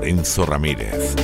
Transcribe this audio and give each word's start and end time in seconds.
Lorenzo 0.00 0.46
Ramírez. 0.46 1.14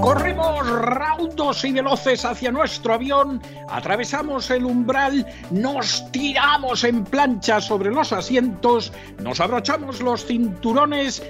Corremos 0.00 0.68
raudos 0.68 1.64
y 1.64 1.70
veloces 1.70 2.24
hacia 2.24 2.50
nuestro 2.50 2.94
avión, 2.94 3.40
atravesamos 3.68 4.50
el 4.50 4.64
umbral, 4.64 5.24
nos 5.52 6.10
tiramos 6.10 6.82
en 6.82 7.04
plancha 7.04 7.60
sobre 7.60 7.92
los 7.92 8.12
asientos, 8.12 8.92
nos 9.22 9.38
abrochamos 9.38 10.02
los 10.02 10.26
cinturones, 10.26 11.22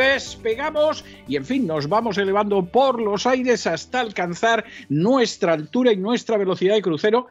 despegamos 0.00 1.04
y 1.28 1.36
en 1.36 1.44
fin 1.44 1.64
nos 1.64 1.88
vamos 1.88 2.18
elevando 2.18 2.64
por 2.66 3.00
los 3.00 3.24
aires 3.24 3.68
hasta 3.68 4.00
alcanzar 4.00 4.64
nuestra 4.88 5.52
altura 5.52 5.92
y 5.92 5.96
nuestra 5.96 6.36
velocidad 6.36 6.74
de 6.74 6.82
crucero 6.82 7.28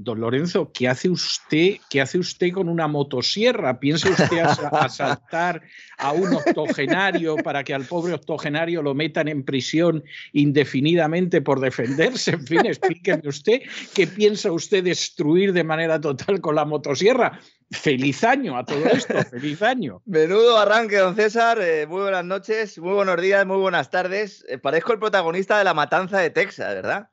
Don 0.00 0.20
Lorenzo, 0.20 0.70
¿qué 0.72 0.86
hace 0.86 1.08
usted, 1.08 1.78
qué 1.90 2.00
hace 2.00 2.18
usted 2.18 2.52
con 2.52 2.68
una 2.68 2.86
motosierra? 2.86 3.80
¿Piensa 3.80 4.08
usted 4.08 4.38
asaltar 4.72 5.60
a 5.98 6.12
un 6.12 6.34
octogenario 6.34 7.34
para 7.34 7.64
que 7.64 7.74
al 7.74 7.84
pobre 7.84 8.14
octogenario 8.14 8.80
lo 8.80 8.94
metan 8.94 9.26
en 9.26 9.42
prisión 9.42 10.04
indefinidamente 10.32 11.42
por 11.42 11.58
defenderse? 11.58 12.30
En 12.30 12.46
fin, 12.46 12.64
explíqueme 12.66 13.28
usted 13.28 13.62
qué 13.92 14.06
piensa 14.06 14.52
usted 14.52 14.84
destruir 14.84 15.52
de 15.52 15.64
manera 15.64 16.00
total 16.00 16.40
con 16.40 16.54
la 16.54 16.64
motosierra. 16.64 17.40
Feliz 17.72 18.22
año 18.22 18.56
a 18.56 18.64
todo 18.64 18.84
esto, 18.86 19.14
feliz 19.32 19.60
año. 19.62 20.00
Menudo 20.06 20.58
arranque, 20.58 20.96
don 20.98 21.16
César. 21.16 21.58
Eh, 21.60 21.88
muy 21.88 22.02
buenas 22.02 22.24
noches, 22.24 22.78
muy 22.78 22.94
buenos 22.94 23.20
días, 23.20 23.44
muy 23.44 23.56
buenas 23.56 23.90
tardes. 23.90 24.46
Eh, 24.48 24.58
parezco 24.58 24.92
el 24.92 25.00
protagonista 25.00 25.58
de 25.58 25.64
la 25.64 25.74
matanza 25.74 26.20
de 26.20 26.30
Texas, 26.30 26.72
¿verdad? 26.72 27.08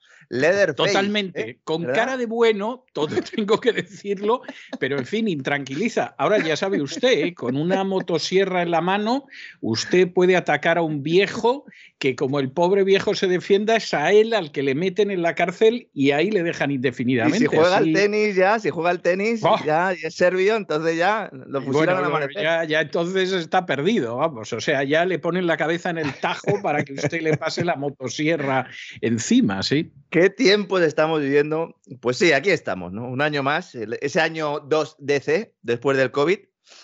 Totalmente, 0.75 1.49
¿eh? 1.49 1.59
con 1.63 1.83
cara 1.85 2.17
de 2.17 2.25
bueno, 2.25 2.85
todo 2.93 3.07
tengo 3.35 3.59
que 3.59 3.71
decirlo, 3.71 4.41
pero 4.79 4.97
en 4.97 5.05
fin, 5.05 5.27
intranquiliza. 5.27 6.15
Ahora 6.17 6.39
ya 6.39 6.55
sabe 6.55 6.81
usted, 6.81 7.25
¿eh? 7.25 7.33
con 7.33 7.57
una 7.57 7.83
motosierra 7.83 8.61
en 8.61 8.71
la 8.71 8.81
mano, 8.81 9.25
usted 9.61 10.11
puede 10.11 10.35
atacar 10.35 10.77
a 10.77 10.81
un 10.81 11.03
viejo 11.03 11.65
que 11.97 12.15
como 12.15 12.39
el 12.39 12.51
pobre 12.51 12.83
viejo 12.83 13.15
se 13.15 13.27
defienda, 13.27 13.77
es 13.77 13.93
a 13.93 14.11
él 14.11 14.33
al 14.33 14.51
que 14.51 14.63
le 14.63 14.75
meten 14.75 15.11
en 15.11 15.21
la 15.21 15.33
cárcel 15.33 15.89
y 15.93 16.11
ahí 16.11 16.29
le 16.29 16.43
dejan 16.43 16.71
indefinidamente. 16.71 17.39
si 17.39 17.45
juega 17.45 17.77
al 17.77 17.93
tenis 17.93 18.35
ya, 18.35 18.59
si 18.59 18.69
juega 18.69 18.89
al 18.89 19.01
tenis, 19.01 19.41
ya, 19.65 19.93
es 19.93 20.13
serbio, 20.13 20.55
entonces 20.55 20.97
ya 20.97 21.29
lo 21.31 21.63
pusieron 21.63 22.03
a 22.03 22.09
la 22.09 22.27
ya, 22.35 22.63
ya 22.65 22.81
entonces 22.81 23.31
está 23.31 23.65
perdido, 23.65 24.17
vamos. 24.17 24.51
O 24.51 24.61
sea, 24.61 24.83
ya 24.83 25.05
le 25.05 25.19
ponen 25.19 25.47
la 25.47 25.57
cabeza 25.57 25.89
en 25.89 25.97
el 25.97 26.13
tajo 26.15 26.61
para 26.61 26.83
que 26.83 26.93
usted 26.93 27.21
le 27.21 27.37
pase 27.37 27.63
la 27.63 27.75
motosierra 27.75 28.67
encima, 29.01 29.63
¿sí? 29.63 29.91
¿Qué 30.15 30.29
tiempos 30.29 30.81
estamos 30.81 31.19
viviendo? 31.19 31.75
Pues 31.99 32.15
sí, 32.15 32.31
aquí 32.31 32.49
estamos, 32.49 32.93
¿no? 32.93 33.05
Un 33.05 33.21
año 33.21 33.43
más, 33.43 33.75
ese 33.75 34.21
año 34.21 34.61
2 34.61 34.95
DC, 34.99 35.57
después 35.61 35.97
del 35.97 36.11
COVID, 36.11 36.39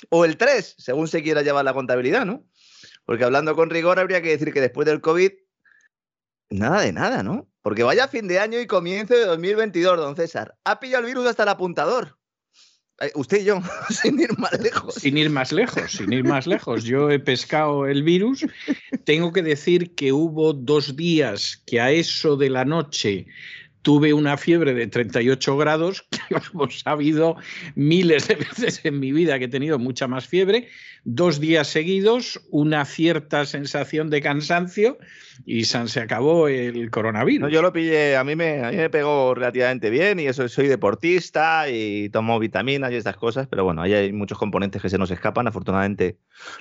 o 0.10 0.26
el 0.26 0.36
3, 0.36 0.76
según 0.78 1.08
se 1.08 1.24
quiera 1.24 1.42
llevar 1.42 1.64
la 1.64 1.74
contabilidad, 1.74 2.26
¿no? 2.26 2.46
Porque 3.06 3.24
hablando 3.24 3.56
con 3.56 3.70
rigor, 3.70 4.00
habría 4.00 4.22
que 4.22 4.32
decir 4.32 4.52
que 4.52 4.60
después 4.60 4.86
del 4.86 5.00
COVID, 5.00 5.32
nada 6.50 6.82
de 6.82 6.92
nada, 6.92 7.24
¿no? 7.24 7.50
Porque 7.62 7.84
vaya 7.84 8.10
fin 8.10 8.28
de 8.28 8.38
año 8.38 8.60
y 8.60 8.68
comienzo 8.68 9.14
de 9.14 9.24
2022, 9.24 9.96
don 9.96 10.18
César. 10.18 10.58
Ha 10.66 10.82
pillado 10.82 11.06
el 11.06 11.08
virus 11.08 11.26
hasta 11.28 11.44
el 11.44 11.50
apuntador. 11.50 12.18
Eh, 13.02 13.12
usted 13.16 13.42
y 13.42 13.46
yo, 13.46 13.62
sin 13.90 14.20
ir 14.20 14.38
más 14.38 14.60
lejos. 14.60 14.94
Sin 14.96 15.18
ir 15.18 15.30
más 15.30 15.52
lejos, 15.52 15.92
sin 15.92 16.14
ir 16.14 16.24
más 16.24 16.46
lejos. 16.46 16.84
Yo 16.84 17.10
he 17.10 17.20
pescado 17.20 17.88
el 17.88 18.04
virus. 18.04 18.46
Tengo 19.04 19.34
que 19.34 19.42
decir 19.42 19.96
que 19.96 20.14
hubo 20.14 20.54
dos 20.54 20.96
días 20.96 21.62
que 21.66 21.82
a 21.82 21.92
eso 21.92 22.38
de 22.38 22.50
la 22.52 22.64
noche 22.64 23.26
tuve 23.82 24.14
una 24.14 24.38
fiebre 24.38 24.76
de 24.76 24.86
38 24.86 25.58
grados, 25.58 26.06
que 26.12 26.36
hemos 26.54 26.82
sabido 26.82 27.38
miles 27.74 28.28
de 28.28 28.36
veces 28.36 28.82
en 28.84 29.00
mi 29.00 29.12
vida 29.12 29.40
que 29.40 29.46
he 29.46 29.50
tenido 29.50 29.80
mucha 29.80 30.08
más 30.08 30.28
fiebre, 30.28 30.68
dos 31.04 31.40
días 31.40 31.68
seguidos, 31.68 32.40
una 32.52 32.86
cierta 32.86 33.48
sensación 33.48 34.12
de 34.12 34.22
cansancio 34.22 35.00
y 35.46 35.66
se 35.66 36.00
acabó 36.00 36.48
el 36.48 36.90
coronavirus. 36.92 37.52
yo 37.52 37.62
lo 37.62 37.74
pillé, 37.74 38.16
a 38.16 38.24
mí, 38.24 38.36
me, 38.36 38.64
a 38.64 38.72
mí 38.72 38.78
me 38.78 38.90
pegó 38.90 39.34
relativamente 39.34 39.90
bien 39.90 40.20
y 40.20 40.28
eso 40.28 40.48
soy 40.48 40.68
deportista 40.68 41.70
y 41.70 42.10
tomo 42.10 42.40
vitaminas 42.40 42.92
y 42.92 42.96
estas 42.96 43.18
cosas, 43.18 43.48
pero 43.48 43.64
bueno, 43.64 43.82
ahí 43.82 43.94
hay 43.94 44.14
muchos 44.14 44.38
componentes 44.38 44.82
que 44.82 44.90
se 44.90 44.98
nos 44.98 45.12
escapan. 45.12 45.48
Afortunadamente 45.48 46.18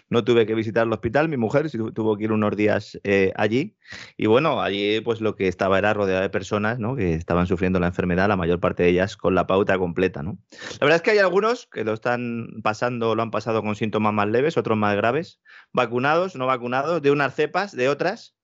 no 0.09 0.25
tuve 0.25 0.47
que 0.47 0.55
visitar 0.55 0.87
el 0.87 0.93
hospital, 0.93 1.29
mi 1.29 1.37
mujer 1.37 1.71
sí 1.71 1.79
tuvo 1.95 2.17
que 2.17 2.25
ir 2.25 2.33
unos 2.33 2.57
días 2.57 2.99
eh, 3.05 3.33
allí 3.37 3.77
y 4.17 4.27
bueno, 4.27 4.63
allí 4.63 5.01
pues 5.01 5.21
lo 5.21 5.37
que 5.37 5.49
estaba 5.49 5.79
era 5.79 5.95
rodeado 5.95 6.23
de 6.23 6.31
personas 6.31 6.79
¿no? 6.79 6.97
que 6.97 7.15
estaban 7.15 7.47
sufriendo 7.47 7.81
la 7.81 7.89
enfermedad, 7.89 8.29
la 8.29 8.37
mayor 8.37 8.61
parte 8.61 8.83
de 8.83 8.91
ellas 8.91 9.17
con 9.17 9.35
la 9.35 9.47
pauta 9.47 9.79
completa. 9.79 10.23
¿no? 10.23 10.39
La 10.81 10.87
verdad 10.87 10.97
es 10.97 11.03
que 11.03 11.13
hay 11.13 11.19
algunos 11.19 11.67
que 11.67 11.85
lo 11.85 11.93
están 11.93 12.49
pasando, 12.63 13.15
lo 13.15 13.23
han 13.23 13.31
pasado 13.31 13.63
con 13.63 13.77
síntomas 13.77 14.13
más 14.13 14.29
leves, 14.29 14.57
otros 14.57 14.79
más 14.79 14.97
graves, 14.97 15.41
vacunados, 15.73 16.37
no 16.37 16.47
vacunados, 16.47 17.03
de 17.03 17.11
unas 17.11 17.35
cepas, 17.35 17.73
de 17.73 17.89
otras 17.89 18.35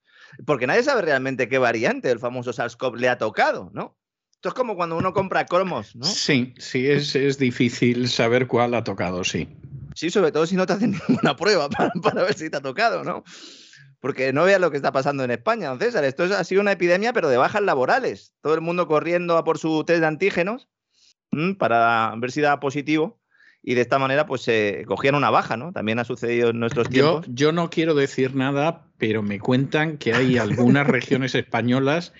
porque 0.44 0.66
nadie 0.66 0.82
sabe 0.82 1.02
realmente 1.02 1.48
qué 1.48 1.58
variante 1.58 2.08
del 2.08 2.18
famoso 2.18 2.52
SARS-CoV 2.52 2.96
le 2.96 3.08
ha 3.08 3.18
tocado, 3.18 3.70
¿no? 3.72 3.96
Esto 4.34 4.50
es 4.50 4.54
como 4.54 4.76
cuando 4.76 4.96
uno 4.96 5.12
compra 5.12 5.46
cromos, 5.46 5.96
¿no? 5.96 6.04
Sí, 6.04 6.54
sí, 6.58 6.86
es, 6.86 7.38
difícil 7.38 8.08
saber 8.08 8.46
cuál 8.46 8.74
ha 8.74 8.84
tocado, 8.84 9.24
sí. 9.24 9.48
Sí, 9.94 10.10
sobre 10.10 10.30
todo 10.30 10.46
si 10.46 10.56
no 10.56 10.66
te 10.66 10.74
hacen 10.74 10.92
ninguna 11.08 11.36
prueba 11.36 11.68
para, 11.70 12.22
ver 12.22 12.34
si 12.34 12.50
te 12.50 12.58
ha 12.58 12.60
tocado, 12.60 13.02
¿no? 13.02 13.24
Porque 13.98 14.32
no 14.32 14.44
veas 14.44 14.60
lo 14.60 14.70
que 14.70 14.76
está 14.76 14.92
pasando 14.92 15.24
en 15.24 15.30
España, 15.30 15.70
don 15.70 15.78
César. 15.78 16.04
Esto 16.04 16.24
ha 16.24 16.44
sido 16.44 16.60
una 16.60 16.72
epidemia, 16.72 17.14
pero 17.14 17.30
de 17.30 17.38
bajas 17.38 17.62
laborales. 17.62 18.34
Todo 18.42 18.54
el 18.54 18.60
mundo 18.60 18.86
corriendo 18.86 19.38
a 19.38 19.44
por 19.44 19.58
su 19.58 19.84
test 19.84 20.00
de 20.00 20.06
antígenos 20.06 20.68
para 21.58 22.14
ver 22.18 22.30
si 22.30 22.40
da 22.40 22.60
positivo 22.60 23.18
y 23.68 23.74
de 23.74 23.80
esta 23.80 23.98
manera 23.98 24.26
pues 24.26 24.42
se 24.42 24.84
cogían 24.86 25.16
una 25.16 25.28
baja, 25.28 25.56
¿no? 25.56 25.72
También 25.72 25.98
ha 25.98 26.04
sucedido 26.04 26.50
en 26.50 26.60
nuestros 26.60 26.88
tiempos. 26.88 27.26
Yo, 27.26 27.32
yo 27.34 27.52
no 27.52 27.68
quiero 27.68 27.94
decir 27.94 28.36
nada, 28.36 28.86
pero 28.96 29.24
me 29.24 29.40
cuentan 29.40 29.98
que 29.98 30.14
hay 30.14 30.38
algunas 30.38 30.86
regiones 30.86 31.34
españolas 31.34 32.12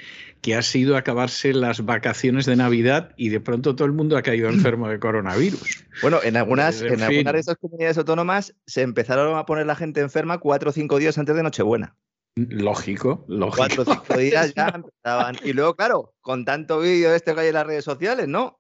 que 0.43 0.57
ha 0.57 0.63
sido 0.63 0.97
acabarse 0.97 1.55
las 1.55 1.85
vacaciones 1.85 2.47
de 2.47 2.57
Navidad 2.57 3.13
y 3.17 3.29
de 3.29 3.39
pronto 3.39 3.77
todo 3.77 3.87
el 3.87 3.93
mundo 3.93 4.17
ha 4.17 4.23
caído 4.23 4.49
enfermo 4.49 4.89
de 4.89 4.99
coronavirus. 4.99 5.85
Bueno, 6.03 6.19
en 6.25 6.37
algunas, 6.37 6.83
en, 6.83 7.01
algunas 7.01 7.33
de 7.33 7.41
esas 7.41 7.57
comunidades 7.59 7.97
autónomas 7.99 8.53
se 8.67 8.83
empezaron 8.83 9.39
a 9.39 9.47
poner 9.47 9.67
la 9.67 9.77
gente 9.77 10.01
enferma 10.01 10.39
cuatro 10.39 10.71
o 10.71 10.73
cinco 10.73 10.99
días 10.99 11.17
antes 11.17 11.37
de 11.37 11.45
Nochebuena. 11.45 11.95
Lógico, 12.35 13.25
lógico. 13.29 13.57
Cuatro 13.57 13.83
o 13.85 13.85
cinco 13.87 14.19
días 14.19 14.53
ya 14.53 14.67
empezaban. 14.75 15.37
Y 15.45 15.53
luego, 15.53 15.77
claro, 15.77 16.13
con 16.21 16.45
tanto 16.45 16.81
vídeo 16.81 17.15
este 17.15 17.35
que 17.35 17.41
hay 17.41 17.49
en 17.49 17.55
las 17.55 17.67
redes 17.67 17.85
sociales, 17.85 18.27
¿no? 18.27 18.59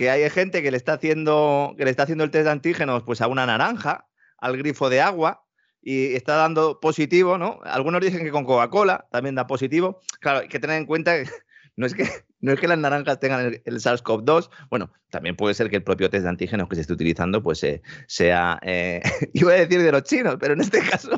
Que 0.00 0.08
hay 0.08 0.30
gente 0.30 0.62
que 0.62 0.70
le 0.70 0.78
está 0.78 0.94
haciendo, 0.94 1.74
que 1.76 1.84
le 1.84 1.90
está 1.90 2.04
haciendo 2.04 2.24
el 2.24 2.30
test 2.30 2.46
de 2.46 2.52
antígenos 2.52 3.02
pues 3.02 3.20
a 3.20 3.26
una 3.26 3.44
naranja, 3.44 4.06
al 4.38 4.56
grifo 4.56 4.88
de 4.88 5.02
agua, 5.02 5.44
y 5.82 6.14
está 6.14 6.36
dando 6.36 6.80
positivo, 6.80 7.36
¿no? 7.36 7.60
Algunos 7.64 8.00
dicen 8.00 8.24
que 8.24 8.30
con 8.30 8.46
Coca-Cola 8.46 9.08
también 9.12 9.34
da 9.34 9.46
positivo. 9.46 10.00
Claro, 10.20 10.38
hay 10.38 10.48
que 10.48 10.58
tener 10.58 10.78
en 10.78 10.86
cuenta 10.86 11.22
que 11.22 11.28
no 11.76 11.84
es 11.84 11.92
que, 11.92 12.08
no 12.40 12.52
es 12.52 12.60
que 12.60 12.68
las 12.68 12.78
naranjas 12.78 13.20
tengan 13.20 13.60
el, 13.64 13.80
SARS-CoV-2, 13.80 14.50
bueno, 14.70 14.90
también 15.10 15.36
puede 15.36 15.54
ser 15.54 15.68
que 15.70 15.76
el 15.76 15.82
propio 15.82 16.08
test 16.08 16.22
de 16.22 16.28
antígenos 16.28 16.68
que 16.68 16.76
se 16.76 16.82
esté 16.82 16.92
utilizando 16.92 17.42
pues 17.42 17.62
eh, 17.64 17.82
sea, 18.06 18.58
eh, 18.62 19.02
iba 19.34 19.52
a 19.52 19.56
decir 19.56 19.82
de 19.82 19.92
los 19.92 20.04
chinos, 20.04 20.36
pero 20.40 20.54
en 20.54 20.60
este 20.60 20.80
caso, 20.80 21.10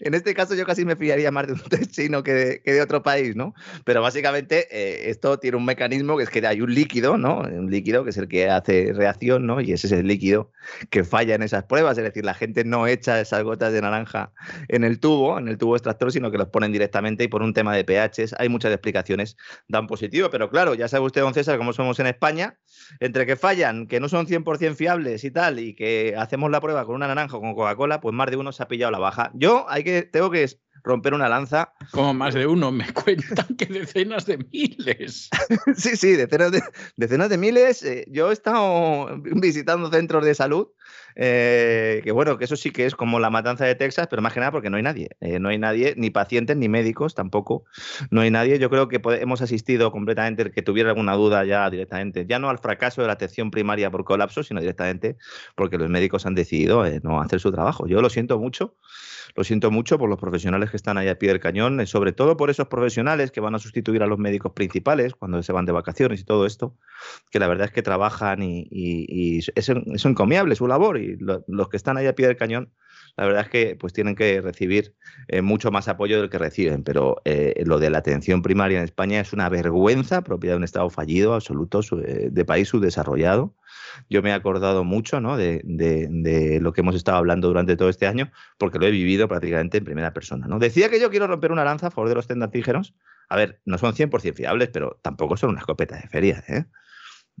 en 0.00 0.14
este 0.14 0.34
caso 0.34 0.54
yo 0.54 0.66
casi 0.66 0.84
me 0.84 0.96
fiaría 0.96 1.30
más 1.30 1.46
de 1.46 1.54
un 1.54 1.60
test 1.60 1.92
chino 1.92 2.22
que 2.22 2.32
de, 2.32 2.62
que 2.62 2.72
de 2.72 2.82
otro 2.82 3.02
país, 3.02 3.36
¿no? 3.36 3.54
Pero 3.84 4.02
básicamente 4.02 4.66
eh, 4.70 5.10
esto 5.10 5.38
tiene 5.38 5.56
un 5.56 5.64
mecanismo 5.64 6.16
que 6.16 6.24
es 6.24 6.30
que 6.30 6.46
hay 6.46 6.60
un 6.60 6.74
líquido, 6.74 7.16
¿no? 7.16 7.40
Un 7.40 7.70
líquido 7.70 8.04
que 8.04 8.10
es 8.10 8.16
el 8.16 8.28
que 8.28 8.48
hace 8.48 8.92
reacción, 8.92 9.46
¿no? 9.46 9.60
Y 9.60 9.72
ese 9.72 9.86
es 9.86 9.92
el 9.92 10.06
líquido 10.06 10.52
que 10.90 11.04
falla 11.04 11.34
en 11.34 11.42
esas 11.42 11.64
pruebas, 11.64 11.96
es 11.98 12.04
decir, 12.04 12.24
la 12.24 12.34
gente 12.34 12.64
no 12.64 12.86
echa 12.86 13.20
esas 13.20 13.42
gotas 13.42 13.72
de 13.72 13.80
naranja 13.80 14.32
en 14.68 14.84
el 14.84 14.98
tubo, 15.00 15.38
en 15.38 15.48
el 15.48 15.58
tubo 15.58 15.76
extractor, 15.76 16.12
sino 16.12 16.30
que 16.30 16.38
los 16.38 16.48
ponen 16.48 16.72
directamente 16.72 17.24
y 17.24 17.28
por 17.28 17.42
un 17.42 17.54
tema 17.54 17.74
de 17.74 17.84
pHs 17.84 18.34
hay 18.38 18.48
muchas 18.48 18.72
explicaciones, 18.72 19.36
dan 19.68 19.86
positivo, 19.86 20.30
pero 20.30 20.50
claro, 20.50 20.65
ya 20.74 20.88
sabe 20.88 21.06
usted, 21.06 21.20
don 21.20 21.34
César, 21.34 21.58
cómo 21.58 21.72
somos 21.72 21.98
en 22.00 22.06
España, 22.06 22.58
entre 23.00 23.26
que 23.26 23.36
fallan, 23.36 23.86
que 23.86 24.00
no 24.00 24.08
son 24.08 24.26
100% 24.26 24.74
fiables 24.74 25.24
y 25.24 25.30
tal, 25.30 25.58
y 25.58 25.74
que 25.74 26.14
hacemos 26.16 26.50
la 26.50 26.60
prueba 26.60 26.84
con 26.84 26.94
una 26.94 27.08
naranja 27.08 27.36
o 27.36 27.40
con 27.40 27.54
Coca-Cola, 27.54 28.00
pues 28.00 28.14
más 28.14 28.30
de 28.30 28.36
uno 28.36 28.52
se 28.52 28.62
ha 28.62 28.68
pillado 28.68 28.92
la 28.92 28.98
baja. 28.98 29.30
Yo 29.34 29.66
hay 29.68 29.84
que, 29.84 30.02
tengo 30.02 30.30
que 30.30 30.46
romper 30.86 31.14
una 31.14 31.28
lanza. 31.28 31.72
Como 31.90 32.14
más 32.14 32.32
de 32.32 32.46
uno, 32.46 32.70
me 32.70 32.86
cuentan 32.94 33.56
que 33.58 33.66
decenas 33.66 34.24
de 34.24 34.38
miles. 34.38 35.28
sí, 35.76 35.96
sí, 35.96 36.12
decenas 36.12 36.52
de, 36.52 36.62
decenas 36.96 37.28
de 37.28 37.36
miles. 37.36 37.82
Eh, 37.82 38.06
yo 38.08 38.30
he 38.30 38.32
estado 38.32 39.18
visitando 39.22 39.90
centros 39.90 40.24
de 40.24 40.34
salud, 40.34 40.68
eh, 41.16 42.00
que 42.04 42.12
bueno, 42.12 42.38
que 42.38 42.44
eso 42.44 42.54
sí 42.54 42.70
que 42.70 42.86
es 42.86 42.94
como 42.94 43.18
la 43.18 43.30
matanza 43.30 43.64
de 43.64 43.74
Texas, 43.74 44.06
pero 44.08 44.22
más 44.22 44.32
que 44.32 44.38
nada 44.38 44.52
porque 44.52 44.70
no 44.70 44.76
hay 44.76 44.84
nadie. 44.84 45.10
Eh, 45.20 45.40
no 45.40 45.48
hay 45.48 45.58
nadie, 45.58 45.94
ni 45.96 46.10
pacientes, 46.10 46.56
ni 46.56 46.68
médicos 46.68 47.16
tampoco. 47.16 47.64
No 48.10 48.20
hay 48.20 48.30
nadie. 48.30 48.60
Yo 48.60 48.70
creo 48.70 48.86
que 48.86 49.00
hemos 49.20 49.42
asistido 49.42 49.90
completamente, 49.90 50.52
que 50.52 50.62
tuviera 50.62 50.90
alguna 50.90 51.14
duda 51.14 51.44
ya 51.44 51.68
directamente, 51.68 52.26
ya 52.28 52.38
no 52.38 52.48
al 52.48 52.58
fracaso 52.58 53.00
de 53.00 53.08
la 53.08 53.14
atención 53.14 53.50
primaria 53.50 53.90
por 53.90 54.04
colapso, 54.04 54.44
sino 54.44 54.60
directamente 54.60 55.16
porque 55.56 55.78
los 55.78 55.90
médicos 55.90 56.26
han 56.26 56.36
decidido 56.36 56.84
no 57.02 57.20
hacer 57.20 57.40
su 57.40 57.50
trabajo. 57.50 57.88
Yo 57.88 58.00
lo 58.00 58.08
siento 58.08 58.38
mucho. 58.38 58.76
Lo 59.34 59.44
siento 59.44 59.70
mucho 59.70 59.98
por 59.98 60.08
los 60.08 60.18
profesionales 60.18 60.70
que 60.70 60.76
están 60.76 60.98
ahí 60.98 61.08
a 61.08 61.18
pie 61.18 61.30
del 61.30 61.40
cañón, 61.40 61.80
eh, 61.80 61.86
sobre 61.86 62.12
todo 62.12 62.36
por 62.36 62.50
esos 62.50 62.68
profesionales 62.68 63.30
que 63.30 63.40
van 63.40 63.54
a 63.54 63.58
sustituir 63.58 64.02
a 64.02 64.06
los 64.06 64.18
médicos 64.18 64.52
principales 64.52 65.14
cuando 65.14 65.42
se 65.42 65.52
van 65.52 65.66
de 65.66 65.72
vacaciones 65.72 66.20
y 66.20 66.24
todo 66.24 66.46
esto, 66.46 66.76
que 67.30 67.38
la 67.38 67.48
verdad 67.48 67.66
es 67.66 67.72
que 67.72 67.82
trabajan 67.82 68.42
y, 68.42 69.38
es, 69.54 69.68
encomiable 70.04 70.54
su 70.54 70.66
labor 70.66 70.98
y 70.98 71.18
los 71.18 71.68
que 71.68 71.76
están 71.76 71.96
ahí 71.96 72.06
a 72.06 72.14
pie 72.14 72.26
del 72.26 72.36
cañón 72.36 72.72
la 73.16 73.24
verdad 73.24 73.42
es 73.44 73.48
que 73.48 73.76
pues 73.76 73.94
tienen 73.94 74.14
que 74.14 74.40
recibir 74.42 74.94
eh, 75.28 75.40
mucho 75.40 75.70
más 75.70 75.88
apoyo 75.88 76.20
del 76.20 76.28
que 76.28 76.38
reciben, 76.38 76.82
pero 76.82 77.22
eh, 77.24 77.62
lo 77.64 77.78
de 77.78 77.88
la 77.88 77.98
atención 77.98 78.42
primaria 78.42 78.78
en 78.78 78.84
España 78.84 79.20
es 79.20 79.32
una 79.32 79.48
vergüenza 79.48 80.22
propia 80.22 80.50
de 80.50 80.58
un 80.58 80.64
Estado 80.64 80.90
fallido, 80.90 81.32
absoluto, 81.32 81.80
de 81.80 82.44
país 82.44 82.68
subdesarrollado 82.68 83.54
yo 84.08 84.22
me 84.22 84.30
he 84.30 84.32
acordado 84.32 84.84
mucho 84.84 85.20
¿no? 85.20 85.36
de, 85.36 85.62
de, 85.64 86.60
lo 86.60 86.72
que 86.72 86.80
hemos 86.80 86.94
estado 86.94 87.18
hablando 87.18 87.48
durante 87.48 87.76
todo 87.76 87.88
este 87.88 88.06
año, 88.06 88.30
porque 88.58 88.78
lo 88.78 88.86
he 88.86 88.90
vivido 88.90 89.28
prácticamente 89.28 89.78
en 89.78 89.84
primera 89.84 90.12
persona. 90.12 90.46
¿no? 90.46 90.58
Decía 90.58 90.88
que 90.90 91.00
yo 91.00 91.10
quiero 91.10 91.26
romper 91.26 91.52
una 91.52 91.64
lanza 91.64 91.88
a 91.88 91.90
favor 91.90 92.08
de 92.08 92.14
los 92.14 92.26
tendantígenos. 92.26 92.94
A 93.28 93.36
ver, 93.36 93.60
no 93.64 93.78
son 93.78 93.94
100% 93.94 94.34
fiables, 94.34 94.70
pero 94.72 94.98
tampoco 95.02 95.36
son 95.36 95.50
una 95.50 95.60
escopeta 95.60 95.96
de 95.96 96.08
feria. 96.08 96.44
¿eh? 96.48 96.64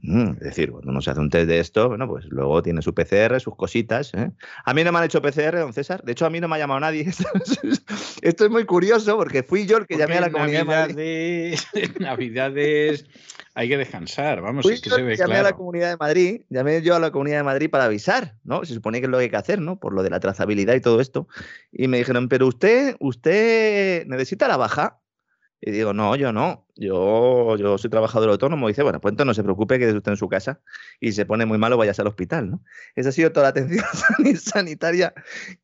Mm, 0.02 0.32
es 0.32 0.40
decir, 0.40 0.70
cuando 0.70 0.90
uno 0.90 1.00
se 1.00 1.10
hace 1.10 1.20
un 1.20 1.30
test 1.30 1.48
de 1.48 1.58
esto, 1.58 1.88
bueno, 1.88 2.06
pues 2.06 2.26
luego 2.26 2.62
tiene 2.62 2.82
su 2.82 2.94
PCR, 2.94 3.40
sus 3.40 3.56
cositas. 3.56 4.12
¿eh? 4.14 4.30
A 4.64 4.74
mí 4.74 4.84
no 4.84 4.92
me 4.92 4.98
han 4.98 5.04
hecho 5.04 5.22
PCR, 5.22 5.58
don 5.58 5.72
César. 5.72 6.02
De 6.02 6.12
hecho, 6.12 6.26
a 6.26 6.30
mí 6.30 6.38
no 6.38 6.48
me 6.48 6.56
ha 6.56 6.58
llamado 6.58 6.80
nadie. 6.80 7.06
Esto 8.22 8.44
es 8.44 8.50
muy 8.50 8.64
curioso 8.66 9.16
porque 9.16 9.42
fui 9.42 9.66
yo 9.66 9.78
el 9.78 9.86
que 9.86 9.96
llamé 9.96 10.18
a 10.18 10.22
la 10.22 10.30
comunidad 10.30 10.60
de 10.60 10.64
Madrid. 10.64 11.58
Navidades, 11.98 13.06
hay 13.56 13.70
que 13.70 13.78
descansar, 13.78 14.42
vamos, 14.42 14.66
es 14.66 14.82
que 14.82 14.90
se 14.90 15.02
ve 15.02 15.16
llamé 15.16 15.36
a 15.36 15.42
la 15.42 15.54
Comunidad 15.54 15.88
de 15.88 15.96
Madrid, 15.96 16.42
llamé 16.50 16.82
yo 16.82 16.94
a 16.94 16.98
la 16.98 17.10
Comunidad 17.10 17.38
de 17.38 17.44
Madrid 17.44 17.70
para 17.70 17.86
avisar, 17.86 18.34
¿no? 18.44 18.62
Se 18.66 18.74
supone 18.74 19.00
que 19.00 19.06
es 19.06 19.10
lo 19.10 19.16
que 19.16 19.24
hay 19.24 19.30
que 19.30 19.36
hacer, 19.36 19.62
¿no? 19.62 19.80
Por 19.80 19.94
lo 19.94 20.02
de 20.02 20.10
la 20.10 20.20
trazabilidad 20.20 20.74
y 20.74 20.82
todo 20.82 21.00
esto. 21.00 21.26
Y 21.72 21.88
me 21.88 21.96
dijeron, 21.96 22.28
pero 22.28 22.46
usted, 22.46 22.96
usted 23.00 24.06
necesita 24.06 24.46
la 24.46 24.58
baja. 24.58 25.00
Y 25.58 25.70
digo, 25.70 25.94
no, 25.94 26.16
yo 26.16 26.34
no. 26.34 26.65
Yo, 26.78 27.56
yo 27.56 27.78
soy 27.78 27.88
trabajador 27.88 28.28
autónomo. 28.28 28.68
Y 28.68 28.72
dice, 28.72 28.82
bueno, 28.82 29.00
pues 29.00 29.12
entonces 29.12 29.26
no 29.26 29.34
se 29.34 29.42
preocupe, 29.42 29.78
que 29.78 29.92
usted 29.92 30.12
en 30.12 30.16
su 30.18 30.28
casa 30.28 30.60
y 31.00 31.12
se 31.12 31.24
pone 31.24 31.46
muy 31.46 31.56
malo, 31.56 31.78
vayas 31.78 31.98
al 32.00 32.06
hospital, 32.06 32.50
¿no? 32.50 32.62
Esa 32.94 33.08
ha 33.08 33.12
sido 33.12 33.32
toda 33.32 33.44
la 33.44 33.50
atención 33.50 33.84
sanitaria 34.36 35.14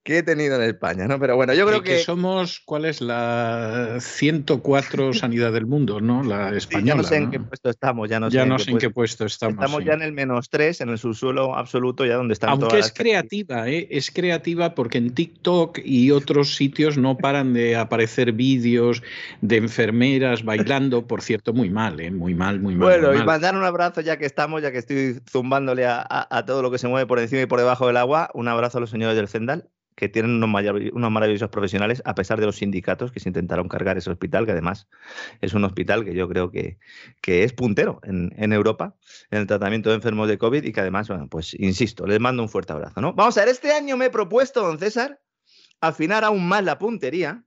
que 0.03 0.19
he 0.19 0.23
tenido 0.23 0.57
en 0.57 0.63
España, 0.63 1.07
¿no? 1.07 1.19
Pero 1.21 1.37
bueno, 1.37 1.53
yo 1.53 1.67
creo 1.67 1.83
que... 1.83 1.99
somos, 1.99 2.63
¿cuál 2.65 2.87
es 2.87 3.03
la 3.03 3.99
104 4.01 5.13
sanidad 5.13 5.53
del 5.53 5.67
mundo, 5.67 6.01
¿no? 6.01 6.23
La 6.23 6.57
española. 6.57 6.87
ya 6.87 6.95
no 6.95 7.03
sé 7.03 7.17
en 7.17 7.31
qué 7.31 7.41
puesto 7.41 7.69
estamos, 7.69 8.09
ya 8.09 8.19
no 8.19 8.31
sé, 8.31 8.37
ya 8.37 8.47
no 8.47 8.59
sé 8.59 8.71
en, 8.71 8.79
qué 8.79 8.89
puesto 8.89 9.27
estamos. 9.27 9.55
Estamos 9.55 9.85
ya 9.85 9.93
en 9.93 10.03
el 10.03 10.13
menos 10.13 10.49
3, 10.49 10.81
en 10.81 10.89
el 10.89 10.99
subsuelo 10.99 11.55
absoluto, 11.57 12.07
ya 12.07 12.17
donde 12.17 12.33
están 12.33 12.51
Aunque 12.51 12.79
es 12.79 12.91
creativa, 12.91 13.69
¿eh? 13.69 13.87
Es 13.91 14.11
creativa 14.11 14.75
porque 14.75 14.97
en 14.97 15.13
TikTok 15.15 15.79
y 15.85 16.11
otros 16.11 16.55
sitios 16.55 16.97
no 16.97 17.19
paran 17.19 17.53
de 17.53 17.77
aparecer 17.77 18.33
vídeos 18.33 19.03
de 19.43 19.59
enfermeras 19.59 20.43
bailando 20.45 21.02
por 21.07 21.23
cierto, 21.23 21.53
muy 21.53 21.71
mal, 21.71 22.01
¿eh? 22.01 22.11
muy 22.11 22.35
mal, 22.35 22.61
muy 22.61 22.75
mal. 22.75 22.89
Bueno, 22.89 23.15
y 23.15 23.25
mandar 23.25 23.57
un 23.57 23.65
abrazo 23.65 24.01
ya 24.01 24.19
que 24.19 24.27
estamos, 24.27 24.63
ya 24.63 24.73
que 24.73 24.79
estoy 24.79 25.21
zumbándole 25.31 25.87
a, 25.87 26.45
todo 26.47 26.63
lo 26.63 26.71
que 26.71 26.79
se 26.79 26.89
mueve 26.89 27.07
por 27.07 27.19
encima 27.19 27.43
y 27.43 27.47
por 27.47 27.59
debajo 27.59 27.87
del 27.87 27.97
agua. 27.97 28.31
Un 28.35 28.49
abrazo 28.49 28.79
a 28.79 28.81
los 28.81 28.91
señores 28.91 29.17
del 29.17 29.29
Zendal, 29.29 29.69
que 29.95 30.09
tienen 30.09 30.43
unos, 30.43 30.51
unos 30.93 31.11
maravillosos 31.11 31.49
profesionales, 31.51 32.03
a 32.05 32.15
pesar 32.15 32.41
de 32.41 32.47
los 32.47 32.57
sindicatos 32.57 33.13
que 33.13 33.21
se 33.21 33.29
intentaron 33.29 33.69
cargar 33.69 33.99
ese 33.99 34.11
hospital, 34.11 34.47
que 34.47 34.53
además 34.53 34.89
es 35.41 35.55
un 35.55 35.65
hospital 35.65 36.05
que 36.05 36.15
yo 36.15 36.29
creo 36.29 36.51
que, 36.51 36.79
que 37.21 37.45
es 37.45 37.53
puntero 37.53 38.01
en, 38.05 38.33
en, 38.37 38.53
Europa 38.53 38.97
en 39.31 39.41
el 39.41 39.47
tratamiento 39.47 39.91
de 39.91 39.97
enfermos 39.97 40.29
de 40.29 40.39
COVID 40.39 40.65
y 40.65 40.73
que 40.73 40.81
además, 40.81 41.09
bueno, 41.09 41.29
pues 41.29 41.55
insisto, 41.55 42.07
les 42.07 42.21
mando 42.21 42.43
un 42.43 42.49
fuerte 42.49 42.73
abrazo. 42.73 43.01
¿no? 43.01 43.13
Vamos 43.13 43.37
a 43.37 43.41
ver, 43.41 43.51
este 43.51 43.73
año 43.73 43.97
me 43.97 44.07
he 44.07 44.11
propuesto, 44.11 44.63
don 44.63 44.79
César, 44.79 45.21
afinar 45.81 46.25
aún 46.25 46.47
más 46.47 46.65
la 46.65 46.79
puntería, 46.79 47.45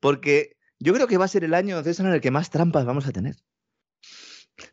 porque 0.00 0.56
yo 0.80 0.94
creo 0.94 1.06
que 1.06 1.18
va 1.18 1.26
a 1.26 1.28
ser 1.28 1.44
el 1.44 1.54
año, 1.54 1.82
César, 1.82 2.06
en 2.06 2.14
el 2.14 2.20
que 2.20 2.30
más 2.30 2.50
trampas 2.50 2.86
vamos 2.86 3.06
a 3.06 3.12
tener. 3.12 3.36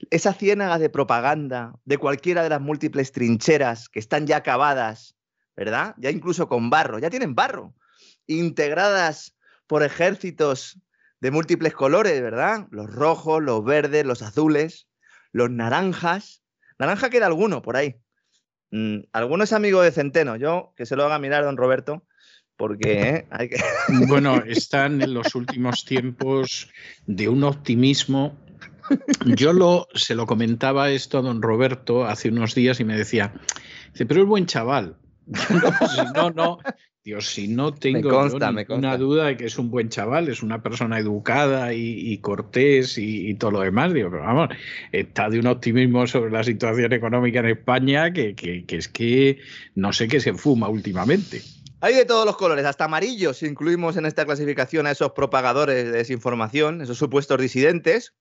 Esa 0.09 0.33
ciénaga 0.33 0.79
de 0.79 0.89
propaganda 0.89 1.73
de 1.85 1.97
cualquiera 1.97 2.43
de 2.43 2.49
las 2.49 2.61
múltiples 2.61 3.11
trincheras 3.11 3.89
que 3.89 3.99
están 3.99 4.25
ya 4.25 4.37
acabadas, 4.37 5.17
¿verdad? 5.55 5.95
Ya 5.97 6.09
incluso 6.09 6.47
con 6.47 6.69
barro, 6.69 6.97
ya 6.99 7.09
tienen 7.09 7.35
barro, 7.35 7.75
integradas 8.25 9.35
por 9.67 9.83
ejércitos 9.83 10.79
de 11.19 11.31
múltiples 11.31 11.73
colores, 11.73 12.21
¿verdad? 12.21 12.67
Los 12.71 12.89
rojos, 12.89 13.43
los 13.43 13.63
verdes, 13.65 14.05
los 14.05 14.21
azules, 14.21 14.87
los 15.33 15.49
naranjas. 15.49 16.41
Naranja 16.79 17.09
queda 17.09 17.25
alguno 17.25 17.61
por 17.61 17.75
ahí. 17.75 17.99
Mm, 18.71 18.99
alguno 19.11 19.43
es 19.43 19.51
amigo 19.51 19.81
de 19.81 19.91
Centeno, 19.91 20.37
yo 20.37 20.73
que 20.77 20.85
se 20.85 20.95
lo 20.95 21.05
haga 21.05 21.19
mirar, 21.19 21.43
don 21.43 21.57
Roberto, 21.57 22.06
porque 22.57 23.01
¿eh? 23.01 23.25
hay 23.29 23.49
que... 23.49 23.57
Bueno, 24.07 24.43
están 24.45 25.01
en 25.01 25.13
los 25.13 25.35
últimos 25.35 25.85
tiempos 25.85 26.69
de 27.05 27.29
un 27.29 27.43
optimismo. 27.43 28.35
Yo 29.25 29.53
lo, 29.53 29.87
se 29.93 30.15
lo 30.15 30.25
comentaba 30.25 30.89
esto 30.89 31.19
a 31.19 31.21
don 31.21 31.41
Roberto 31.41 32.05
hace 32.05 32.29
unos 32.29 32.55
días 32.55 32.79
y 32.79 32.83
me 32.83 32.97
decía, 32.97 33.33
dice, 33.91 34.05
pero 34.05 34.21
es 34.21 34.27
buen 34.27 34.45
chaval. 34.45 34.95
No, 36.15 36.29
no, 36.31 36.59
Dios, 37.03 37.27
si 37.27 37.47
no 37.47 37.73
tengo 37.73 38.27
una 38.69 38.97
duda 38.97 39.25
de 39.25 39.37
que 39.37 39.45
es 39.45 39.57
un 39.57 39.69
buen 39.69 39.89
chaval, 39.89 40.29
es 40.29 40.41
una 40.41 40.61
persona 40.63 40.99
educada 40.99 41.73
y, 41.73 42.17
cortés 42.19 42.97
y, 42.97 43.33
todo 43.35 43.51
lo 43.51 43.61
demás, 43.61 43.93
digo, 43.93 44.09
pero 44.09 44.23
vamos, 44.23 44.49
está 44.91 45.29
de 45.29 45.39
un 45.39 45.47
optimismo 45.47 46.07
sobre 46.07 46.31
la 46.31 46.43
situación 46.43 46.91
económica 46.93 47.39
en 47.39 47.47
España 47.47 48.11
que, 48.11 48.35
que 48.35 48.65
es 48.69 48.87
que 48.87 49.39
no 49.75 49.93
sé 49.93 50.07
qué 50.07 50.19
se 50.19 50.33
fuma 50.33 50.69
últimamente. 50.69 51.41
Hay 51.87 51.95
de 51.95 52.03
todos 52.03 52.25
los 52.25 52.35
colores, 52.35 52.65
hasta 52.65 52.83
amarillos 52.83 53.43
incluimos 53.43 53.95
en 53.95 54.05
esta 54.05 54.25
clasificación 54.25 54.87
a 54.87 54.91
esos 54.91 55.13
propagadores 55.13 55.85
de 55.85 55.91
desinformación, 55.91 56.81
esos 56.81 56.97
supuestos 56.97 57.39
disidentes, 57.39 58.13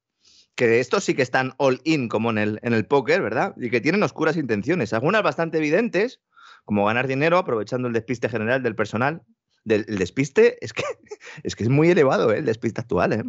que 0.55 0.79
estos 0.79 1.03
sí 1.03 1.15
que 1.15 1.23
están 1.23 1.53
all 1.57 1.81
in 1.83 2.09
como 2.09 2.31
en 2.31 2.39
el, 2.39 2.61
en 2.63 2.75
el 2.75 2.87
póker, 2.87 3.23
¿verdad? 3.23 3.57
Y 3.57 3.69
que 3.69 3.81
tienen 3.81 4.05
oscuras 4.05 4.37
intenciones, 4.37 4.93
algunas 4.93 5.25
bastante 5.25 5.59
evidentes, 5.59 6.21
como 6.65 6.87
ganar 6.87 7.09
dinero 7.09 7.39
aprovechando 7.39 7.89
el 7.89 7.95
despiste 7.95 8.29
general 8.29 8.63
del 8.63 8.77
personal. 8.77 9.23
Del, 9.65 9.85
el 9.89 9.99
despiste 9.99 10.65
es 10.65 10.73
que, 10.73 10.85
es 11.43 11.57
que 11.57 11.65
es 11.65 11.69
muy 11.69 11.91
elevado, 11.91 12.33
¿eh? 12.33 12.39
el 12.39 12.45
despiste 12.45 12.83
actual. 12.83 13.15
¿eh? 13.15 13.25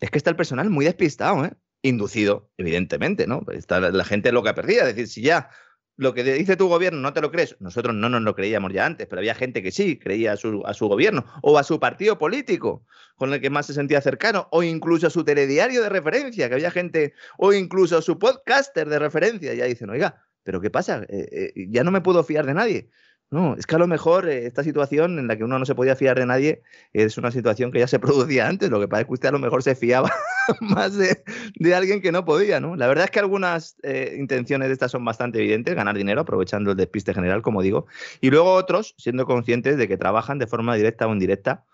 Es 0.00 0.10
que 0.10 0.16
está 0.16 0.30
el 0.30 0.36
personal 0.36 0.70
muy 0.70 0.86
despistado, 0.86 1.44
¿eh? 1.44 1.52
inducido, 1.82 2.50
evidentemente, 2.56 3.26
¿no? 3.26 3.44
Está 3.52 3.80
la, 3.80 3.90
la 3.90 4.04
gente 4.06 4.32
loca 4.32 4.54
perdida, 4.54 4.88
es 4.88 4.96
decir, 4.96 5.08
si 5.08 5.20
ya 5.20 5.50
lo 5.98 6.14
que 6.14 6.22
dice 6.22 6.56
tu 6.56 6.68
gobierno 6.68 7.00
no 7.00 7.12
te 7.12 7.20
lo 7.20 7.30
crees. 7.30 7.56
Nosotros 7.58 7.94
no 7.94 8.08
nos 8.08 8.22
lo 8.22 8.34
creíamos 8.34 8.72
ya 8.72 8.86
antes, 8.86 9.08
pero 9.08 9.18
había 9.18 9.34
gente 9.34 9.62
que 9.62 9.72
sí 9.72 9.98
creía 9.98 10.32
a 10.32 10.36
su, 10.36 10.62
a 10.64 10.72
su 10.72 10.86
gobierno 10.86 11.24
o 11.42 11.58
a 11.58 11.64
su 11.64 11.80
partido 11.80 12.18
político 12.18 12.86
con 13.16 13.34
el 13.34 13.40
que 13.40 13.50
más 13.50 13.66
se 13.66 13.74
sentía 13.74 14.00
cercano, 14.00 14.46
o 14.52 14.62
incluso 14.62 15.08
a 15.08 15.10
su 15.10 15.24
telediario 15.24 15.82
de 15.82 15.88
referencia, 15.88 16.48
que 16.48 16.54
había 16.54 16.70
gente, 16.70 17.14
o 17.36 17.52
incluso 17.52 17.98
a 17.98 18.02
su 18.02 18.16
podcaster 18.16 18.88
de 18.88 19.00
referencia. 19.00 19.52
Ya 19.54 19.64
dicen, 19.64 19.90
oiga, 19.90 20.24
¿pero 20.44 20.60
qué 20.60 20.70
pasa? 20.70 21.02
Eh, 21.08 21.52
eh, 21.56 21.66
ya 21.68 21.82
no 21.82 21.90
me 21.90 22.00
puedo 22.00 22.22
fiar 22.22 22.46
de 22.46 22.54
nadie. 22.54 22.90
No, 23.30 23.54
es 23.56 23.66
que 23.66 23.74
a 23.74 23.78
lo 23.78 23.86
mejor 23.86 24.26
eh, 24.26 24.46
esta 24.46 24.64
situación 24.64 25.18
en 25.18 25.26
la 25.26 25.36
que 25.36 25.44
uno 25.44 25.58
no 25.58 25.66
se 25.66 25.74
podía 25.74 25.94
fiar 25.94 26.18
de 26.18 26.24
nadie 26.24 26.62
es 26.94 27.18
una 27.18 27.30
situación 27.30 27.70
que 27.70 27.78
ya 27.78 27.86
se 27.86 27.98
producía 27.98 28.48
antes. 28.48 28.70
Lo 28.70 28.80
que 28.80 28.88
pasa 28.88 29.02
es 29.02 29.06
que 29.06 29.12
usted 29.12 29.28
a 29.28 29.32
lo 29.32 29.38
mejor 29.38 29.62
se 29.62 29.74
fiaba 29.74 30.10
más 30.60 30.96
de, 30.96 31.74
alguien 31.74 32.00
que 32.00 32.10
no 32.10 32.24
podía, 32.24 32.58
¿no? 32.58 32.74
La 32.74 32.86
verdad 32.86 33.04
es 33.04 33.10
que 33.10 33.18
algunas 33.18 33.76
eh, 33.82 34.16
intenciones 34.18 34.68
de 34.68 34.72
estas 34.72 34.92
son 34.92 35.04
bastante 35.04 35.40
evidentes, 35.40 35.74
ganar 35.74 35.96
dinero 35.96 36.22
aprovechando 36.22 36.70
el 36.70 36.76
despiste 36.78 37.12
general, 37.12 37.42
como 37.42 37.60
digo, 37.60 37.86
y 38.22 38.30
luego 38.30 38.52
otros 38.52 38.94
siendo 38.96 39.26
conscientes 39.26 39.76
de 39.76 39.88
que 39.88 39.98
trabajan 39.98 40.38
de 40.38 40.46
forma 40.46 40.74
directa 40.74 41.06
o 41.06 41.12
indirecta 41.12 41.64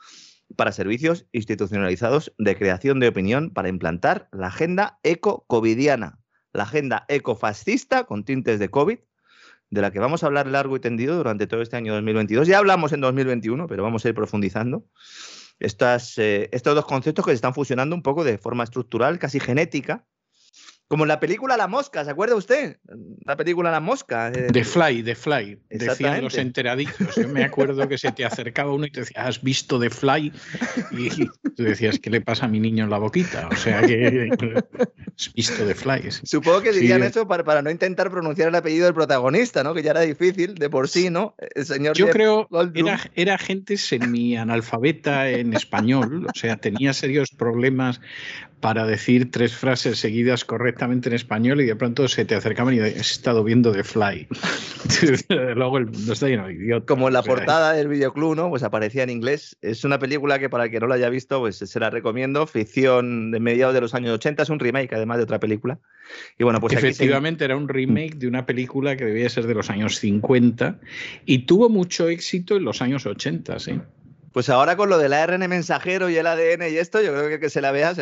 para 0.56 0.72
servicios 0.72 1.26
institucionalizados 1.32 2.34
de 2.36 2.56
creación 2.56 2.98
de 2.98 3.08
opinión 3.08 3.50
para 3.50 3.68
implantar 3.68 4.28
la 4.32 4.48
agenda 4.48 4.98
eco-covidiana, 5.04 6.18
la 6.52 6.64
agenda 6.64 7.04
ecofascista 7.08 8.04
con 8.04 8.24
tintes 8.24 8.58
de 8.58 8.68
COVID, 8.68 8.98
de 9.74 9.82
la 9.82 9.90
que 9.90 9.98
vamos 9.98 10.22
a 10.22 10.26
hablar 10.26 10.46
largo 10.46 10.76
y 10.76 10.80
tendido 10.80 11.16
durante 11.16 11.46
todo 11.46 11.60
este 11.60 11.76
año 11.76 11.92
2022. 11.94 12.46
Ya 12.46 12.58
hablamos 12.58 12.92
en 12.92 13.00
2021, 13.00 13.66
pero 13.66 13.82
vamos 13.82 14.04
a 14.04 14.08
ir 14.08 14.14
profundizando. 14.14 14.86
Estas, 15.58 16.16
eh, 16.18 16.48
estos 16.52 16.74
dos 16.74 16.86
conceptos 16.86 17.24
que 17.24 17.32
se 17.32 17.36
están 17.36 17.54
fusionando 17.54 17.94
un 17.94 18.02
poco 18.02 18.24
de 18.24 18.38
forma 18.38 18.64
estructural, 18.64 19.18
casi 19.18 19.40
genética, 19.40 20.06
Como 20.86 21.04
en 21.04 21.08
la 21.08 21.18
película 21.18 21.56
La 21.56 21.66
Mosca, 21.66 22.04
¿se 22.04 22.10
acuerda 22.10 22.36
usted? 22.36 22.76
La 23.24 23.36
película 23.36 23.70
La 23.70 23.80
Mosca. 23.80 24.28
Eh, 24.28 24.48
The 24.52 24.64
Fly, 24.64 25.02
The 25.02 25.14
Fly. 25.14 25.58
Decían 25.70 26.22
los 26.22 26.36
enteraditos. 26.36 27.16
Yo 27.16 27.26
me 27.28 27.42
acuerdo 27.42 27.88
que 27.88 27.96
se 27.96 28.12
te 28.12 28.24
acercaba 28.24 28.70
uno 28.70 28.84
y 28.86 28.90
te 28.90 29.00
decía, 29.00 29.26
¿has 29.26 29.42
visto 29.42 29.80
The 29.80 29.88
Fly? 29.88 30.32
Y 30.92 31.26
tú 31.56 31.62
decías, 31.62 31.98
¿qué 31.98 32.10
le 32.10 32.20
pasa 32.20 32.44
a 32.44 32.48
mi 32.48 32.60
niño 32.60 32.84
en 32.84 32.90
la 32.90 32.98
boquita? 32.98 33.48
O 33.50 33.56
sea 33.56 33.80
que 33.80 34.30
has 35.16 35.32
visto 35.32 35.66
The 35.66 35.74
Fly. 35.74 36.10
Supongo 36.22 36.60
que 36.60 36.72
dirían 36.72 37.02
eso 37.02 37.26
para, 37.26 37.44
para, 37.44 37.62
no 37.62 37.70
intentar 37.70 38.10
pronunciar 38.10 38.48
el 38.48 38.54
apellido 38.54 38.84
del 38.84 38.94
protagonista, 38.94 39.64
¿no? 39.64 39.72
Que 39.72 39.82
ya 39.82 39.92
era 39.92 40.02
difícil 40.02 40.54
de 40.54 40.68
por 40.68 40.88
sí, 40.88 41.08
¿no? 41.08 41.34
El 41.54 41.64
señor 41.64 41.96
Yo 41.96 42.10
creo 42.10 42.46
era, 42.74 43.00
era 43.14 43.38
gente 43.38 43.78
semi-analfabeta 43.78 45.30
en 45.30 45.54
español, 45.54 46.26
o 46.26 46.38
sea, 46.38 46.56
tenía 46.56 46.92
serios 46.92 47.30
problemas 47.30 48.00
para 48.64 48.86
decir 48.86 49.30
tres 49.30 49.54
frases 49.54 49.98
seguidas 49.98 50.46
correctamente 50.46 51.10
en 51.10 51.14
español 51.14 51.60
y 51.60 51.66
de 51.66 51.76
pronto 51.76 52.08
se 52.08 52.24
te 52.24 52.34
acercaban 52.34 52.72
y 52.72 52.80
has 52.80 53.10
estado 53.10 53.44
viendo 53.44 53.72
The 53.72 53.84
Fly. 53.84 54.26
Luego 55.54 55.76
el, 55.76 55.92
no 56.06 56.14
está 56.14 56.28
lleno 56.28 56.46
de 56.46 56.54
idiota. 56.54 56.86
Como 56.86 57.10
la 57.10 57.22
portada 57.22 57.74
del 57.74 57.88
videoclub, 57.88 58.34
¿no? 58.34 58.48
Pues 58.48 58.62
aparecía 58.62 59.02
en 59.02 59.10
inglés. 59.10 59.54
Es 59.60 59.84
una 59.84 59.98
película 59.98 60.38
que 60.38 60.48
para 60.48 60.64
el 60.64 60.70
que 60.70 60.80
no 60.80 60.86
la 60.86 60.94
haya 60.94 61.10
visto, 61.10 61.40
pues 61.40 61.56
se 61.56 61.78
la 61.78 61.90
recomiendo. 61.90 62.46
Ficción 62.46 63.32
de 63.32 63.38
mediados 63.38 63.74
de 63.74 63.82
los 63.82 63.92
años 63.92 64.12
80, 64.14 64.44
es 64.44 64.48
un 64.48 64.58
remake 64.58 64.94
además 64.94 65.18
de 65.18 65.24
otra 65.24 65.38
película. 65.38 65.78
Y 66.38 66.44
bueno, 66.44 66.58
pues 66.58 66.72
Efectivamente 66.72 67.44
era 67.44 67.58
un 67.58 67.68
remake 67.68 68.14
de 68.14 68.28
una 68.28 68.46
película 68.46 68.96
que 68.96 69.04
debía 69.04 69.28
ser 69.28 69.46
de 69.46 69.52
los 69.52 69.68
años 69.68 69.98
50 69.98 70.78
y 71.26 71.40
tuvo 71.40 71.68
mucho 71.68 72.08
éxito 72.08 72.56
en 72.56 72.64
los 72.64 72.80
años 72.80 73.04
80, 73.04 73.58
sí. 73.58 73.78
Pues 74.34 74.50
ahora 74.50 74.76
con 74.76 74.88
lo 74.88 74.98
del 74.98 75.12
ARN 75.12 75.48
mensajero 75.48 76.10
y 76.10 76.16
el 76.16 76.26
ADN 76.26 76.68
y 76.68 76.76
esto, 76.76 77.00
yo 77.00 77.12
creo 77.12 77.28
que 77.28 77.38
que 77.38 77.50
se 77.50 77.60
la 77.60 77.70
vea 77.70 77.94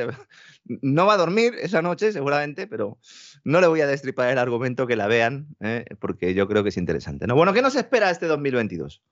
no 0.64 1.04
va 1.04 1.12
a 1.12 1.16
dormir 1.18 1.52
esa 1.60 1.82
noche, 1.82 2.10
seguramente, 2.10 2.66
pero 2.66 2.98
no 3.44 3.60
le 3.60 3.66
voy 3.66 3.82
a 3.82 3.86
destripar 3.86 4.30
el 4.30 4.38
argumento 4.38 4.86
que 4.86 4.96
la 4.96 5.08
vean, 5.08 5.48
¿eh? 5.60 5.84
porque 6.00 6.32
yo 6.32 6.48
creo 6.48 6.62
que 6.62 6.70
es 6.70 6.78
interesante. 6.78 7.26
¿no? 7.26 7.34
Bueno, 7.34 7.52
¿qué 7.52 7.60
nos 7.60 7.76
espera 7.76 8.10
este 8.10 8.28
2022? 8.28 9.02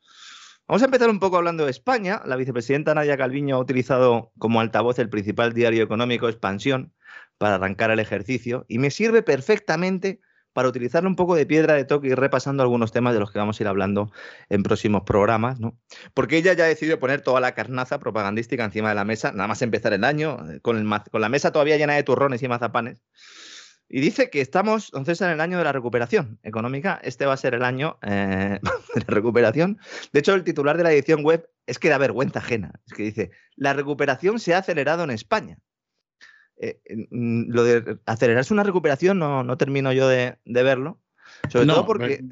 Vamos 0.66 0.80
a 0.80 0.86
empezar 0.86 1.10
un 1.10 1.20
poco 1.20 1.36
hablando 1.36 1.66
de 1.66 1.72
España. 1.72 2.22
La 2.24 2.36
vicepresidenta 2.36 2.94
Nadia 2.94 3.18
Calviño 3.18 3.56
ha 3.56 3.60
utilizado 3.60 4.32
como 4.38 4.62
altavoz 4.62 4.98
el 4.98 5.10
principal 5.10 5.52
diario 5.52 5.84
económico 5.84 6.26
Expansión 6.26 6.94
para 7.36 7.56
arrancar 7.56 7.90
el 7.90 7.98
ejercicio 7.98 8.64
y 8.66 8.78
me 8.78 8.90
sirve 8.90 9.22
perfectamente 9.22 10.22
para 10.52 10.68
utilizarle 10.68 11.08
un 11.08 11.16
poco 11.16 11.34
de 11.34 11.46
piedra 11.46 11.74
de 11.74 11.84
toque 11.84 12.08
y 12.08 12.14
repasando 12.14 12.62
algunos 12.62 12.92
temas 12.92 13.14
de 13.14 13.20
los 13.20 13.30
que 13.30 13.38
vamos 13.38 13.58
a 13.58 13.62
ir 13.62 13.68
hablando 13.68 14.10
en 14.48 14.62
próximos 14.62 15.02
programas, 15.02 15.60
¿no? 15.60 15.78
Porque 16.14 16.36
ella 16.36 16.52
ya 16.52 16.64
ha 16.64 16.68
decidido 16.68 16.98
poner 16.98 17.20
toda 17.20 17.40
la 17.40 17.54
carnaza 17.54 17.98
propagandística 17.98 18.64
encima 18.64 18.88
de 18.88 18.94
la 18.94 19.04
mesa, 19.04 19.32
nada 19.32 19.48
más 19.48 19.62
empezar 19.62 19.92
el 19.92 20.04
año, 20.04 20.38
eh, 20.50 20.60
con, 20.60 20.88
con 21.10 21.20
la 21.20 21.28
mesa 21.28 21.52
todavía 21.52 21.76
llena 21.76 21.94
de 21.94 22.02
turrones 22.02 22.42
y 22.42 22.48
mazapanes. 22.48 23.02
Y 23.92 24.00
dice 24.00 24.30
que 24.30 24.40
estamos, 24.40 24.92
entonces, 24.94 25.20
en 25.20 25.30
el 25.30 25.40
año 25.40 25.58
de 25.58 25.64
la 25.64 25.72
recuperación 25.72 26.38
económica. 26.44 27.00
Este 27.02 27.26
va 27.26 27.32
a 27.32 27.36
ser 27.36 27.54
el 27.54 27.64
año 27.64 27.98
eh, 28.02 28.60
de 28.94 29.00
la 29.00 29.06
recuperación. 29.08 29.78
De 30.12 30.20
hecho, 30.20 30.32
el 30.34 30.44
titular 30.44 30.76
de 30.76 30.84
la 30.84 30.92
edición 30.92 31.24
web 31.24 31.50
es 31.66 31.80
que 31.80 31.88
da 31.88 31.98
vergüenza 31.98 32.38
ajena. 32.38 32.72
Es 32.86 32.92
que 32.94 33.02
dice, 33.02 33.32
la 33.56 33.72
recuperación 33.72 34.38
se 34.38 34.54
ha 34.54 34.58
acelerado 34.58 35.02
en 35.02 35.10
España. 35.10 35.58
Eh, 36.62 36.78
mm, 37.10 37.50
lo 37.50 37.64
de 37.64 37.98
acelerarse 38.04 38.52
una 38.52 38.62
recuperación 38.62 39.18
no, 39.18 39.42
no 39.42 39.56
termino 39.56 39.92
yo 39.92 40.06
de, 40.08 40.36
verlo. 40.44 41.00
Sobre 41.48 41.66
todo 41.66 41.86
porque. 41.86 42.22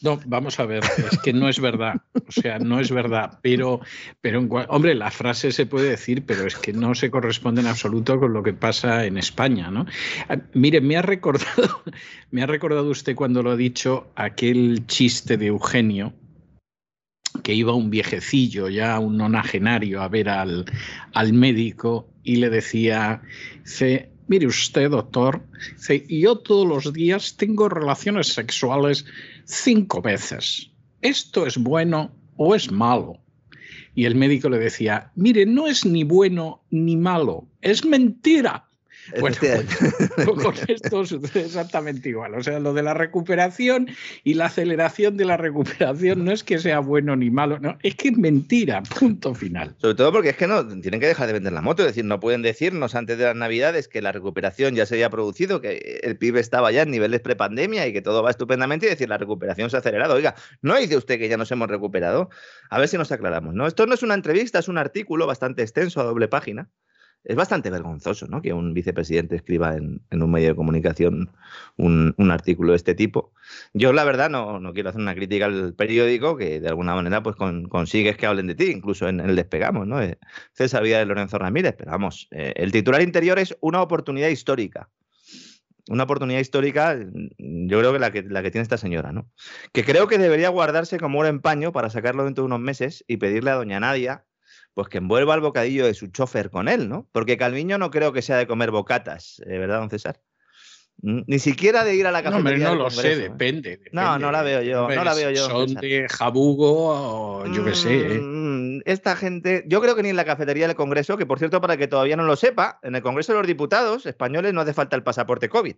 No, 0.00 0.20
vamos 0.26 0.60
a 0.60 0.66
ver, 0.66 0.84
es 1.10 1.18
que 1.24 1.32
no 1.32 1.48
es 1.48 1.58
verdad, 1.58 1.94
o 2.14 2.30
sea, 2.30 2.60
no 2.60 2.78
es 2.78 2.92
verdad, 2.92 3.40
pero, 3.42 3.80
pero 4.20 4.46
hombre, 4.68 4.94
la 4.94 5.10
frase 5.10 5.50
se 5.50 5.66
puede 5.66 5.90
decir, 5.90 6.24
pero 6.24 6.46
es 6.46 6.54
que 6.54 6.72
no 6.72 6.94
se 6.94 7.10
corresponde 7.10 7.62
en 7.62 7.66
absoluto 7.66 8.20
con 8.20 8.32
lo 8.32 8.44
que 8.44 8.52
pasa 8.52 9.06
en 9.06 9.18
España, 9.18 9.72
¿no? 9.72 9.86
Ah, 10.28 10.36
mire, 10.54 10.80
me 10.80 10.96
ha 10.96 11.02
recordado, 11.02 11.82
me 12.30 12.42
ha 12.42 12.46
recordado 12.46 12.88
usted 12.88 13.16
cuando 13.16 13.42
lo 13.42 13.50
ha 13.50 13.56
dicho 13.56 14.12
aquel 14.14 14.86
chiste 14.86 15.36
de 15.36 15.46
Eugenio, 15.46 16.12
que 17.42 17.54
iba 17.54 17.74
un 17.74 17.90
viejecillo, 17.90 18.68
ya 18.68 19.00
un 19.00 19.16
nonagenario, 19.16 20.00
a 20.00 20.08
ver 20.08 20.28
al, 20.28 20.64
al 21.12 21.32
médico 21.32 22.08
y 22.28 22.36
le 22.36 22.50
decía, 22.50 23.22
dice, 23.64 24.10
mire 24.26 24.46
usted, 24.46 24.90
doctor, 24.90 25.40
dice, 25.78 26.04
yo 26.10 26.36
todos 26.36 26.68
los 26.68 26.92
días 26.92 27.38
tengo 27.38 27.70
relaciones 27.70 28.26
sexuales 28.34 29.06
cinco 29.46 30.02
veces. 30.02 30.70
¿Esto 31.00 31.46
es 31.46 31.56
bueno 31.56 32.14
o 32.36 32.54
es 32.54 32.70
malo? 32.70 33.18
Y 33.94 34.04
el 34.04 34.14
médico 34.14 34.50
le 34.50 34.58
decía, 34.58 35.10
mire, 35.14 35.46
no 35.46 35.66
es 35.66 35.86
ni 35.86 36.04
bueno 36.04 36.62
ni 36.70 36.98
malo, 36.98 37.48
es 37.62 37.86
mentira. 37.86 38.67
Bueno, 39.20 39.36
con 40.42 40.54
esto 40.68 41.06
sucede 41.06 41.46
exactamente 41.46 42.08
igual. 42.08 42.34
O 42.34 42.42
sea, 42.42 42.58
lo 42.58 42.74
de 42.74 42.82
la 42.82 42.94
recuperación 42.94 43.88
y 44.24 44.34
la 44.34 44.46
aceleración 44.46 45.16
de 45.16 45.24
la 45.24 45.36
recuperación 45.36 46.24
no 46.24 46.32
es 46.32 46.44
que 46.44 46.58
sea 46.58 46.80
bueno 46.80 47.16
ni 47.16 47.30
malo, 47.30 47.58
no, 47.58 47.78
es 47.82 47.94
que 47.94 48.08
es 48.08 48.18
mentira, 48.18 48.82
punto 48.98 49.34
final. 49.34 49.74
Sobre 49.78 49.94
todo 49.94 50.12
porque 50.12 50.30
es 50.30 50.36
que 50.36 50.46
no 50.46 50.66
tienen 50.66 51.00
que 51.00 51.06
dejar 51.06 51.26
de 51.26 51.32
vender 51.32 51.52
la 51.52 51.62
moto, 51.62 51.82
es 51.82 51.88
decir, 51.88 52.04
no 52.04 52.20
pueden 52.20 52.42
decirnos 52.42 52.94
antes 52.94 53.18
de 53.18 53.24
las 53.24 53.36
Navidades 53.36 53.88
que 53.88 54.02
la 54.02 54.12
recuperación 54.12 54.74
ya 54.74 54.86
se 54.86 54.94
había 54.94 55.10
producido, 55.10 55.60
que 55.60 56.00
el 56.02 56.16
PIB 56.16 56.36
estaba 56.36 56.70
ya 56.72 56.82
en 56.82 56.90
niveles 56.90 57.20
prepandemia 57.20 57.86
y 57.86 57.92
que 57.92 58.02
todo 58.02 58.22
va 58.22 58.30
estupendamente 58.30 58.86
y 58.86 58.90
decir 58.90 59.08
la 59.08 59.18
recuperación 59.18 59.70
se 59.70 59.76
ha 59.76 59.80
acelerado. 59.80 60.14
Oiga, 60.14 60.34
¿no 60.62 60.76
dice 60.76 60.96
usted 60.96 61.18
que 61.18 61.28
ya 61.28 61.36
nos 61.36 61.50
hemos 61.52 61.68
recuperado? 61.68 62.30
A 62.70 62.78
ver 62.78 62.88
si 62.88 62.98
nos 62.98 63.12
aclaramos, 63.12 63.54
¿no? 63.54 63.66
Esto 63.66 63.86
no 63.86 63.94
es 63.94 64.02
una 64.02 64.14
entrevista, 64.14 64.58
es 64.58 64.68
un 64.68 64.78
artículo 64.78 65.26
bastante 65.26 65.62
extenso 65.62 66.00
a 66.00 66.04
doble 66.04 66.28
página 66.28 66.68
es 67.24 67.36
bastante 67.36 67.70
vergonzoso 67.70 68.26
¿no? 68.26 68.40
que 68.40 68.52
un 68.52 68.72
vicepresidente 68.74 69.36
escriba 69.36 69.76
en, 69.76 70.00
un 70.10 70.30
medio 70.30 70.48
de 70.48 70.54
comunicación 70.54 71.30
un, 71.76 72.14
artículo 72.30 72.72
de 72.72 72.76
este 72.76 72.94
tipo. 72.94 73.32
Yo, 73.72 73.92
la 73.92 74.04
verdad, 74.04 74.30
no, 74.30 74.60
no, 74.60 74.72
quiero 74.72 74.90
hacer 74.90 75.00
una 75.00 75.14
crítica 75.14 75.46
al 75.46 75.74
periódico 75.74 76.36
que 76.36 76.60
de 76.60 76.68
alguna 76.68 76.94
manera 76.94 77.22
pues 77.22 77.36
consigues 77.36 78.16
que 78.16 78.26
hablen 78.26 78.46
de 78.46 78.54
ti, 78.54 78.66
incluso 78.66 79.08
en, 79.08 79.20
el 79.20 79.36
Despegamos, 79.36 79.86
¿no? 79.86 79.98
César 80.52 80.82
Vida 80.82 80.98
de 80.98 81.06
Lorenzo 81.06 81.38
Ramírez. 81.38 81.74
Pero 81.76 81.90
vamos, 81.90 82.28
eh, 82.30 82.52
el 82.56 82.72
titular 82.72 83.02
interior 83.02 83.38
es 83.38 83.56
una 83.60 83.82
oportunidad 83.82 84.28
histórica. 84.28 84.88
Una 85.88 86.04
oportunidad 86.04 86.40
histórica, 86.40 86.98
yo 87.38 87.78
creo 87.78 87.92
que 87.94 87.98
la, 87.98 88.10
que 88.10 88.22
la 88.22 88.42
que 88.42 88.50
tiene 88.50 88.62
esta 88.62 88.76
señora, 88.76 89.12
¿no? 89.12 89.30
Que 89.72 89.84
creo 89.84 90.06
que 90.06 90.18
debería 90.18 90.50
guardarse 90.50 90.98
como 90.98 91.18
un 91.18 91.26
empaño 91.26 91.72
para 91.72 91.88
sacarlo 91.88 92.24
dentro 92.24 92.42
de 92.42 92.46
unos 92.46 92.60
meses 92.60 93.04
y 93.08 93.16
pedirle 93.16 93.50
a 93.50 93.54
doña 93.54 93.80
Nadia 93.80 94.26
pues 94.78 94.88
que 94.90 94.98
envuelva 94.98 95.34
el 95.34 95.40
bocadillo 95.40 95.86
de 95.86 95.92
su 95.92 96.06
chofer 96.06 96.50
con 96.50 96.68
él, 96.68 96.88
¿no? 96.88 97.08
Porque 97.10 97.36
Calviño 97.36 97.78
no 97.78 97.90
creo 97.90 98.12
que 98.12 98.22
sea 98.22 98.36
de 98.36 98.46
comer 98.46 98.70
bocatas, 98.70 99.42
¿eh? 99.44 99.58
¿verdad, 99.58 99.80
don 99.80 99.90
César? 99.90 100.20
Mm, 101.02 101.22
ni 101.26 101.40
siquiera 101.40 101.82
de 101.82 101.96
ir 101.96 102.06
a 102.06 102.12
la 102.12 102.22
cafetería. 102.22 102.68
No, 102.68 102.76
no 102.76 102.82
lo 102.84 102.90
sé, 102.90 103.14
¿eh? 103.14 103.16
depende, 103.16 103.80
No, 103.90 104.20
no 104.20 104.30
la 104.30 104.42
veo 104.42 104.62
yo. 104.62 104.88
no 104.88 105.02
la 105.02 105.14
veo 105.14 105.32
yo. 105.32 105.48
Son 105.48 105.74
de 105.74 106.06
jabugo 106.08 107.40
o 107.40 107.46
yo 107.52 107.64
qué 107.64 107.74
sé. 107.74 108.18
¿eh? 108.18 108.20
Mm, 108.20 108.82
esta 108.84 109.16
gente, 109.16 109.64
yo 109.66 109.80
creo 109.80 109.96
que 109.96 110.04
ni 110.04 110.10
en 110.10 110.16
la 110.16 110.24
cafetería 110.24 110.68
del 110.68 110.76
Congreso, 110.76 111.16
que 111.16 111.26
por 111.26 111.40
cierto, 111.40 111.60
para 111.60 111.76
que 111.76 111.88
todavía 111.88 112.14
no 112.14 112.22
lo 112.22 112.36
sepa, 112.36 112.78
en 112.84 112.94
el 112.94 113.02
Congreso 113.02 113.32
de 113.32 113.38
los 113.38 113.48
Diputados 113.48 114.06
españoles 114.06 114.54
no 114.54 114.60
hace 114.60 114.74
falta 114.74 114.94
el 114.94 115.02
pasaporte 115.02 115.48
COVID 115.48 115.74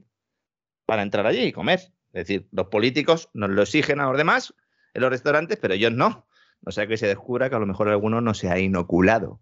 para 0.84 1.00
entrar 1.00 1.24
allí 1.24 1.44
y 1.44 1.52
comer. 1.52 1.80
Es 2.12 2.26
decir, 2.26 2.48
los 2.52 2.66
políticos 2.66 3.30
nos 3.32 3.48
lo 3.48 3.62
exigen 3.62 3.98
a 3.98 4.10
los 4.10 4.18
demás 4.18 4.52
en 4.92 5.00
los 5.00 5.10
restaurantes, 5.10 5.56
pero 5.58 5.72
ellos 5.72 5.92
no. 5.92 6.26
O 6.64 6.72
sea 6.72 6.86
que 6.86 6.96
se 6.96 7.06
descubra 7.06 7.48
que 7.48 7.56
a 7.56 7.58
lo 7.58 7.66
mejor 7.66 7.88
alguno 7.88 8.20
no 8.20 8.34
se 8.34 8.50
ha 8.50 8.58
inoculado. 8.58 9.40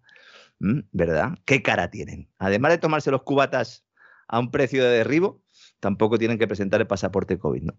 ¿Verdad? 0.59 1.37
¿Qué 1.45 1.61
cara 1.61 1.89
tienen? 1.89 2.29
Además 2.37 2.71
de 2.71 2.77
tomarse 2.79 3.11
los 3.11 3.23
cubatas 3.23 3.85
a 4.27 4.39
un 4.39 4.51
precio 4.51 4.83
de 4.83 4.89
derribo, 4.89 5.41
tampoco 5.79 6.17
tienen 6.17 6.37
que 6.37 6.47
presentar 6.47 6.81
el 6.81 6.87
pasaporte 6.87 7.39
COVID. 7.39 7.63
¿no? 7.63 7.73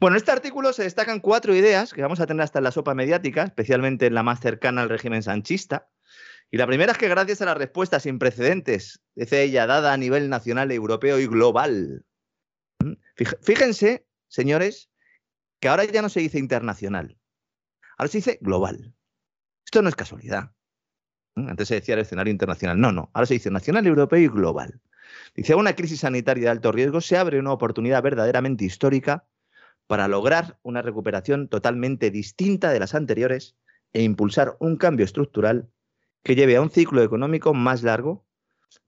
Bueno, 0.00 0.16
en 0.16 0.18
este 0.18 0.32
artículo 0.32 0.72
se 0.72 0.84
destacan 0.84 1.20
cuatro 1.20 1.54
ideas 1.54 1.92
que 1.92 2.02
vamos 2.02 2.20
a 2.20 2.26
tener 2.26 2.42
hasta 2.42 2.58
en 2.58 2.64
la 2.64 2.70
sopa 2.70 2.94
mediática, 2.94 3.44
especialmente 3.44 4.06
en 4.06 4.14
la 4.14 4.22
más 4.22 4.40
cercana 4.40 4.82
al 4.82 4.88
régimen 4.88 5.22
sanchista. 5.22 5.88
Y 6.50 6.58
la 6.58 6.66
primera 6.66 6.92
es 6.92 6.98
que 6.98 7.08
gracias 7.08 7.42
a 7.42 7.46
la 7.46 7.54
respuesta 7.54 7.98
sin 7.98 8.18
precedentes, 8.18 9.00
dice 9.14 9.42
ella, 9.42 9.66
dada 9.66 9.92
a 9.92 9.96
nivel 9.96 10.28
nacional, 10.28 10.70
europeo 10.70 11.18
y 11.18 11.26
global. 11.26 12.04
Fíjense, 13.42 14.06
señores, 14.28 14.90
que 15.60 15.68
ahora 15.68 15.84
ya 15.84 16.02
no 16.02 16.08
se 16.08 16.20
dice 16.20 16.38
internacional, 16.38 17.16
Ahora 17.96 18.10
se 18.10 18.18
dice 18.18 18.38
global. 18.40 18.94
Esto 19.64 19.82
no 19.82 19.88
es 19.88 19.96
casualidad. 19.96 20.52
Antes 21.34 21.68
se 21.68 21.74
decía 21.74 21.94
el 21.94 22.00
escenario 22.00 22.30
internacional. 22.30 22.80
No, 22.80 22.92
no. 22.92 23.10
Ahora 23.12 23.26
se 23.26 23.34
dice 23.34 23.50
nacional, 23.50 23.86
europeo 23.86 24.18
y 24.18 24.28
global. 24.28 24.80
Dice, 25.34 25.54
una 25.54 25.74
crisis 25.74 26.00
sanitaria 26.00 26.44
de 26.44 26.50
alto 26.50 26.72
riesgo 26.72 27.00
se 27.00 27.16
abre 27.16 27.38
una 27.38 27.52
oportunidad 27.52 28.02
verdaderamente 28.02 28.64
histórica 28.64 29.26
para 29.86 30.08
lograr 30.08 30.58
una 30.62 30.82
recuperación 30.82 31.48
totalmente 31.48 32.10
distinta 32.10 32.70
de 32.70 32.80
las 32.80 32.94
anteriores 32.94 33.56
e 33.92 34.02
impulsar 34.02 34.56
un 34.60 34.76
cambio 34.76 35.04
estructural 35.04 35.70
que 36.22 36.34
lleve 36.34 36.56
a 36.56 36.62
un 36.62 36.70
ciclo 36.70 37.02
económico 37.02 37.54
más 37.54 37.82
largo, 37.82 38.26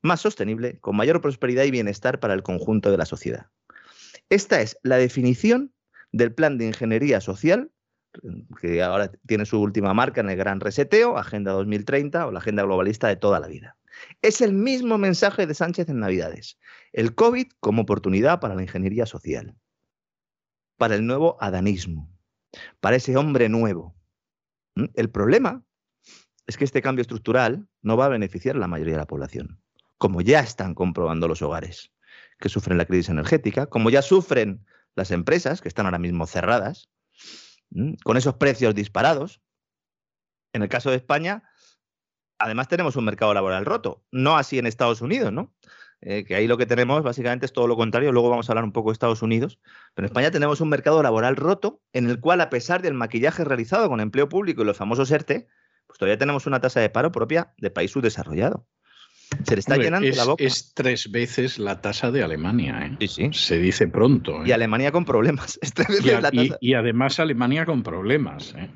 más 0.02 0.20
sostenible, 0.20 0.80
con 0.80 0.96
mayor 0.96 1.20
prosperidad 1.20 1.64
y 1.64 1.70
bienestar 1.70 2.18
para 2.18 2.34
el 2.34 2.42
conjunto 2.42 2.90
de 2.90 2.98
la 2.98 3.04
sociedad. 3.04 3.46
Esta 4.28 4.60
es 4.60 4.78
la 4.82 4.96
definición 4.96 5.72
del 6.10 6.34
plan 6.34 6.58
de 6.58 6.66
ingeniería 6.66 7.20
social 7.20 7.70
que 8.60 8.82
ahora 8.82 9.10
tiene 9.26 9.46
su 9.46 9.60
última 9.60 9.94
marca 9.94 10.20
en 10.20 10.30
el 10.30 10.36
gran 10.36 10.60
reseteo, 10.60 11.18
Agenda 11.18 11.52
2030 11.52 12.26
o 12.26 12.32
la 12.32 12.38
agenda 12.38 12.62
globalista 12.62 13.08
de 13.08 13.16
toda 13.16 13.40
la 13.40 13.48
vida. 13.48 13.76
Es 14.22 14.40
el 14.40 14.52
mismo 14.52 14.98
mensaje 14.98 15.46
de 15.46 15.54
Sánchez 15.54 15.88
en 15.88 16.00
Navidades. 16.00 16.58
El 16.92 17.14
COVID 17.14 17.48
como 17.60 17.82
oportunidad 17.82 18.40
para 18.40 18.54
la 18.54 18.62
ingeniería 18.62 19.06
social, 19.06 19.56
para 20.76 20.94
el 20.94 21.06
nuevo 21.06 21.36
adanismo, 21.40 22.10
para 22.80 22.96
ese 22.96 23.16
hombre 23.16 23.48
nuevo. 23.48 23.96
¿Mm? 24.74 24.86
El 24.94 25.10
problema 25.10 25.64
es 26.46 26.56
que 26.56 26.64
este 26.64 26.82
cambio 26.82 27.02
estructural 27.02 27.68
no 27.82 27.96
va 27.96 28.06
a 28.06 28.10
beneficiar 28.10 28.56
a 28.56 28.60
la 28.60 28.68
mayoría 28.68 28.94
de 28.94 29.00
la 29.00 29.06
población, 29.06 29.60
como 29.98 30.20
ya 30.22 30.40
están 30.40 30.74
comprobando 30.74 31.28
los 31.28 31.42
hogares 31.42 31.92
que 32.38 32.48
sufren 32.48 32.78
la 32.78 32.86
crisis 32.86 33.10
energética, 33.10 33.66
como 33.66 33.90
ya 33.90 34.00
sufren 34.00 34.64
las 34.94 35.10
empresas 35.10 35.60
que 35.60 35.68
están 35.68 35.86
ahora 35.86 35.98
mismo 35.98 36.26
cerradas, 36.26 36.88
con 38.04 38.16
esos 38.16 38.34
precios 38.34 38.74
disparados. 38.74 39.40
En 40.52 40.62
el 40.62 40.68
caso 40.68 40.90
de 40.90 40.96
España, 40.96 41.44
además 42.38 42.68
tenemos 42.68 42.96
un 42.96 43.04
mercado 43.04 43.34
laboral 43.34 43.66
roto, 43.66 44.04
no 44.10 44.36
así 44.36 44.58
en 44.58 44.66
Estados 44.66 45.00
Unidos, 45.02 45.32
¿no? 45.32 45.54
Eh, 46.00 46.24
que 46.24 46.36
ahí 46.36 46.46
lo 46.46 46.56
que 46.56 46.66
tenemos 46.66 47.02
básicamente 47.02 47.44
es 47.44 47.52
todo 47.52 47.66
lo 47.66 47.76
contrario, 47.76 48.12
luego 48.12 48.30
vamos 48.30 48.48
a 48.48 48.52
hablar 48.52 48.64
un 48.64 48.72
poco 48.72 48.90
de 48.90 48.92
Estados 48.92 49.20
Unidos, 49.20 49.58
pero 49.94 50.06
en 50.06 50.10
España 50.10 50.30
tenemos 50.30 50.60
un 50.60 50.68
mercado 50.68 51.02
laboral 51.02 51.34
roto 51.34 51.82
en 51.92 52.08
el 52.08 52.20
cual 52.20 52.40
a 52.40 52.50
pesar 52.50 52.82
del 52.82 52.94
maquillaje 52.94 53.44
realizado 53.44 53.88
con 53.88 54.00
empleo 54.00 54.28
público 54.28 54.62
y 54.62 54.64
los 54.64 54.76
famosos 54.76 55.10
ERTE, 55.10 55.48
pues 55.88 55.98
todavía 55.98 56.18
tenemos 56.18 56.46
una 56.46 56.60
tasa 56.60 56.80
de 56.80 56.90
paro 56.90 57.10
propia 57.10 57.52
de 57.58 57.70
país 57.70 57.90
subdesarrollado. 57.90 58.66
Se 59.44 59.54
le 59.54 59.60
está 59.60 59.76
llenando 59.76 60.08
la 60.16 60.24
boca. 60.24 60.42
Es 60.44 60.72
tres 60.74 61.10
veces 61.10 61.58
la 61.58 61.80
tasa 61.80 62.10
de 62.10 62.22
Alemania. 62.22 62.86
¿eh? 62.86 62.96
Sí, 63.00 63.08
sí. 63.08 63.30
Se 63.32 63.58
dice 63.58 63.86
pronto. 63.88 64.44
Y 64.44 64.52
Alemania 64.52 64.90
con 64.92 65.04
problemas. 65.04 65.58
Es 65.62 65.72
tres 65.74 65.88
veces 65.88 66.04
y, 66.06 66.08
la 66.10 66.20
tasa. 66.22 66.34
y- 66.34 66.52
y 66.60 66.74
además 66.74 67.20
Alemania 67.20 67.66
con 67.66 67.82
problemas. 67.82 68.54
¿eh? 68.56 68.70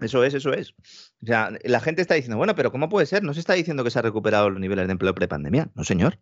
Eso 0.00 0.22
es, 0.24 0.34
eso 0.34 0.52
es. 0.52 0.72
O 1.22 1.26
sea, 1.26 1.50
la 1.64 1.80
gente 1.80 2.02
está 2.02 2.14
diciendo, 2.14 2.36
bueno, 2.36 2.54
pero 2.54 2.70
¿cómo 2.70 2.88
puede 2.88 3.06
ser? 3.06 3.22
No 3.22 3.34
se 3.34 3.40
está 3.40 3.54
diciendo 3.54 3.82
que 3.82 3.90
se 3.90 3.98
han 3.98 4.04
recuperado 4.04 4.50
los 4.50 4.60
niveles 4.60 4.86
de 4.86 4.92
empleo 4.92 5.14
prepandemia. 5.14 5.70
No, 5.74 5.84
señor. 5.84 6.18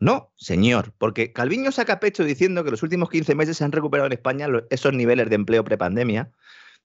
No, 0.00 0.32
señor. 0.36 0.92
Porque 0.98 1.32
Calviño 1.32 1.72
saca 1.72 2.00
pecho 2.00 2.24
diciendo 2.24 2.64
que 2.64 2.70
los 2.70 2.82
últimos 2.82 3.10
15 3.10 3.34
meses 3.34 3.56
se 3.58 3.64
han 3.64 3.72
recuperado 3.72 4.06
en 4.06 4.12
España 4.12 4.46
esos 4.70 4.92
niveles 4.92 5.28
de 5.28 5.34
empleo 5.36 5.62
prepandemia. 5.64 6.30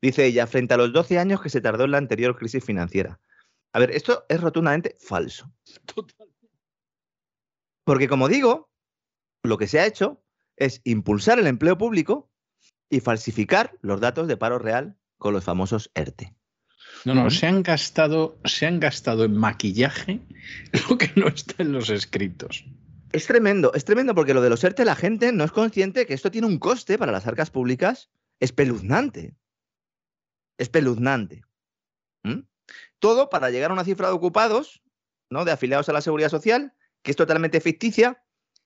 Dice 0.02 0.26
ella, 0.26 0.48
frente 0.48 0.74
a 0.74 0.78
los 0.78 0.94
12 0.94 1.20
años 1.20 1.42
que 1.42 1.50
se 1.50 1.62
tardó 1.62 1.86
en 1.86 1.92
la 1.92 1.98
anterior 1.98 2.36
crisis 2.38 2.64
financiera. 2.64 3.20
A 3.74 3.80
ver, 3.80 3.92
esto 3.92 4.26
es 4.28 4.42
rotundamente 4.42 4.98
falso. 5.00 5.52
Porque 7.84 8.08
como 8.08 8.28
digo, 8.28 8.70
lo 9.44 9.58
que 9.58 9.68
se 9.68 9.80
ha 9.80 9.86
hecho 9.86 10.24
es 10.56 10.82
impulsar 10.84 11.40
el 11.40 11.48
empleo 11.48 11.78
público 11.78 12.32
y 12.90 13.00
falsificar 13.00 13.78
los 13.82 14.02
datos 14.02 14.28
de 14.28 14.38
paro 14.38 14.60
real 14.60 14.98
con 15.18 15.34
los 15.34 15.44
famosos 15.44 15.92
ERTE. 15.96 16.36
No, 17.06 17.16
no, 17.16 17.30
se 17.32 17.48
han 17.48 17.64
gastado, 17.64 18.40
se 18.46 18.66
han 18.66 18.80
gastado 18.80 19.24
en 19.24 19.36
maquillaje 19.36 20.22
lo 20.90 20.98
que 20.98 21.12
no 21.16 21.28
está 21.28 21.64
en 21.64 21.72
los 21.72 21.90
escritos. 21.90 22.66
Es 23.12 23.28
tremendo, 23.28 23.74
es 23.74 23.86
tremendo 23.86 24.14
porque 24.14 24.34
lo 24.34 24.42
de 24.42 24.50
los 24.50 24.64
ERTE 24.64 24.86
la 24.86 24.96
gente 24.96 25.32
no 25.32 25.44
es 25.44 25.52
consciente 25.52 26.06
que 26.06 26.14
esto 26.14 26.32
tiene 26.32 26.48
un 26.48 26.60
coste 26.60 26.98
para 26.98 27.12
las 27.12 27.28
arcas 27.28 27.50
públicas 27.50 28.10
espeluznante. 28.40 29.36
Espeluznante. 30.58 31.44
¿Mm? 32.24 32.42
Todo 33.02 33.30
para 33.30 33.50
llegar 33.50 33.72
a 33.72 33.74
una 33.74 33.84
cifra 33.84 34.08
de 34.08 34.14
ocupados, 34.14 34.84
¿no? 35.32 35.44
De 35.44 35.52
afiliados 35.52 35.90
a 35.90 35.94
la 35.94 36.02
seguridad 36.02 36.30
social, 36.30 36.76
que 37.02 37.10
es 37.12 37.18
totalmente 37.18 37.60
ficticia 37.60 38.24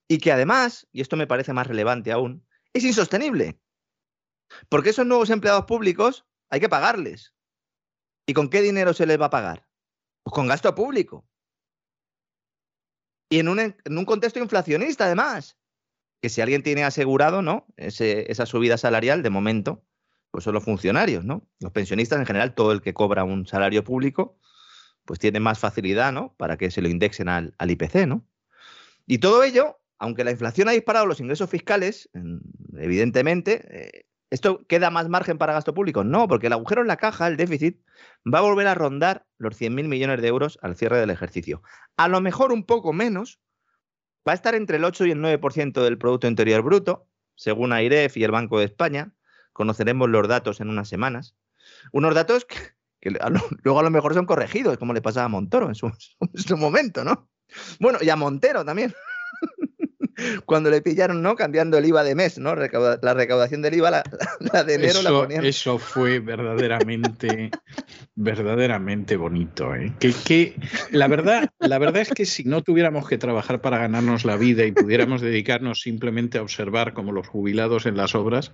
y 0.10 0.18
que 0.18 0.34
además, 0.34 0.88
y 0.92 1.00
esto 1.00 1.16
me 1.16 1.26
parece 1.26 1.54
más 1.54 1.68
relevante 1.68 2.12
aún, 2.12 2.46
es 2.74 2.84
insostenible. 2.84 3.62
Porque 4.68 4.90
esos 4.90 5.06
nuevos 5.06 5.30
empleados 5.30 5.64
públicos 5.66 6.26
hay 6.50 6.60
que 6.60 6.68
pagarles. 6.70 7.34
¿Y 8.28 8.34
con 8.34 8.50
qué 8.50 8.62
dinero 8.62 8.94
se 8.94 9.06
les 9.06 9.20
va 9.20 9.28
a 9.28 9.30
pagar? 9.30 9.70
Pues 10.24 10.34
con 10.34 10.48
gasto 10.48 10.76
público. 10.76 11.26
Y 13.30 13.40
en 13.40 13.48
un, 13.48 13.60
en 13.60 13.98
un 13.98 14.06
contexto 14.06 14.40
inflacionista, 14.40 15.06
además. 15.06 15.58
Que 16.22 16.30
si 16.30 16.42
alguien 16.42 16.62
tiene 16.62 16.84
asegurado, 16.84 17.42
¿no? 17.42 17.68
Ese- 17.78 18.30
esa 18.32 18.46
subida 18.46 18.78
salarial, 18.78 19.24
de 19.24 19.30
momento, 19.30 19.85
pues 20.36 20.44
son 20.44 20.54
los 20.54 20.66
funcionarios, 20.66 21.24
¿no? 21.24 21.48
Los 21.62 21.72
pensionistas, 21.72 22.20
en 22.20 22.26
general, 22.26 22.56
todo 22.56 22.74
el 22.74 22.82
que 22.82 22.94
cobra 22.94 23.24
un 23.24 23.48
salario 23.48 23.86
público, 23.86 24.38
pues 25.06 25.18
tiene 25.18 25.40
más 25.40 25.60
facilidad, 25.60 26.12
¿no? 26.12 26.36
Para 26.36 26.58
que 26.58 26.72
se 26.72 26.82
lo 26.82 26.90
indexen 26.90 27.30
al, 27.30 27.56
IPC, 27.58 28.06
¿no? 28.06 28.28
Y 29.08 29.20
todo 29.20 29.44
ello, 29.46 29.80
aunque 29.98 30.26
la 30.26 30.32
inflación 30.32 30.68
ha 30.68 30.74
disparado 30.74 31.06
los 31.06 31.22
ingresos 31.22 31.50
fiscales, 31.50 32.10
en- 32.14 32.42
evidentemente, 32.78 33.64
eh, 33.70 34.08
¿esto 34.30 34.66
queda 34.68 34.90
más 34.90 35.08
margen 35.08 35.38
para 35.38 35.54
gasto 35.54 35.74
público? 35.74 36.04
No, 36.04 36.28
porque 36.28 36.48
el 36.48 36.54
agujero 36.54 36.82
en 36.82 36.90
la 36.90 36.98
caja, 36.98 37.28
el 37.28 37.38
déficit, 37.38 37.80
va 38.26 38.40
a 38.40 38.42
volver 38.42 38.68
a 38.68 38.76
rondar 38.76 39.26
los 39.38 39.56
100.000 39.56 39.88
millones 39.88 40.22
de 40.22 40.28
euros 40.28 40.60
al 40.62 40.76
cierre 40.76 41.00
del 41.00 41.12
ejercicio. 41.12 41.64
A 41.96 42.10
lo 42.10 42.20
mejor 42.20 42.52
un 42.52 42.66
poco 42.66 42.92
menos, 42.92 43.40
va 44.28 44.34
a 44.34 44.36
estar 44.36 44.54
entre 44.54 44.76
el 44.76 44.84
8 44.84 45.06
y 45.06 45.12
el 45.12 45.22
9% 45.22 45.82
del 45.82 45.98
Producto 45.98 46.28
Interior 46.28 46.62
Bruto, 46.62 47.08
según 47.36 47.72
AIREF 47.72 48.18
y 48.18 48.26
el 48.26 48.32
Banco 48.32 48.60
de 48.60 48.66
España. 48.66 49.15
Conoceremos 49.56 50.10
los 50.10 50.28
datos 50.28 50.60
en 50.60 50.68
unas 50.68 50.90
semanas. 50.90 51.34
Unos 51.94 52.14
datos 52.14 52.44
que, 52.44 52.58
luego 53.64 53.80
a 53.80 53.84
lo 53.84 53.90
mejor 53.90 54.14
son 54.14 54.26
corregidos, 54.26 54.78
como 54.78 54.92
le 54.92 55.02
pasaba 55.02 55.28
a 55.28 55.30
Montoro 55.30 55.70
en 55.70 55.76
su 55.76 55.88
momento, 56.58 57.06
¿no? 57.06 57.30
Bueno, 57.80 58.00
y 58.02 58.10
a 58.10 58.18
Montero 58.18 58.66
también. 58.66 58.94
Cuando 60.46 60.70
le 60.70 60.82
pillaron, 60.82 61.22
¿no? 61.22 61.36
Cambiando 61.36 61.78
el 61.78 61.86
IVA 61.86 62.04
de 62.04 62.16
mes, 62.16 62.38
¿no? 62.40 62.56
Recauda- 62.56 63.00
la 63.02 63.14
recaudación 63.14 63.62
del 63.62 63.76
IVA, 63.76 63.92
la, 63.92 64.04
la 64.54 64.64
de 64.64 64.76
enero 64.76 65.02
la 65.02 65.10
Eso, 65.10 65.22
ponían. 65.22 65.46
eso 65.46 65.78
fue 65.80 66.20
verdaderamente, 66.20 67.52
verdaderamente 68.16 69.18
bonito. 69.18 69.76
¿eh? 69.76 69.94
Que, 70.00 70.14
que 70.26 70.56
la, 70.92 71.08
verdad, 71.08 71.50
la 71.60 71.78
verdad 71.80 72.02
es 72.02 72.10
que 72.10 72.26
si 72.26 72.44
no 72.44 72.62
tuviéramos 72.64 73.08
que 73.08 73.18
trabajar 73.18 73.62
para 73.62 73.78
ganarnos 73.78 74.26
la 74.26 74.38
vida 74.38 74.66
y 74.66 74.72
pudiéramos 74.72 75.22
dedicarnos 75.22 75.82
simplemente 75.82 76.38
a 76.38 76.42
observar 76.42 76.94
como 76.94 77.12
los 77.12 77.28
jubilados 77.28 77.86
en 77.86 77.98
las 77.98 78.16
obras, 78.16 78.54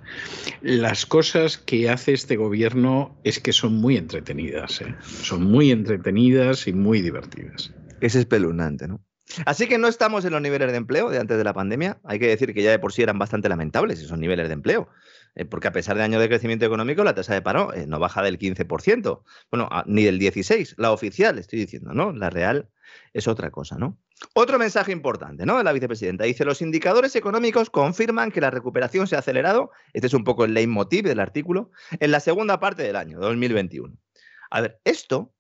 las 0.62 1.06
cosas 1.06 1.58
que 1.58 1.90
hace 1.90 2.14
este 2.14 2.36
gobierno 2.38 3.20
es 3.24 3.40
que 3.40 3.54
son 3.54 3.76
muy 3.76 3.98
entretenidas. 3.98 4.82
¿eh? 4.82 4.96
Son 5.02 5.44
muy 5.44 5.72
entretenidas 5.72 6.68
y 6.68 6.74
muy 6.74 7.02
divertidas. 7.02 7.74
Es 8.00 8.16
espeluznante, 8.16 8.88
¿no? 8.88 9.02
Así 9.46 9.68
que 9.68 9.78
no 9.78 9.88
estamos 9.88 10.26
en 10.26 10.34
los 10.34 10.42
niveles 10.42 10.72
de 10.72 10.78
empleo 10.78 11.10
de 11.10 11.20
antes 11.20 11.38
de 11.38 11.44
la 11.44 11.54
pandemia. 11.54 12.00
Hay 12.04 12.20
que 12.20 12.28
decir 12.28 12.54
que 12.54 12.62
ya 12.64 12.72
de 12.72 12.80
por 12.80 12.94
sí 12.94 13.02
eran 13.02 13.20
bastante 13.20 13.50
lamentables 13.50 14.00
esos 14.00 14.18
niveles 14.18 14.48
de 14.48 14.54
empleo. 14.54 14.90
eh, 15.36 15.46
porque 15.46 15.70
a 15.70 15.72
pesar 15.72 15.96
de 15.96 16.04
años 16.04 16.20
de 16.22 16.28
crecimiento 16.28 16.66
económico, 16.66 17.06
la 17.06 17.16
tasa 17.16 17.34
de 17.34 17.42
paro 17.42 17.74
eh, 17.74 17.86
no 17.88 18.00
baja 18.00 18.22
del 18.22 18.38
15%. 18.38 19.24
Bueno, 19.50 19.70
a- 19.72 19.86
ni 19.88 20.04
del 20.04 20.20
16%. 20.20 20.74
La 20.78 20.92
oficial, 20.92 21.40
estoy 21.40 21.60
diciendo, 21.60 21.94
¿no? 21.94 22.12
La 22.12 22.30
real 22.30 22.68
es 23.14 23.30
otra 23.30 23.50
cosa, 23.50 23.78
¿no? 23.78 23.98
Otro 24.34 24.60
mensaje 24.60 24.92
importante, 24.92 25.46
¿no? 25.46 25.58
De 25.58 25.64
la 25.64 25.72
vicepresidenta. 25.72 26.26
Dice, 26.26 26.44
los 26.44 26.62
indicadores 26.62 27.16
económicos 27.16 27.70
confirman 27.70 28.30
que 28.32 28.42
la 28.42 28.52
recuperación 28.52 29.08
se 29.08 29.16
ha 29.16 29.20
acelerado. 29.20 29.72
Este 29.94 30.08
es 30.08 30.14
un 30.14 30.26
poco 30.26 30.44
el 30.44 30.54
leitmotiv 30.54 31.06
del 31.06 31.22
artículo. 31.22 31.72
En 32.02 32.12
la 32.12 32.20
segunda 32.20 32.60
parte 32.60 32.84
del 32.84 32.98
año, 32.98 33.18
2021. 33.22 33.96
A 34.50 34.60
ver, 34.60 34.82
esto 34.84 35.34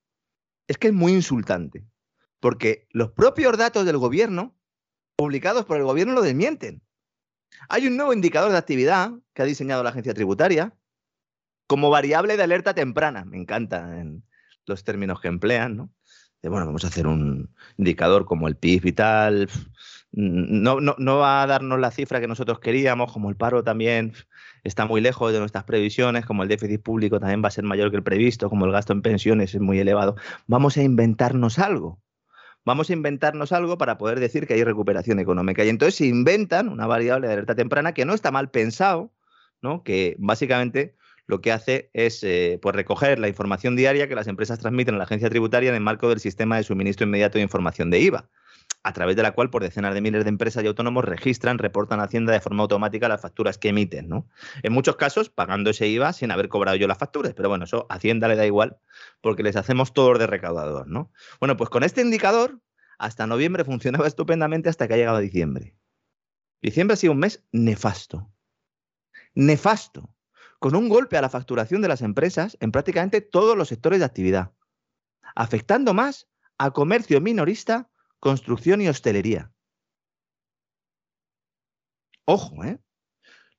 es 0.69 0.77
que 0.77 0.87
es 0.87 0.93
muy 0.93 1.11
insultante 1.11 1.83
porque 2.41 2.87
los 2.91 3.11
propios 3.11 3.57
datos 3.57 3.85
del 3.85 3.97
gobierno, 3.97 4.53
publicados 5.15 5.63
por 5.63 5.77
el 5.77 5.83
gobierno, 5.83 6.13
lo 6.13 6.21
desmienten. 6.21 6.81
Hay 7.69 7.87
un 7.87 7.95
nuevo 7.95 8.13
indicador 8.13 8.51
de 8.51 8.57
actividad 8.57 9.11
que 9.33 9.43
ha 9.43 9.45
diseñado 9.45 9.83
la 9.83 9.91
agencia 9.91 10.13
tributaria 10.13 10.73
como 11.67 11.89
variable 11.89 12.35
de 12.35 12.43
alerta 12.43 12.73
temprana. 12.73 13.23
Me 13.23 13.37
encantan 13.37 14.23
los 14.65 14.83
términos 14.83 15.21
que 15.21 15.27
emplean, 15.27 15.77
¿no? 15.77 15.89
De, 16.41 16.49
bueno, 16.49 16.65
vamos 16.65 16.83
a 16.83 16.87
hacer 16.87 17.05
un 17.05 17.53
indicador 17.77 18.25
como 18.25 18.47
el 18.47 18.57
PIB 18.57 18.87
y 18.87 18.91
tal. 18.93 19.47
No, 20.11 20.81
no, 20.81 20.95
no 20.97 21.17
va 21.17 21.43
a 21.43 21.47
darnos 21.47 21.79
la 21.79 21.91
cifra 21.91 22.19
que 22.19 22.27
nosotros 22.27 22.59
queríamos, 22.59 23.13
como 23.13 23.29
el 23.29 23.35
paro 23.35 23.63
también 23.63 24.13
está 24.63 24.85
muy 24.85 25.01
lejos 25.01 25.31
de 25.31 25.39
nuestras 25.39 25.65
previsiones, 25.65 26.25
como 26.25 26.41
el 26.41 26.49
déficit 26.49 26.81
público 26.81 27.19
también 27.19 27.43
va 27.43 27.49
a 27.49 27.51
ser 27.51 27.63
mayor 27.63 27.91
que 27.91 27.97
el 27.97 28.03
previsto, 28.03 28.49
como 28.49 28.65
el 28.65 28.71
gasto 28.71 28.93
en 28.93 29.03
pensiones 29.03 29.53
es 29.53 29.61
muy 29.61 29.79
elevado. 29.79 30.15
Vamos 30.47 30.77
a 30.77 30.81
inventarnos 30.81 31.59
algo 31.59 32.01
vamos 32.65 32.89
a 32.89 32.93
inventarnos 32.93 33.51
algo 33.51 33.77
para 33.77 33.97
poder 33.97 34.19
decir 34.19 34.47
que 34.47 34.53
hay 34.53 34.63
recuperación 34.63 35.19
económica. 35.19 35.63
Y 35.63 35.69
entonces 35.69 35.95
se 35.95 36.05
inventan 36.05 36.69
una 36.69 36.87
variable 36.87 37.27
de 37.27 37.33
alerta 37.33 37.55
temprana 37.55 37.93
que 37.93 38.05
no 38.05 38.13
está 38.13 38.31
mal 38.31 38.49
pensado, 38.49 39.11
¿no? 39.61 39.83
que 39.83 40.15
básicamente 40.19 40.95
lo 41.27 41.41
que 41.41 41.51
hace 41.51 41.89
es 41.93 42.23
eh, 42.23 42.59
pues 42.61 42.75
recoger 42.75 43.19
la 43.19 43.27
información 43.27 43.75
diaria 43.75 44.07
que 44.07 44.15
las 44.15 44.27
empresas 44.27 44.59
transmiten 44.59 44.95
a 44.95 44.97
la 44.97 45.05
agencia 45.05 45.29
tributaria 45.29 45.69
en 45.69 45.75
el 45.75 45.81
marco 45.81 46.09
del 46.09 46.19
sistema 46.19 46.57
de 46.57 46.63
suministro 46.63 47.05
inmediato 47.05 47.37
de 47.37 47.43
información 47.43 47.89
de 47.89 47.99
IVA, 47.99 48.29
a 48.83 48.93
través 48.93 49.15
de 49.15 49.23
la 49.23 49.33
cual 49.33 49.49
por 49.49 49.61
decenas 49.61 49.93
de 49.93 50.01
miles 50.01 50.23
de 50.23 50.29
empresas 50.29 50.63
y 50.63 50.67
autónomos 50.67 51.05
registran, 51.05 51.59
reportan 51.59 51.99
a 51.99 52.03
Hacienda 52.03 52.33
de 52.33 52.39
forma 52.39 52.63
automática 52.63 53.07
las 53.07 53.21
facturas 53.21 53.57
que 53.57 53.69
emiten. 53.69 54.09
¿no? 54.09 54.27
En 54.63 54.73
muchos 54.73 54.95
casos 54.95 55.29
pagando 55.29 55.69
ese 55.69 55.87
IVA 55.87 56.13
sin 56.13 56.31
haber 56.31 56.49
cobrado 56.49 56.77
yo 56.77 56.87
las 56.87 56.97
facturas, 56.97 57.33
pero 57.33 57.49
bueno, 57.49 57.65
eso 57.65 57.85
a 57.89 57.95
Hacienda 57.95 58.27
le 58.27 58.35
da 58.35 58.45
igual 58.45 58.77
porque 59.21 59.43
les 59.43 59.55
hacemos 59.55 59.93
todos 59.93 60.17
de 60.17 60.27
recaudador. 60.27 60.87
¿no? 60.87 61.11
Bueno, 61.39 61.57
pues 61.57 61.69
con 61.69 61.83
este 61.83 62.01
indicador, 62.01 62.59
hasta 62.97 63.27
noviembre 63.27 63.63
funcionaba 63.63 64.07
estupendamente 64.07 64.69
hasta 64.69 64.87
que 64.87 64.95
ha 64.95 64.97
llegado 64.97 65.19
diciembre. 65.19 65.75
Diciembre 66.61 66.93
ha 66.93 66.97
sido 66.97 67.13
un 67.13 67.19
mes 67.19 67.43
nefasto. 67.51 68.31
Nefasto. 69.33 70.13
Con 70.59 70.75
un 70.75 70.89
golpe 70.89 71.17
a 71.17 71.21
la 71.21 71.29
facturación 71.29 71.81
de 71.81 71.87
las 71.87 72.01
empresas 72.01 72.57
en 72.59 72.71
prácticamente 72.71 73.21
todos 73.21 73.57
los 73.57 73.69
sectores 73.69 73.99
de 73.99 74.05
actividad. 74.05 74.51
Afectando 75.35 75.93
más 75.93 76.27
a 76.59 76.69
comercio 76.71 77.19
minorista, 77.21 77.89
construcción 78.21 78.79
y 78.79 78.87
hostelería. 78.87 79.51
Ojo, 82.25 82.63
¿eh? 82.63 82.79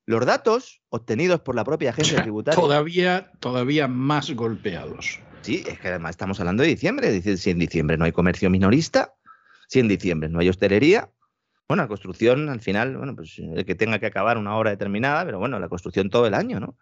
Los 0.07 0.25
datos 0.25 0.81
obtenidos 0.89 1.41
por 1.41 1.55
la 1.55 1.65
propia 1.65 1.91
agencia 1.91 2.23
tributaria. 2.23 2.59
Todavía, 2.59 3.33
todavía 3.41 3.89
más 3.89 4.31
golpeados. 4.31 5.21
Sí, 5.43 5.65
es 5.67 5.79
que 5.79 5.89
además 5.89 6.11
estamos 6.11 6.41
hablando 6.41 6.63
de 6.63 6.71
diciembre. 6.71 7.21
Si 7.37 7.51
en 7.51 7.59
diciembre 7.59 7.99
no 7.99 8.05
hay 8.05 8.13
comercio 8.13 8.49
minorista, 8.49 9.15
si 9.69 9.81
en 9.81 9.89
diciembre 9.89 10.29
no 10.29 10.39
hay 10.39 10.49
hostelería, 10.49 11.13
bueno, 11.69 11.83
la 11.83 11.89
construcción 11.89 12.49
al 12.49 12.61
final, 12.61 12.97
bueno, 12.97 13.17
pues 13.17 13.39
el 13.39 13.65
que 13.65 13.75
tenga 13.75 13.99
que 13.99 14.07
acabar 14.07 14.39
una 14.39 14.57
hora 14.57 14.71
determinada, 14.71 15.25
pero 15.25 15.39
bueno, 15.39 15.59
la 15.59 15.69
construcción 15.69 16.11
todo 16.11 16.27
el 16.27 16.35
año, 16.35 16.61
¿no? 16.61 16.77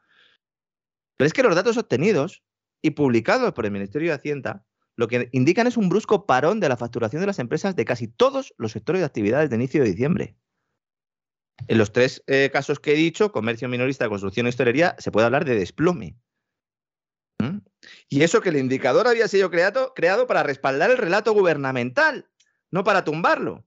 Pero 1.16 1.26
es 1.26 1.32
que 1.32 1.42
los 1.42 1.54
datos 1.54 1.76
obtenidos 1.76 2.42
y 2.82 2.90
publicados 2.90 3.52
por 3.52 3.64
el 3.64 3.72
Ministerio 3.72 4.10
de 4.10 4.16
Hacienda 4.16 4.64
lo 4.96 5.08
que 5.08 5.28
indican 5.32 5.66
es 5.66 5.76
un 5.76 5.88
brusco 5.88 6.26
parón 6.26 6.60
de 6.60 6.68
la 6.68 6.76
facturación 6.76 7.20
de 7.20 7.26
las 7.26 7.38
empresas 7.38 7.76
de 7.76 7.84
casi 7.84 8.08
todos 8.08 8.54
los 8.58 8.72
sectores 8.72 9.00
de 9.00 9.06
actividades 9.06 9.50
de 9.50 9.56
inicio 9.56 9.82
de 9.82 9.90
diciembre. 9.90 10.36
En 11.68 11.78
los 11.78 11.92
tres 11.92 12.22
eh, 12.26 12.50
casos 12.52 12.80
que 12.80 12.92
he 12.92 12.96
dicho, 12.96 13.32
comercio 13.32 13.68
minorista, 13.68 14.08
construcción 14.08 14.46
y 14.46 14.50
hostelería, 14.50 14.96
se 14.98 15.10
puede 15.10 15.26
hablar 15.26 15.44
de 15.44 15.54
desplome. 15.54 16.16
¿Mm? 17.38 17.58
Y 18.08 18.22
eso 18.22 18.40
que 18.40 18.48
el 18.50 18.56
indicador 18.56 19.06
había 19.08 19.28
sido 19.28 19.50
creado, 19.50 19.92
creado 19.94 20.26
para 20.26 20.42
respaldar 20.42 20.90
el 20.90 20.98
relato 20.98 21.32
gubernamental, 21.32 22.30
no 22.70 22.84
para 22.84 23.04
tumbarlo. 23.04 23.66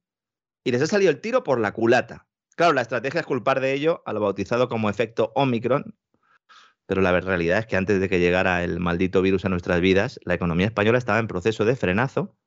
Y 0.63 0.71
les 0.71 0.81
ha 0.81 0.87
salido 0.87 1.11
el 1.11 1.21
tiro 1.21 1.43
por 1.43 1.59
la 1.59 1.73
culata. 1.73 2.27
Claro, 2.55 2.73
la 2.73 2.81
estrategia 2.81 3.21
es 3.21 3.25
culpar 3.25 3.59
de 3.59 3.73
ello 3.73 4.03
a 4.05 4.13
lo 4.13 4.19
bautizado 4.19 4.69
como 4.69 4.89
efecto 4.89 5.31
Omicron, 5.35 5.95
pero 6.85 7.01
la 7.01 7.19
realidad 7.19 7.59
es 7.59 7.65
que 7.65 7.77
antes 7.77 7.99
de 7.99 8.09
que 8.09 8.19
llegara 8.19 8.63
el 8.63 8.79
maldito 8.79 9.21
virus 9.21 9.45
a 9.45 9.49
nuestras 9.49 9.79
vidas, 9.81 10.19
la 10.23 10.33
economía 10.33 10.67
española 10.67 10.97
estaba 10.97 11.19
en 11.19 11.27
proceso 11.27 11.65
de 11.65 11.75
frenazo 11.75 12.37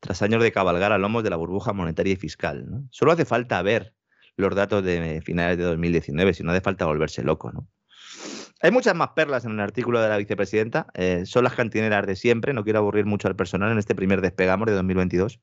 tras 0.00 0.20
años 0.22 0.42
de 0.42 0.52
cabalgar 0.52 0.92
a 0.92 0.98
lomos 0.98 1.22
de 1.22 1.30
la 1.30 1.36
burbuja 1.36 1.72
monetaria 1.72 2.14
y 2.14 2.16
fiscal. 2.16 2.66
Solo 2.90 3.12
hace 3.12 3.24
falta 3.24 3.62
ver 3.62 3.94
los 4.36 4.54
datos 4.54 4.82
de 4.82 5.22
finales 5.24 5.58
de 5.58 5.64
2019, 5.64 6.34
si 6.34 6.42
no 6.42 6.50
hace 6.50 6.60
falta 6.60 6.86
volverse 6.86 7.22
loco. 7.22 7.52
Hay 8.60 8.70
muchas 8.70 8.94
más 8.94 9.10
perlas 9.10 9.44
en 9.44 9.52
el 9.52 9.60
artículo 9.60 10.00
de 10.00 10.08
la 10.08 10.16
vicepresidenta, 10.16 10.86
eh, 10.94 11.26
son 11.26 11.44
las 11.44 11.54
cantineras 11.54 12.06
de 12.06 12.16
siempre, 12.16 12.52
no 12.52 12.64
quiero 12.64 12.78
aburrir 12.78 13.06
mucho 13.06 13.28
al 13.28 13.36
personal 13.36 13.72
en 13.72 13.78
este 13.78 13.94
primer 13.94 14.20
despegamos 14.20 14.66
de 14.66 14.72
2022. 14.72 15.40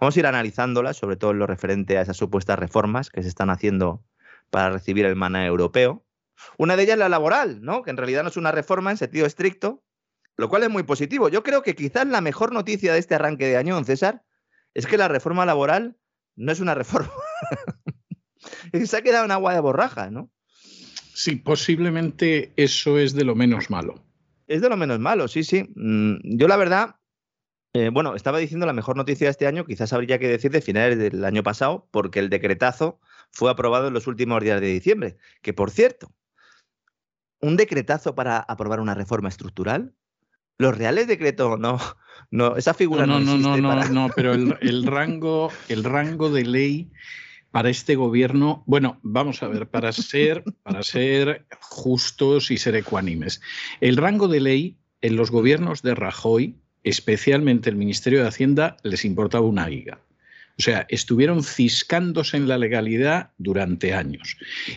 Vamos 0.00 0.16
a 0.16 0.20
ir 0.20 0.26
analizándolas, 0.26 0.96
sobre 0.96 1.16
todo 1.16 1.32
en 1.32 1.38
lo 1.38 1.46
referente 1.46 1.98
a 1.98 2.02
esas 2.02 2.16
supuestas 2.16 2.58
reformas 2.58 3.10
que 3.10 3.22
se 3.22 3.28
están 3.28 3.50
haciendo 3.50 4.04
para 4.50 4.70
recibir 4.70 5.04
el 5.06 5.16
maná 5.16 5.46
europeo. 5.46 6.04
Una 6.56 6.76
de 6.76 6.82
ellas 6.84 6.94
es 6.94 6.98
la 7.00 7.08
laboral, 7.08 7.60
¿no? 7.62 7.82
que 7.82 7.90
en 7.90 7.96
realidad 7.96 8.22
no 8.22 8.28
es 8.28 8.36
una 8.36 8.52
reforma 8.52 8.90
en 8.90 8.96
sentido 8.96 9.26
estricto, 9.26 9.82
lo 10.36 10.48
cual 10.48 10.62
es 10.62 10.70
muy 10.70 10.84
positivo. 10.84 11.28
Yo 11.28 11.42
creo 11.42 11.62
que 11.62 11.74
quizás 11.74 12.06
la 12.06 12.20
mejor 12.20 12.52
noticia 12.52 12.92
de 12.92 12.98
este 12.98 13.14
arranque 13.14 13.46
de 13.46 13.56
año, 13.56 13.74
don 13.74 13.84
César, 13.84 14.22
es 14.74 14.86
que 14.86 14.96
la 14.96 15.08
reforma 15.08 15.44
laboral 15.44 15.96
no 16.36 16.52
es 16.52 16.60
una 16.60 16.74
reforma. 16.74 17.12
se 18.84 18.96
ha 18.96 19.02
quedado 19.02 19.24
en 19.24 19.32
agua 19.32 19.54
de 19.54 19.60
borraja, 19.60 20.10
¿no? 20.10 20.30
Sí, 21.18 21.34
posiblemente 21.34 22.52
eso 22.56 22.98
es 22.98 23.12
de 23.12 23.24
lo 23.24 23.34
menos 23.34 23.70
malo. 23.70 24.04
Es 24.46 24.62
de 24.62 24.68
lo 24.68 24.76
menos 24.76 25.00
malo, 25.00 25.26
sí, 25.26 25.42
sí. 25.42 25.68
Mm, 25.74 26.38
yo 26.38 26.46
la 26.46 26.56
verdad, 26.56 26.96
eh, 27.72 27.90
bueno, 27.92 28.14
estaba 28.14 28.38
diciendo 28.38 28.66
la 28.66 28.72
mejor 28.72 28.96
noticia 28.96 29.26
de 29.26 29.32
este 29.32 29.48
año, 29.48 29.66
quizás 29.66 29.92
habría 29.92 30.20
que 30.20 30.28
decir 30.28 30.52
de 30.52 30.60
finales 30.60 30.96
del 30.96 31.24
año 31.24 31.42
pasado, 31.42 31.88
porque 31.90 32.20
el 32.20 32.30
decretazo 32.30 33.00
fue 33.32 33.50
aprobado 33.50 33.88
en 33.88 33.94
los 33.94 34.06
últimos 34.06 34.42
días 34.42 34.60
de 34.60 34.68
diciembre. 34.68 35.16
Que 35.42 35.52
por 35.52 35.72
cierto, 35.72 36.14
un 37.40 37.56
decretazo 37.56 38.14
para 38.14 38.38
aprobar 38.38 38.80
una 38.80 38.94
reforma 38.94 39.28
estructural. 39.28 39.94
Los 40.58 40.76
reales 40.76 41.06
decretos 41.06 41.58
no, 41.58 41.78
no, 42.30 42.56
esa 42.56 42.74
figura 42.74 43.06
no, 43.06 43.20
no, 43.20 43.38
no, 43.38 43.56
no, 43.56 43.74
no, 43.74 43.88
no, 43.88 44.08
pero 44.16 44.32
el, 44.32 44.86
rango, 44.86 45.52
el 45.68 45.84
rango 45.84 46.30
de 46.30 46.44
ley 46.44 46.90
para 47.50 47.70
este 47.70 47.94
gobierno, 47.94 48.62
bueno, 48.66 48.98
vamos 49.02 49.42
a 49.42 49.48
ver, 49.48 49.68
para 49.68 49.92
ser, 49.92 50.44
para 50.62 50.82
ser 50.82 51.46
justos 51.60 52.50
y 52.50 52.58
ser 52.58 52.74
ecuánimes, 52.74 53.40
el 53.80 53.96
rango 53.96 54.28
de 54.28 54.40
ley 54.40 54.78
en 55.00 55.16
los 55.16 55.30
gobiernos 55.30 55.82
de 55.82 55.94
Rajoy, 55.94 56.56
especialmente 56.82 57.70
el 57.70 57.76
Ministerio 57.76 58.20
de 58.20 58.28
Hacienda, 58.28 58.76
les 58.82 59.04
importaba 59.04 59.46
una 59.46 59.70
higa. 59.70 60.00
O 60.58 60.62
sea, 60.62 60.86
estuvieron 60.88 61.44
ciscándose 61.44 62.36
en 62.36 62.48
la 62.48 62.58
legalidad 62.58 63.30
durante 63.38 63.94
años. 63.94 64.36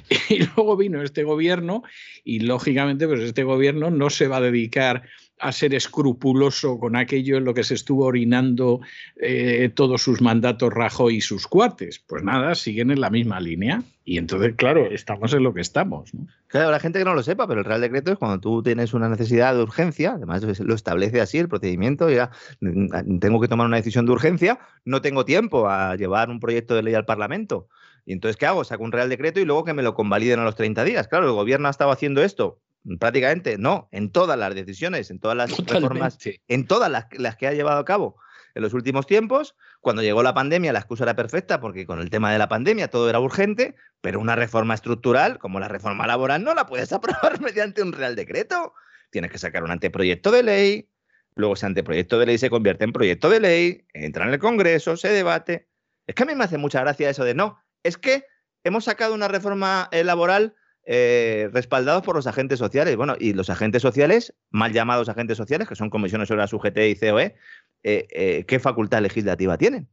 Y 0.30 0.40
luego 0.40 0.78
vino 0.78 1.02
este 1.02 1.24
gobierno 1.24 1.84
y 2.24 2.42
lógicamente 2.42 3.08
pues 3.08 3.22
este 3.22 3.44
gobierno 3.44 3.90
no 3.90 4.10
se 4.10 4.28
va 4.28 4.38
a 4.38 4.42
dedicar 4.42 5.04
a 5.42 5.52
ser 5.52 5.74
escrupuloso 5.74 6.80
con 6.80 6.96
aquello 6.96 7.38
en 7.38 7.46
lo 7.46 7.54
que 7.54 7.64
se 7.64 7.74
estuvo 7.74 8.06
orinando 8.06 8.82
eh, 9.20 9.72
todos 9.74 10.02
sus 10.02 10.22
mandatos 10.22 10.72
Rajoy 10.74 11.18
y 11.18 11.22
sus 11.22 11.48
cuates. 11.48 12.00
Pues 12.00 12.24
nada, 12.24 12.56
siguen 12.56 12.92
en 12.92 13.02
la 13.02 13.10
misma 13.10 13.40
línea. 13.40 13.84
Y 14.06 14.18
entonces, 14.18 14.54
claro, 14.56 14.86
estamos 14.92 15.34
en 15.34 15.44
lo 15.44 15.54
que 15.54 15.62
estamos. 15.62 16.12
Claro, 16.48 16.72
la 16.72 16.80
gente 16.80 17.00
que 17.00 17.06
no 17.06 17.14
lo 17.14 17.24
sepa, 17.24 17.48
pero 17.48 17.62
el 17.62 17.66
Real 17.66 17.82
Decreto 17.82 18.12
es 18.12 18.18
cuando 18.18 18.40
tú 18.40 18.62
tienes 18.62 18.94
una 18.94 19.10
necesidad 19.10 19.56
de 19.56 19.64
urgencia, 19.64 20.14
además 20.14 20.44
lo 20.60 20.76
establece 20.76 21.22
así 21.22 21.38
el 21.38 21.48
procedimiento, 21.48 22.10
ya 22.10 22.32
mm, 22.60 23.20
tengo 23.20 23.40
que 23.40 23.48
tomar 23.48 23.68
una 23.68 23.78
decisión 23.78 24.06
de 24.06 24.12
urgencia, 24.12 24.60
no 24.86 25.02
tengo 25.02 25.26
tiempo 25.26 25.70
a 25.70 25.96
llevar 25.96 26.30
un 26.30 26.40
proyecto 26.40 26.76
de 26.76 26.84
ley 26.84 26.94
al 26.94 27.06
Parlamento. 27.06 27.68
Y 28.06 28.14
entonces, 28.14 28.38
¿qué 28.38 28.48
hago? 28.48 28.64
Saco 28.64 28.84
un 28.84 28.92
Real 28.92 29.10
Decreto 29.10 29.40
y 29.40 29.46
luego 29.46 29.64
que 29.64 29.74
me 29.74 29.84
lo 29.84 29.94
convaliden 29.94 30.40
a 30.40 30.44
los 30.44 30.56
30 30.56 30.84
días. 30.84 31.08
Claro, 31.08 31.28
el 31.28 31.34
gobierno 31.34 31.68
ha 31.68 31.72
estado 31.72 31.92
haciendo 31.92 32.24
esto 32.24 32.60
prácticamente, 33.00 33.58
no, 33.58 33.88
en 33.92 34.12
todas 34.12 34.38
las 34.38 34.56
decisiones, 34.56 35.12
en 35.12 35.20
todas 35.20 35.38
las 35.38 35.56
reformas, 35.58 36.18
en 36.48 36.68
todas 36.68 36.90
las, 36.92 37.06
las, 37.12 37.36
que 37.36 37.48
ha 37.48 37.54
llevado 37.54 37.80
a 37.80 37.86
cabo 37.86 38.18
en 38.56 38.62
los 38.62 38.74
últimos 38.74 39.06
tiempos. 39.06 39.56
Cuando 39.80 40.02
llegó 40.02 40.24
la 40.24 40.34
pandemia, 40.34 40.74
la 40.74 40.80
excusa 40.80 41.04
era 41.04 41.16
perfecta 41.16 41.60
porque 41.60 41.86
con 41.86 42.00
el 42.00 42.10
tema 42.10 42.32
de 42.32 42.38
la 42.38 42.50
pandemia 42.50 42.90
todo 42.90 43.10
era 43.10 43.20
urgente, 43.20 43.76
pero 44.02 44.20
una 44.20 44.36
reforma 44.36 44.74
estructural 44.74 45.40
como 45.40 45.60
la 45.60 45.68
reforma 45.68 46.08
laboral 46.08 46.44
no 46.44 46.54
la 46.54 46.66
puedes 46.66 46.92
aprobar 46.94 47.40
mediante 47.42 47.82
un 47.82 47.94
real 47.94 48.16
decreto. 48.16 48.74
Tienes 49.10 49.32
que 49.32 49.38
sacar 49.38 49.64
un 49.64 49.72
anteproyecto 49.72 50.32
de 50.32 50.44
ley, 50.44 50.90
luego 51.36 51.54
ese 51.54 51.66
anteproyecto 51.66 52.20
de 52.20 52.26
ley 52.26 52.38
se 52.38 52.50
convierte 52.50 52.86
en 52.86 52.94
proyecto 52.94 53.30
de 53.30 53.40
ley, 53.40 53.86
entra 53.94 54.26
en 54.26 54.34
el 54.34 54.40
Congreso, 54.40 54.98
se 54.98 55.10
debate. 55.10 55.68
Es 56.08 56.16
que 56.16 56.24
a 56.24 56.26
mí 56.26 56.36
me 56.36 56.44
hace 56.44 56.58
mucha 56.58 56.82
gracia 56.82 57.10
eso 57.10 57.24
de 57.24 57.36
no, 57.36 57.62
es 57.84 57.98
que 57.98 58.26
hemos 58.64 58.86
sacado 58.86 59.14
una 59.14 59.28
reforma 59.28 59.90
eh, 59.92 60.04
laboral 60.04 60.56
eh, 60.86 61.50
respaldados 61.54 62.04
por 62.04 62.16
los 62.16 62.28
agentes 62.28 62.60
sociales. 62.60 62.96
Bueno, 62.96 63.16
y 63.20 63.34
los 63.34 63.50
agentes 63.50 63.82
sociales, 63.82 64.34
mal 64.50 64.74
llamados 64.74 65.10
agentes 65.10 65.38
sociales, 65.38 65.68
que 65.68 65.76
son 65.76 65.90
comisiones 65.90 66.28
sobre 66.28 66.42
la 66.42 66.50
UGT 66.52 66.78
y 66.78 66.96
COE, 66.96 67.36
eh, 67.84 68.08
eh, 68.12 68.46
¿qué 68.48 68.60
facultad 68.60 69.02
legislativa 69.02 69.58
tienen? 69.58 69.90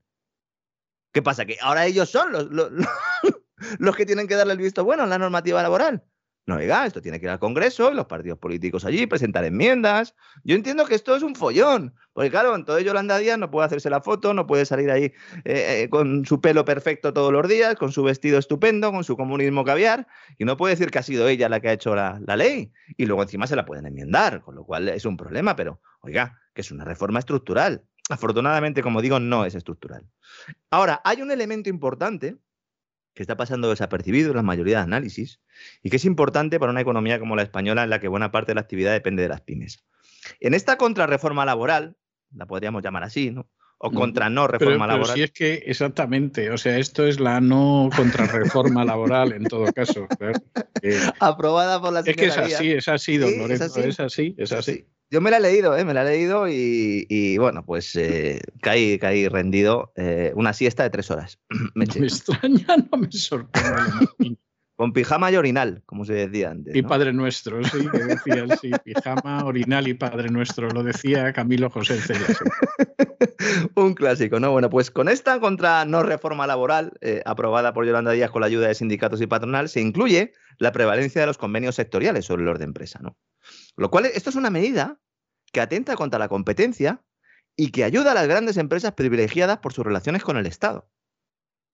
¿Qué 1.12 1.22
pasa? 1.22 1.44
Que 1.44 1.56
ahora 1.60 1.86
ellos 1.86 2.10
son 2.10 2.32
los, 2.32 2.50
los, 2.50 3.96
que 3.96 4.06
tienen 4.06 4.28
que 4.28 4.34
darle 4.34 4.54
el 4.54 4.58
visto 4.58 4.84
bueno 4.84 5.02
a 5.02 5.06
la 5.06 5.18
normativa 5.18 5.62
laboral. 5.62 6.04
No, 6.48 6.54
oiga, 6.56 6.86
esto 6.86 7.02
tiene 7.02 7.20
que 7.20 7.26
ir 7.26 7.30
al 7.30 7.38
Congreso, 7.38 7.90
los 7.90 8.06
partidos 8.06 8.38
políticos 8.38 8.86
allí, 8.86 9.06
presentar 9.06 9.44
enmiendas. 9.44 10.14
Yo 10.44 10.54
entiendo 10.54 10.86
que 10.86 10.94
esto 10.94 11.14
es 11.14 11.22
un 11.22 11.34
follón, 11.34 11.94
porque 12.14 12.30
claro, 12.30 12.54
entonces 12.54 12.86
Yolanda 12.86 13.18
Díaz 13.18 13.36
no 13.36 13.50
puede 13.50 13.66
hacerse 13.66 13.90
la 13.90 14.00
foto, 14.00 14.32
no 14.32 14.46
puede 14.46 14.64
salir 14.64 14.90
ahí 14.90 15.12
eh, 15.44 15.88
con 15.90 16.24
su 16.24 16.40
pelo 16.40 16.64
perfecto 16.64 17.12
todos 17.12 17.34
los 17.34 17.46
días, 17.46 17.74
con 17.74 17.92
su 17.92 18.02
vestido 18.02 18.38
estupendo, 18.38 18.90
con 18.92 19.04
su 19.04 19.14
comunismo 19.14 19.62
caviar, 19.62 20.06
y 20.38 20.46
no 20.46 20.56
puede 20.56 20.72
decir 20.72 20.90
que 20.90 20.98
ha 20.98 21.02
sido 21.02 21.28
ella 21.28 21.50
la 21.50 21.60
que 21.60 21.68
ha 21.68 21.72
hecho 21.74 21.94
la, 21.94 22.18
la 22.26 22.34
ley. 22.34 22.72
Y 22.96 23.04
luego 23.04 23.22
encima 23.22 23.46
se 23.46 23.54
la 23.54 23.66
pueden 23.66 23.84
enmendar, 23.84 24.40
con 24.40 24.54
lo 24.54 24.64
cual 24.64 24.88
es 24.88 25.04
un 25.04 25.18
problema, 25.18 25.54
pero 25.54 25.82
oiga, 26.00 26.40
que 26.54 26.62
es 26.62 26.70
una 26.70 26.86
reforma 26.86 27.18
estructural. 27.18 27.84
Afortunadamente, 28.08 28.82
como 28.82 29.02
digo, 29.02 29.20
no 29.20 29.44
es 29.44 29.54
estructural. 29.54 30.08
Ahora, 30.70 31.02
hay 31.04 31.20
un 31.20 31.30
elemento 31.30 31.68
importante 31.68 32.38
que 33.18 33.24
está 33.24 33.36
pasando 33.36 33.68
desapercibido 33.68 34.30
en 34.30 34.36
la 34.36 34.44
mayoría 34.44 34.76
de 34.76 34.84
análisis 34.84 35.40
y 35.82 35.90
que 35.90 35.96
es 35.96 36.04
importante 36.04 36.60
para 36.60 36.70
una 36.70 36.82
economía 36.82 37.18
como 37.18 37.34
la 37.34 37.42
española 37.42 37.82
en 37.82 37.90
la 37.90 37.98
que 37.98 38.06
buena 38.06 38.30
parte 38.30 38.52
de 38.52 38.54
la 38.54 38.60
actividad 38.60 38.92
depende 38.92 39.24
de 39.24 39.28
las 39.28 39.40
pymes. 39.40 39.84
En 40.38 40.54
esta 40.54 40.76
contrarreforma 40.76 41.44
laboral, 41.44 41.96
la 42.32 42.46
podríamos 42.46 42.80
llamar 42.80 43.02
así, 43.02 43.32
¿no? 43.32 43.50
o 43.78 43.90
contra 43.90 44.30
no 44.30 44.46
reforma 44.46 44.86
laboral. 44.86 45.14
Pero 45.14 45.16
si 45.16 45.22
es 45.22 45.32
que 45.32 45.54
exactamente, 45.66 46.50
o 46.50 46.58
sea, 46.58 46.78
esto 46.78 47.06
es 47.08 47.18
la 47.18 47.40
no 47.40 47.90
contrarreforma 47.96 48.84
laboral 48.84 49.32
en 49.32 49.44
todo 49.44 49.72
caso. 49.72 50.06
Aprobada 51.20 51.80
por 51.80 51.92
la 51.92 52.00
Es 52.00 52.16
que 52.16 52.26
es 52.26 52.38
así, 52.38 52.70
es 52.70 52.86
así, 52.86 53.18
don 53.18 53.36
Lorenzo, 53.36 53.80
es 53.80 53.98
así, 53.98 54.36
es 54.38 54.52
así. 54.52 54.86
Yo 55.10 55.22
me 55.22 55.30
la 55.30 55.38
he 55.38 55.40
leído, 55.40 55.76
¿eh? 55.76 55.84
me 55.84 55.94
la 55.94 56.02
he 56.02 56.16
leído 56.16 56.46
y, 56.48 57.38
bueno, 57.38 57.64
pues 57.64 57.96
eh, 57.96 58.40
caí, 58.60 58.98
caí 58.98 59.26
rendido. 59.28 59.92
Eh, 59.96 60.32
una 60.34 60.52
siesta 60.52 60.82
de 60.82 60.90
tres 60.90 61.10
horas. 61.10 61.38
me, 61.74 61.86
me 61.86 62.06
extraña, 62.06 62.76
no 62.90 62.98
me 62.98 63.10
sorprende. 63.10 64.36
Con 64.76 64.92
pijama 64.92 65.32
y 65.32 65.36
orinal, 65.36 65.82
como 65.86 66.04
se 66.04 66.12
decía 66.12 66.50
antes. 66.50 66.76
Y 66.76 66.82
Padre 66.82 67.12
Nuestro, 67.12 67.64
sí, 67.64 67.88
que 67.90 67.98
decían, 67.98 68.48
sí, 68.60 68.70
pijama, 68.84 69.44
orinal 69.44 69.88
y 69.88 69.94
Padre 69.94 70.28
Nuestro, 70.28 70.68
lo 70.68 70.84
decía 70.84 71.32
Camilo 71.32 71.68
José 71.68 72.00
Celas. 72.00 72.38
Un 73.74 73.94
clásico, 73.94 74.38
¿no? 74.38 74.52
Bueno, 74.52 74.70
pues 74.70 74.92
con 74.92 75.08
esta 75.08 75.40
contra 75.40 75.84
no 75.84 76.04
reforma 76.04 76.46
laboral, 76.46 76.92
eh, 77.00 77.22
aprobada 77.24 77.72
por 77.72 77.86
Yolanda 77.86 78.12
Díaz 78.12 78.30
con 78.30 78.40
la 78.40 78.46
ayuda 78.46 78.68
de 78.68 78.74
sindicatos 78.76 79.20
y 79.20 79.26
patronal, 79.26 79.68
se 79.68 79.80
incluye 79.80 80.32
la 80.58 80.70
prevalencia 80.70 81.22
de 81.22 81.26
los 81.26 81.38
convenios 81.38 81.74
sectoriales 81.74 82.26
sobre 82.26 82.42
el 82.42 82.48
orden 82.48 82.60
de 82.60 82.64
empresa, 82.66 83.00
¿no? 83.02 83.16
Lo 83.78 83.90
cual, 83.90 84.06
esto 84.06 84.28
es 84.28 84.36
una 84.36 84.50
medida 84.50 84.98
que 85.52 85.60
atenta 85.60 85.94
contra 85.94 86.18
la 86.18 86.28
competencia 86.28 87.00
y 87.56 87.70
que 87.70 87.84
ayuda 87.84 88.10
a 88.10 88.14
las 88.14 88.26
grandes 88.26 88.56
empresas 88.56 88.92
privilegiadas 88.92 89.58
por 89.58 89.72
sus 89.72 89.86
relaciones 89.86 90.24
con 90.24 90.36
el 90.36 90.46
Estado. 90.46 90.90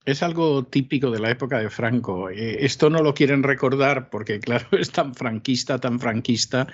Es 0.04 0.22
algo 0.22 0.66
típico 0.66 1.10
de 1.10 1.18
la 1.18 1.30
época 1.30 1.58
de 1.58 1.70
Franco. 1.70 2.28
Eh, 2.28 2.62
esto 2.62 2.90
no 2.90 3.02
lo 3.02 3.14
quieren 3.14 3.42
recordar 3.42 4.10
porque, 4.10 4.38
claro, 4.38 4.66
es 4.78 4.90
tan 4.90 5.14
franquista, 5.14 5.80
tan 5.80 5.98
franquista, 5.98 6.66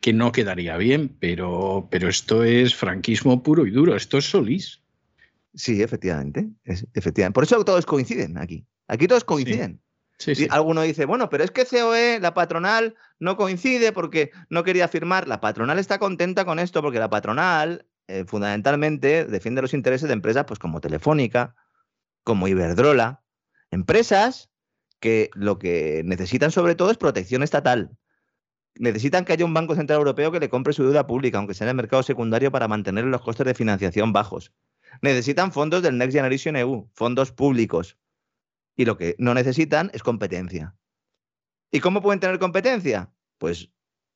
que 0.00 0.14
no 0.14 0.32
quedaría 0.32 0.78
bien, 0.78 1.14
pero, 1.20 1.86
pero 1.90 2.08
esto 2.08 2.42
es 2.42 2.74
franquismo 2.74 3.42
puro 3.42 3.66
y 3.66 3.70
duro. 3.70 3.94
Esto 3.94 4.16
es 4.16 4.24
Solís. 4.24 4.80
Sí, 5.54 5.82
efectivamente, 5.82 6.48
efectivamente. 6.64 7.34
Por 7.34 7.44
eso 7.44 7.62
todos 7.62 7.84
coinciden 7.84 8.38
aquí. 8.38 8.66
Aquí 8.86 9.06
todos 9.06 9.24
coinciden. 9.24 9.82
Sí. 10.18 10.48
Alguno 10.50 10.82
dice, 10.82 11.04
bueno, 11.04 11.30
pero 11.30 11.44
es 11.44 11.52
que 11.52 11.64
COE, 11.64 12.18
la 12.20 12.34
patronal, 12.34 12.96
no 13.20 13.36
coincide 13.36 13.92
porque 13.92 14.32
no 14.50 14.64
quería 14.64 14.88
firmar. 14.88 15.28
La 15.28 15.40
patronal 15.40 15.78
está 15.78 15.98
contenta 15.98 16.44
con 16.44 16.58
esto 16.58 16.82
porque 16.82 16.98
la 16.98 17.08
patronal 17.08 17.86
eh, 18.08 18.24
fundamentalmente 18.26 19.26
defiende 19.26 19.62
los 19.62 19.74
intereses 19.74 20.08
de 20.08 20.14
empresas 20.14 20.44
pues, 20.44 20.58
como 20.58 20.80
Telefónica, 20.80 21.54
como 22.24 22.48
Iberdrola, 22.48 23.22
empresas 23.70 24.50
que 24.98 25.30
lo 25.34 25.58
que 25.58 26.02
necesitan 26.04 26.50
sobre 26.50 26.74
todo 26.74 26.90
es 26.90 26.96
protección 26.96 27.44
estatal. 27.44 27.96
Necesitan 28.74 29.24
que 29.24 29.32
haya 29.32 29.44
un 29.44 29.54
Banco 29.54 29.74
Central 29.74 29.98
Europeo 29.98 30.32
que 30.32 30.40
le 30.40 30.48
compre 30.48 30.72
su 30.72 30.84
deuda 30.84 31.06
pública, 31.06 31.38
aunque 31.38 31.54
sea 31.54 31.66
en 31.66 31.70
el 31.70 31.76
mercado 31.76 32.02
secundario, 32.02 32.50
para 32.50 32.66
mantener 32.66 33.04
los 33.04 33.22
costes 33.22 33.46
de 33.46 33.54
financiación 33.54 34.12
bajos. 34.12 34.52
Necesitan 35.02 35.52
fondos 35.52 35.82
del 35.82 35.98
Next 35.98 36.14
Generation 36.14 36.56
EU, 36.56 36.88
fondos 36.94 37.30
públicos. 37.30 37.96
Y 38.78 38.84
lo 38.84 38.96
que 38.96 39.16
no 39.18 39.34
necesitan 39.34 39.90
es 39.92 40.04
competencia. 40.04 40.76
¿Y 41.72 41.80
cómo 41.80 42.00
pueden 42.00 42.20
tener 42.20 42.38
competencia? 42.38 43.12
Pues 43.36 43.70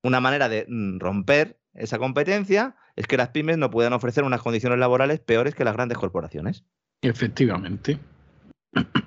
una 0.04 0.20
manera 0.20 0.48
de 0.48 0.66
mm, 0.68 1.00
romper 1.00 1.60
esa 1.74 1.98
competencia 1.98 2.76
es 2.94 3.08
que 3.08 3.16
las 3.16 3.30
pymes 3.30 3.58
no 3.58 3.70
puedan 3.70 3.92
ofrecer 3.92 4.22
unas 4.22 4.40
condiciones 4.40 4.78
laborales 4.78 5.18
peores 5.18 5.56
que 5.56 5.64
las 5.64 5.74
grandes 5.74 5.98
corporaciones. 5.98 6.64
Efectivamente. 7.02 7.98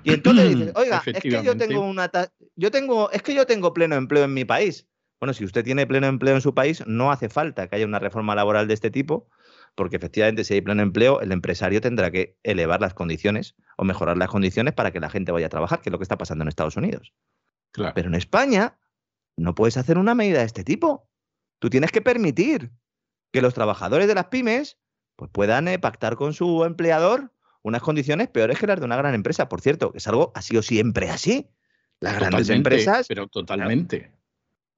Y 0.04 0.12
entonces 0.12 0.50
dices, 0.50 0.72
oiga, 0.76 1.02
es 1.06 1.22
que 1.22 1.42
yo 1.42 1.56
tengo 1.56 1.80
una 1.80 2.10
yo 2.54 2.70
tengo, 2.70 3.10
es 3.10 3.22
que 3.22 3.34
yo 3.34 3.46
tengo 3.46 3.72
pleno 3.72 3.96
empleo 3.96 4.24
en 4.24 4.34
mi 4.34 4.44
país. 4.44 4.86
Bueno, 5.18 5.32
si 5.32 5.46
usted 5.46 5.64
tiene 5.64 5.86
pleno 5.86 6.06
empleo 6.06 6.34
en 6.34 6.42
su 6.42 6.54
país, 6.54 6.86
no 6.86 7.10
hace 7.10 7.30
falta 7.30 7.66
que 7.66 7.76
haya 7.76 7.86
una 7.86 7.98
reforma 7.98 8.34
laboral 8.34 8.68
de 8.68 8.74
este 8.74 8.90
tipo, 8.90 9.30
porque 9.76 9.96
efectivamente 9.96 10.42
si 10.42 10.54
hay 10.54 10.62
pleno 10.62 10.82
empleo, 10.82 11.20
el 11.20 11.30
empresario 11.30 11.80
tendrá 11.80 12.10
que 12.10 12.38
elevar 12.42 12.80
las 12.80 12.94
condiciones 12.94 13.54
o 13.76 13.84
mejorar 13.84 14.16
las 14.16 14.28
condiciones 14.28 14.74
para 14.74 14.90
que 14.90 15.00
la 15.00 15.10
gente 15.10 15.32
vaya 15.32 15.46
a 15.46 15.50
trabajar, 15.50 15.82
que 15.82 15.90
es 15.90 15.92
lo 15.92 15.98
que 15.98 16.04
está 16.04 16.18
pasando 16.18 16.42
en 16.42 16.48
Estados 16.48 16.76
Unidos. 16.76 17.12
Pero 17.72 18.08
en 18.08 18.14
España 18.14 18.78
no 19.36 19.54
puedes 19.54 19.76
hacer 19.76 19.98
una 19.98 20.14
medida 20.14 20.38
de 20.38 20.46
este 20.46 20.64
tipo. 20.64 21.08
Tú 21.58 21.68
tienes 21.68 21.92
que 21.92 22.00
permitir 22.00 22.72
que 23.32 23.42
los 23.42 23.52
trabajadores 23.52 24.08
de 24.08 24.14
las 24.14 24.26
pymes 24.26 24.78
pues, 25.14 25.30
puedan 25.30 25.68
eh, 25.68 25.78
pactar 25.78 26.16
con 26.16 26.32
su 26.32 26.64
empleador 26.64 27.32
unas 27.60 27.82
condiciones 27.82 28.28
peores 28.28 28.58
que 28.58 28.66
las 28.66 28.80
de 28.80 28.86
una 28.86 28.96
gran 28.96 29.14
empresa. 29.14 29.48
Por 29.50 29.60
cierto, 29.60 29.92
es 29.94 30.08
algo 30.08 30.32
ha 30.34 30.40
sido 30.40 30.62
siempre 30.62 31.10
así. 31.10 31.50
Las 32.00 32.16
grandes 32.16 32.48
empresas. 32.48 33.06
Pero 33.08 33.28
totalmente. 33.28 34.15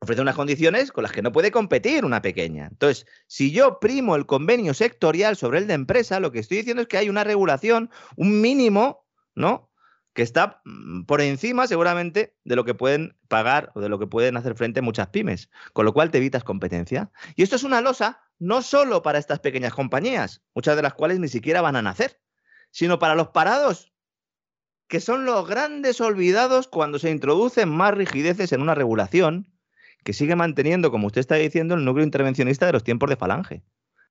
Ofrecen 0.00 0.22
unas 0.22 0.36
condiciones 0.36 0.92
con 0.92 1.02
las 1.02 1.12
que 1.12 1.22
no 1.22 1.32
puede 1.32 1.50
competir 1.50 2.04
una 2.04 2.22
pequeña. 2.22 2.68
Entonces, 2.70 3.06
si 3.26 3.50
yo 3.50 3.80
primo 3.80 4.16
el 4.16 4.26
convenio 4.26 4.74
sectorial 4.74 5.36
sobre 5.36 5.58
el 5.58 5.66
de 5.66 5.74
empresa, 5.74 6.20
lo 6.20 6.32
que 6.32 6.38
estoy 6.38 6.58
diciendo 6.58 6.82
es 6.82 6.88
que 6.88 6.98
hay 6.98 7.08
una 7.08 7.24
regulación, 7.24 7.90
un 8.16 8.40
mínimo, 8.40 9.06
¿no? 9.34 9.70
Que 10.14 10.22
está 10.22 10.60
mm, 10.64 11.04
por 11.04 11.20
encima 11.20 11.66
seguramente 11.66 12.36
de 12.44 12.56
lo 12.56 12.64
que 12.64 12.74
pueden 12.74 13.16
pagar 13.28 13.72
o 13.74 13.80
de 13.80 13.88
lo 13.88 13.98
que 13.98 14.06
pueden 14.06 14.36
hacer 14.36 14.54
frente 14.54 14.80
muchas 14.80 15.08
pymes, 15.08 15.50
con 15.72 15.84
lo 15.84 15.92
cual 15.92 16.10
te 16.10 16.18
evitas 16.18 16.44
competencia. 16.44 17.10
Y 17.36 17.42
esto 17.42 17.56
es 17.56 17.64
una 17.64 17.80
losa 17.80 18.20
no 18.38 18.62
solo 18.62 19.02
para 19.02 19.18
estas 19.18 19.40
pequeñas 19.40 19.74
compañías, 19.74 20.42
muchas 20.54 20.76
de 20.76 20.82
las 20.82 20.94
cuales 20.94 21.18
ni 21.18 21.28
siquiera 21.28 21.60
van 21.60 21.76
a 21.76 21.82
nacer 21.82 22.20
sino 22.70 22.98
para 22.98 23.14
los 23.14 23.28
parados, 23.28 23.92
que 24.88 25.00
son 25.00 25.24
los 25.24 25.46
grandes 25.48 26.00
olvidados 26.00 26.68
cuando 26.68 26.98
se 26.98 27.10
introducen 27.10 27.68
más 27.68 27.94
rigideces 27.94 28.52
en 28.52 28.62
una 28.62 28.74
regulación 28.74 29.57
que 30.04 30.12
sigue 30.12 30.36
manteniendo, 30.36 30.90
como 30.90 31.06
usted 31.06 31.20
está 31.20 31.36
diciendo, 31.36 31.74
el 31.74 31.84
núcleo 31.84 32.04
intervencionista 32.04 32.66
de 32.66 32.72
los 32.72 32.84
tiempos 32.84 33.10
de 33.10 33.16
Falange. 33.16 33.62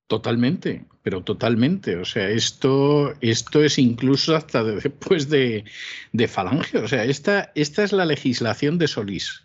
Totalmente, 0.08 0.86
pero 1.04 1.22
totalmente. 1.22 1.98
O 1.98 2.06
sea, 2.06 2.30
esto, 2.30 3.14
esto 3.20 3.64
es 3.64 3.78
incluso 3.78 4.36
hasta 4.36 4.64
después 4.64 5.30
de, 5.30 5.66
de, 6.14 6.28
Falange. 6.28 6.78
O 6.78 6.88
sea, 6.88 7.04
esta, 7.04 7.52
esta 7.56 7.84
es 7.84 7.92
la 7.92 8.06
legislación 8.06 8.78
de 8.78 8.88
Solís. 8.88 9.44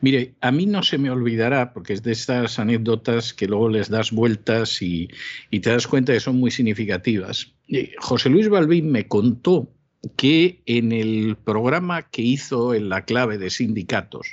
Mire, 0.00 0.34
a 0.40 0.50
mí 0.50 0.66
no 0.66 0.82
se 0.82 0.98
me 0.98 1.10
olvidará, 1.10 1.72
porque 1.72 1.92
es 1.92 2.02
de 2.02 2.12
estas 2.12 2.58
anécdotas 2.58 3.32
que 3.32 3.46
luego 3.46 3.68
les 3.68 3.88
das 3.88 4.10
vueltas 4.10 4.82
y, 4.82 5.08
te 5.50 5.70
das 5.70 5.86
cuenta 5.86 6.12
que 6.12 6.20
son 6.20 6.36
muy 6.36 6.50
significativas. 6.50 7.52
Eh, 7.68 7.94
José 7.98 8.28
Luis 8.28 8.48
Balbín 8.48 8.90
me 8.90 9.06
contó 9.06 9.72
que 10.16 10.62
en 10.66 10.90
el 10.90 11.36
programa 11.36 12.02
que 12.02 12.22
hizo 12.22 12.74
en 12.74 12.88
la 12.88 13.04
clave 13.04 13.38
de 13.38 13.50
sindicatos, 13.50 14.26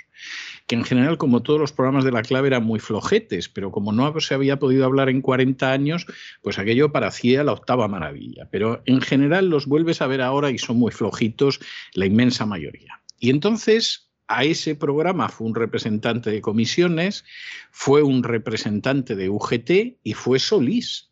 que 0.69 0.75
en 0.75 0.83
general, 0.83 1.17
como 1.17 1.41
todos 1.41 1.59
los 1.59 1.71
programas 1.71 2.05
de 2.05 2.11
la 2.11 2.21
clave, 2.21 2.49
eran 2.49 2.63
muy 2.63 2.79
flojetes, 2.79 3.49
pero 3.49 3.71
como 3.71 3.91
no 3.91 4.19
se 4.19 4.35
había 4.35 4.59
podido 4.59 4.85
hablar 4.85 5.09
en 5.09 5.23
40 5.23 5.71
años, 5.71 6.05
pues 6.43 6.59
aquello 6.59 6.91
parecía 6.91 7.43
la 7.43 7.53
octava 7.53 7.87
maravilla. 7.87 8.47
Pero 8.51 8.83
en 8.85 9.01
general 9.01 9.49
los 9.49 9.65
vuelves 9.65 9.99
a 10.03 10.05
ver 10.05 10.21
ahora 10.21 10.51
y 10.51 10.59
son 10.59 10.77
muy 10.77 10.91
flojitos 10.91 11.59
la 11.95 12.05
inmensa 12.05 12.45
mayoría. 12.45 13.01
Y 13.17 13.31
entonces 13.31 14.11
a 14.27 14.43
ese 14.43 14.75
programa 14.75 15.29
fue 15.29 15.47
un 15.47 15.55
representante 15.55 16.29
de 16.29 16.39
comisiones, 16.39 17.25
fue 17.71 18.03
un 18.03 18.21
representante 18.21 19.15
de 19.15 19.27
UGT 19.27 19.97
y 20.03 20.13
fue 20.13 20.37
Solís, 20.37 21.09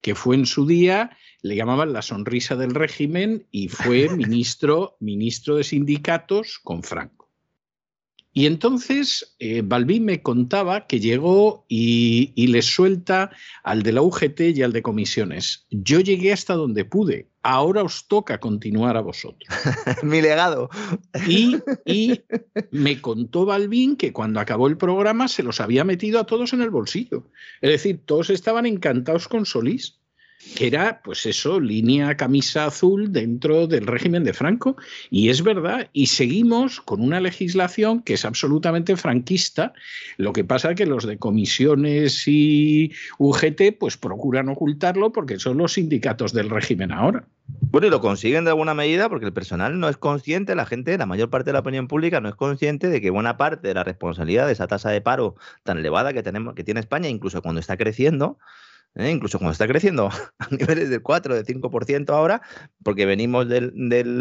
que 0.00 0.16
fue 0.16 0.34
en 0.34 0.46
su 0.46 0.66
día, 0.66 1.16
le 1.42 1.54
llamaban 1.54 1.92
la 1.92 2.02
sonrisa 2.02 2.56
del 2.56 2.74
régimen 2.74 3.46
y 3.52 3.68
fue 3.68 4.08
ministro, 4.16 4.96
ministro 4.98 5.54
de 5.54 5.62
sindicatos 5.62 6.58
con 6.58 6.82
Franco. 6.82 7.15
Y 8.36 8.44
entonces 8.44 9.34
eh, 9.38 9.62
Balbín 9.64 10.04
me 10.04 10.20
contaba 10.20 10.86
que 10.86 11.00
llegó 11.00 11.64
y, 11.70 12.34
y 12.34 12.48
les 12.48 12.66
suelta 12.66 13.30
al 13.64 13.82
de 13.82 13.92
la 13.92 14.02
UGT 14.02 14.40
y 14.54 14.62
al 14.62 14.74
de 14.74 14.82
comisiones. 14.82 15.64
Yo 15.70 16.00
llegué 16.00 16.34
hasta 16.34 16.52
donde 16.52 16.84
pude. 16.84 17.30
Ahora 17.42 17.82
os 17.82 18.08
toca 18.08 18.38
continuar 18.38 18.98
a 18.98 19.00
vosotros. 19.00 19.48
Mi 20.02 20.20
legado. 20.20 20.68
Y, 21.26 21.56
y, 21.86 22.20
me 22.72 23.00
contó 23.00 23.46
Balbín 23.46 23.96
que 23.96 24.12
cuando 24.12 24.38
acabó 24.38 24.66
el 24.66 24.76
programa 24.76 25.28
se 25.28 25.42
los 25.42 25.62
había 25.62 25.84
metido 25.84 26.20
a 26.20 26.26
todos 26.26 26.52
en 26.52 26.60
el 26.60 26.68
bolsillo. 26.68 27.30
Es 27.62 27.70
decir, 27.70 28.02
todos 28.04 28.28
estaban 28.28 28.66
encantados 28.66 29.28
con 29.28 29.46
Solís 29.46 29.98
que 30.54 30.66
era, 30.66 31.00
pues 31.02 31.26
eso, 31.26 31.60
línea 31.60 32.16
camisa 32.16 32.66
azul 32.66 33.12
dentro 33.12 33.66
del 33.66 33.86
régimen 33.86 34.24
de 34.24 34.32
Franco. 34.32 34.76
Y 35.10 35.28
es 35.28 35.42
verdad, 35.42 35.88
y 35.92 36.06
seguimos 36.06 36.80
con 36.80 37.00
una 37.00 37.20
legislación 37.20 38.02
que 38.02 38.14
es 38.14 38.24
absolutamente 38.24 38.96
franquista. 38.96 39.72
Lo 40.16 40.32
que 40.32 40.44
pasa 40.44 40.70
es 40.70 40.76
que 40.76 40.86
los 40.86 41.06
de 41.06 41.18
comisiones 41.18 42.24
y 42.26 42.92
UGT 43.18 43.78
pues 43.78 43.96
procuran 43.96 44.48
ocultarlo 44.48 45.12
porque 45.12 45.38
son 45.38 45.58
los 45.58 45.74
sindicatos 45.74 46.32
del 46.32 46.50
régimen 46.50 46.92
ahora. 46.92 47.26
Bueno, 47.48 47.86
y 47.86 47.90
lo 47.90 48.00
consiguen 48.00 48.44
de 48.44 48.50
alguna 48.50 48.74
medida 48.74 49.08
porque 49.08 49.26
el 49.26 49.32
personal 49.32 49.78
no 49.78 49.88
es 49.88 49.96
consciente, 49.96 50.54
la 50.54 50.66
gente, 50.66 50.96
la 50.98 51.06
mayor 51.06 51.30
parte 51.30 51.50
de 51.50 51.52
la 51.54 51.60
opinión 51.60 51.88
pública 51.88 52.20
no 52.20 52.28
es 52.28 52.34
consciente 52.34 52.88
de 52.88 53.00
que 53.00 53.10
buena 53.10 53.36
parte 53.36 53.68
de 53.68 53.74
la 53.74 53.84
responsabilidad 53.84 54.46
de 54.46 54.52
esa 54.52 54.66
tasa 54.66 54.90
de 54.90 55.00
paro 55.00 55.36
tan 55.62 55.78
elevada 55.78 56.12
que 56.12 56.22
tenemos, 56.22 56.54
que 56.54 56.64
tiene 56.64 56.80
España, 56.80 57.08
incluso 57.08 57.42
cuando 57.42 57.60
está 57.60 57.76
creciendo, 57.76 58.38
¿eh? 58.96 59.10
incluso 59.10 59.38
cuando 59.38 59.52
está 59.52 59.66
creciendo 59.66 60.08
a 60.38 60.48
niveles 60.50 60.90
del 60.90 61.02
4, 61.02 61.34
del 61.34 61.44
5% 61.44 62.10
ahora, 62.10 62.42
porque 62.82 63.06
venimos 63.06 63.48
de 63.48 63.72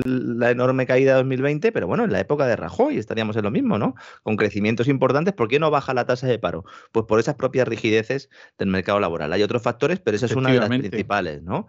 la 0.05 0.51
enorme 0.51 0.85
caída 0.85 1.11
de 1.13 1.17
2020, 1.17 1.71
pero 1.71 1.87
bueno, 1.87 2.03
en 2.03 2.11
la 2.11 2.19
época 2.19 2.45
de 2.45 2.55
Rajoy 2.55 2.97
estaríamos 2.97 3.35
en 3.37 3.43
lo 3.43 3.51
mismo, 3.51 3.77
¿no? 3.77 3.95
Con 4.23 4.35
crecimientos 4.35 4.87
importantes, 4.87 5.33
¿por 5.33 5.47
qué 5.47 5.59
no 5.59 5.71
baja 5.71 5.93
la 5.93 6.05
tasa 6.05 6.27
de 6.27 6.39
paro? 6.39 6.65
Pues 6.91 7.05
por 7.05 7.19
esas 7.19 7.35
propias 7.35 7.67
rigideces 7.67 8.29
del 8.57 8.69
mercado 8.69 8.99
laboral. 8.99 9.33
Hay 9.33 9.43
otros 9.43 9.61
factores, 9.61 9.99
pero 9.99 10.17
esa 10.17 10.27
es 10.27 10.35
una 10.35 10.51
de 10.51 10.59
las 10.59 10.69
principales, 10.69 11.41
¿no? 11.41 11.67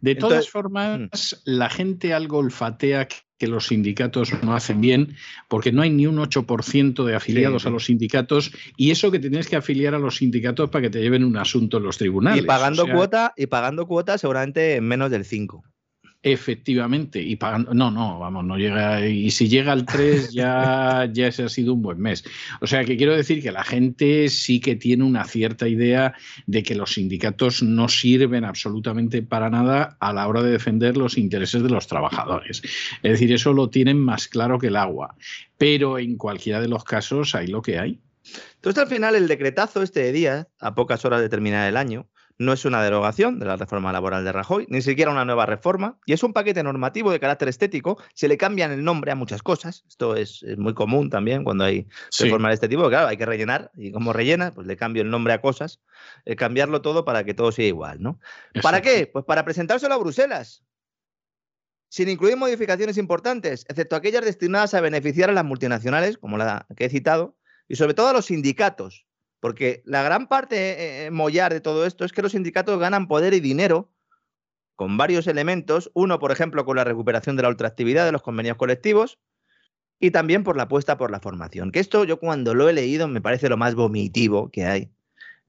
De 0.00 0.14
todas 0.14 0.50
formas, 0.50 1.00
mm. 1.00 1.06
la 1.44 1.70
gente 1.70 2.12
algo 2.12 2.38
olfatea 2.38 3.08
que 3.38 3.48
los 3.48 3.66
sindicatos 3.66 4.32
no 4.42 4.54
hacen 4.54 4.80
bien, 4.80 5.16
porque 5.48 5.72
no 5.72 5.82
hay 5.82 5.90
ni 5.90 6.06
un 6.06 6.18
8% 6.18 7.04
de 7.04 7.14
afiliados 7.14 7.66
a 7.66 7.70
los 7.70 7.86
sindicatos, 7.86 8.52
y 8.76 8.90
eso 8.90 9.10
que 9.10 9.18
tienes 9.18 9.48
que 9.48 9.56
afiliar 9.56 9.94
a 9.94 9.98
los 9.98 10.16
sindicatos 10.16 10.70
para 10.70 10.82
que 10.82 10.90
te 10.90 11.00
lleven 11.00 11.24
un 11.24 11.36
asunto 11.36 11.78
en 11.78 11.82
los 11.82 11.98
tribunales. 11.98 12.42
Y 12.42 12.46
pagando 12.46 12.86
cuota, 12.86 13.32
y 13.36 13.46
pagando 13.46 13.86
cuota 13.86 14.18
seguramente 14.18 14.76
en 14.76 14.84
menos 14.84 15.10
del 15.10 15.24
5. 15.24 15.64
Efectivamente, 16.26 17.20
y 17.20 17.36
pagando, 17.36 17.74
no, 17.74 17.90
no, 17.90 18.18
vamos, 18.18 18.46
no 18.46 18.56
llega, 18.56 19.06
y 19.06 19.30
si 19.30 19.46
llega 19.46 19.72
al 19.72 19.84
3 19.84 20.32
ya, 20.32 21.06
ya 21.12 21.26
ese 21.26 21.42
ha 21.42 21.50
sido 21.50 21.74
un 21.74 21.82
buen 21.82 22.00
mes. 22.00 22.24
O 22.62 22.66
sea 22.66 22.82
que 22.82 22.96
quiero 22.96 23.14
decir 23.14 23.42
que 23.42 23.52
la 23.52 23.62
gente 23.62 24.30
sí 24.30 24.58
que 24.58 24.74
tiene 24.74 25.04
una 25.04 25.26
cierta 25.26 25.68
idea 25.68 26.14
de 26.46 26.62
que 26.62 26.76
los 26.76 26.94
sindicatos 26.94 27.62
no 27.62 27.88
sirven 27.88 28.46
absolutamente 28.46 29.20
para 29.20 29.50
nada 29.50 29.98
a 30.00 30.14
la 30.14 30.26
hora 30.26 30.42
de 30.42 30.52
defender 30.52 30.96
los 30.96 31.18
intereses 31.18 31.62
de 31.62 31.68
los 31.68 31.86
trabajadores. 31.88 32.62
Es 33.02 33.12
decir, 33.12 33.30
eso 33.30 33.52
lo 33.52 33.68
tienen 33.68 33.98
más 33.98 34.26
claro 34.26 34.58
que 34.58 34.68
el 34.68 34.76
agua, 34.76 35.14
pero 35.58 35.98
en 35.98 36.16
cualquiera 36.16 36.58
de 36.62 36.68
los 36.68 36.84
casos 36.84 37.34
hay 37.34 37.48
lo 37.48 37.60
que 37.60 37.78
hay. 37.78 38.00
Entonces 38.54 38.82
al 38.82 38.88
final 38.88 39.14
el 39.14 39.28
decretazo 39.28 39.82
este 39.82 40.00
de 40.00 40.12
día, 40.12 40.48
a 40.58 40.74
pocas 40.74 41.04
horas 41.04 41.20
de 41.20 41.28
terminar 41.28 41.68
el 41.68 41.76
año, 41.76 42.08
no 42.38 42.52
es 42.52 42.64
una 42.64 42.82
derogación 42.82 43.38
de 43.38 43.46
la 43.46 43.56
reforma 43.56 43.92
laboral 43.92 44.24
de 44.24 44.32
Rajoy, 44.32 44.66
ni 44.68 44.82
siquiera 44.82 45.10
una 45.10 45.24
nueva 45.24 45.46
reforma, 45.46 45.98
y 46.04 46.12
es 46.12 46.22
un 46.22 46.32
paquete 46.32 46.62
normativo 46.62 47.12
de 47.12 47.20
carácter 47.20 47.48
estético. 47.48 48.02
Se 48.14 48.28
le 48.28 48.36
cambian 48.36 48.72
el 48.72 48.82
nombre 48.82 49.12
a 49.12 49.14
muchas 49.14 49.42
cosas. 49.42 49.84
Esto 49.88 50.16
es, 50.16 50.44
muy 50.56 50.74
común 50.74 51.10
también 51.10 51.44
cuando 51.44 51.64
hay 51.64 51.86
reformas 52.18 52.50
de 52.50 52.54
este 52.54 52.68
tipo. 52.68 52.88
Claro, 52.88 53.08
hay 53.08 53.16
que 53.16 53.26
rellenar, 53.26 53.70
y 53.76 53.92
como 53.92 54.12
rellena, 54.12 54.52
pues 54.52 54.66
le 54.66 54.76
cambio 54.76 55.02
el 55.02 55.10
nombre 55.10 55.32
a 55.32 55.40
cosas, 55.40 55.80
eh, 56.24 56.36
cambiarlo 56.36 56.82
todo 56.82 57.04
para 57.04 57.24
que 57.24 57.34
todo 57.34 57.52
sea 57.52 57.66
igual, 57.66 58.02
¿no? 58.02 58.18
¿Para 58.62 58.82
qué? 58.82 59.06
Pues 59.06 59.24
para 59.24 59.44
presentárselo 59.44 59.94
a 59.94 59.98
Bruselas. 59.98 60.64
Sin 61.88 62.08
incluir 62.08 62.36
modificaciones 62.36 62.98
importantes, 62.98 63.64
excepto 63.68 63.94
aquellas 63.94 64.24
destinadas 64.24 64.74
a 64.74 64.80
beneficiar 64.80 65.30
a 65.30 65.32
las 65.32 65.44
multinacionales, 65.44 66.18
como 66.18 66.36
la 66.36 66.66
que 66.76 66.86
he 66.86 66.88
citado, 66.88 67.36
y 67.68 67.76
sobre 67.76 67.94
todo 67.94 68.08
a 68.08 68.12
los 68.12 68.26
sindicatos, 68.26 69.06
porque 69.44 69.82
la 69.84 70.02
gran 70.02 70.26
parte 70.26 70.56
eh, 70.56 71.04
eh, 71.04 71.10
mollar 71.10 71.52
de 71.52 71.60
todo 71.60 71.84
esto 71.84 72.06
es 72.06 72.12
que 72.12 72.22
los 72.22 72.32
sindicatos 72.32 72.80
ganan 72.80 73.06
poder 73.06 73.34
y 73.34 73.40
dinero 73.40 73.92
con 74.74 74.96
varios 74.96 75.26
elementos. 75.26 75.90
Uno, 75.92 76.18
por 76.18 76.32
ejemplo, 76.32 76.64
con 76.64 76.78
la 76.78 76.84
recuperación 76.84 77.36
de 77.36 77.42
la 77.42 77.50
ultraactividad 77.50 78.06
de 78.06 78.12
los 78.12 78.22
convenios 78.22 78.56
colectivos 78.56 79.18
y 80.00 80.12
también 80.12 80.44
por 80.44 80.56
la 80.56 80.62
apuesta 80.62 80.96
por 80.96 81.10
la 81.10 81.20
formación. 81.20 81.72
Que 81.72 81.80
esto 81.80 82.04
yo 82.04 82.18
cuando 82.18 82.54
lo 82.54 82.70
he 82.70 82.72
leído 82.72 83.06
me 83.06 83.20
parece 83.20 83.50
lo 83.50 83.58
más 83.58 83.74
vomitivo 83.74 84.50
que 84.50 84.64
hay. 84.64 84.90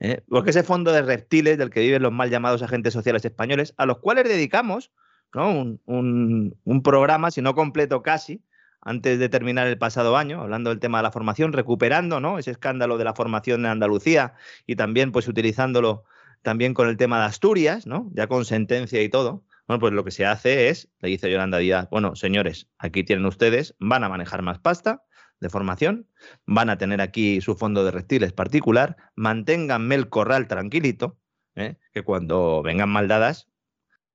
¿eh? 0.01 0.19
Porque 0.27 0.49
ese 0.49 0.63
fondo 0.63 0.91
de 0.91 1.01
reptiles 1.01 1.58
del 1.58 1.69
que 1.69 1.79
viven 1.79 2.01
los 2.01 2.12
mal 2.12 2.29
llamados 2.29 2.63
agentes 2.63 2.91
sociales 2.91 3.23
españoles, 3.23 3.73
a 3.77 3.86
los 3.86 3.99
cuales 3.99 4.25
dedicamos 4.25 4.91
un, 5.36 5.79
un 6.65 6.84
programa, 6.84 7.31
si 7.31 7.41
no 7.41 7.55
completo 7.55 8.03
casi, 8.03 8.43
antes 8.86 9.19
de 9.19 9.28
terminar 9.30 9.67
el 9.67 9.78
pasado 9.78 10.15
año, 10.15 10.41
hablando 10.41 10.69
del 10.69 10.80
tema 10.80 11.00
de 11.00 11.04
la 11.04 11.12
formación, 11.12 11.52
recuperando 11.52 12.21
¿no? 12.21 12.38
ese 12.38 12.52
escándalo 12.52 12.98
de 12.98 13.04
la 13.04 13.15
formación 13.15 13.62
en 13.62 13.71
Andalucía 13.71 14.36
y 14.65 14.76
también 14.76 15.12
pues 15.12 15.28
utilizándolo 15.28 16.06
también 16.43 16.76
con 16.76 16.88
el 16.88 16.95
tema 16.95 17.19
de 17.19 17.26
Asturias, 17.26 17.88
¿no? 17.88 18.10
ya 18.13 18.28
con 18.28 18.45
sentencia 18.45 19.02
y 19.02 19.10
todo. 19.10 19.43
Bueno, 19.67 19.80
pues 19.80 19.93
lo 19.93 20.04
que 20.04 20.12
se 20.12 20.28
hace 20.28 20.69
es, 20.69 20.89
le 21.02 21.10
dice 21.10 21.32
Yolanda 21.32 21.58
Díaz, 21.58 21.89
bueno, 21.89 22.15
señores, 22.15 22.69
aquí 22.78 23.04
tienen 23.04 23.26
ustedes, 23.26 23.76
van 23.80 24.04
a 24.04 24.10
manejar 24.10 24.43
más 24.43 24.60
pasta 24.60 25.04
de 25.39 25.50
formación, 25.50 26.08
van 26.45 26.69
a 26.69 26.78
tener 26.78 27.02
aquí 27.02 27.41
su 27.41 27.56
fondo 27.56 27.84
de 27.84 27.89
reptiles 27.89 28.34
particular, 28.34 28.95
manténganme 29.15 29.95
el 29.95 30.10
corral 30.10 30.48
tranquilito, 30.48 31.17
¿eh? 31.56 31.78
que 31.91 32.04
cuando 32.04 32.62
vengan 32.62 32.89
maldadas, 32.89 33.50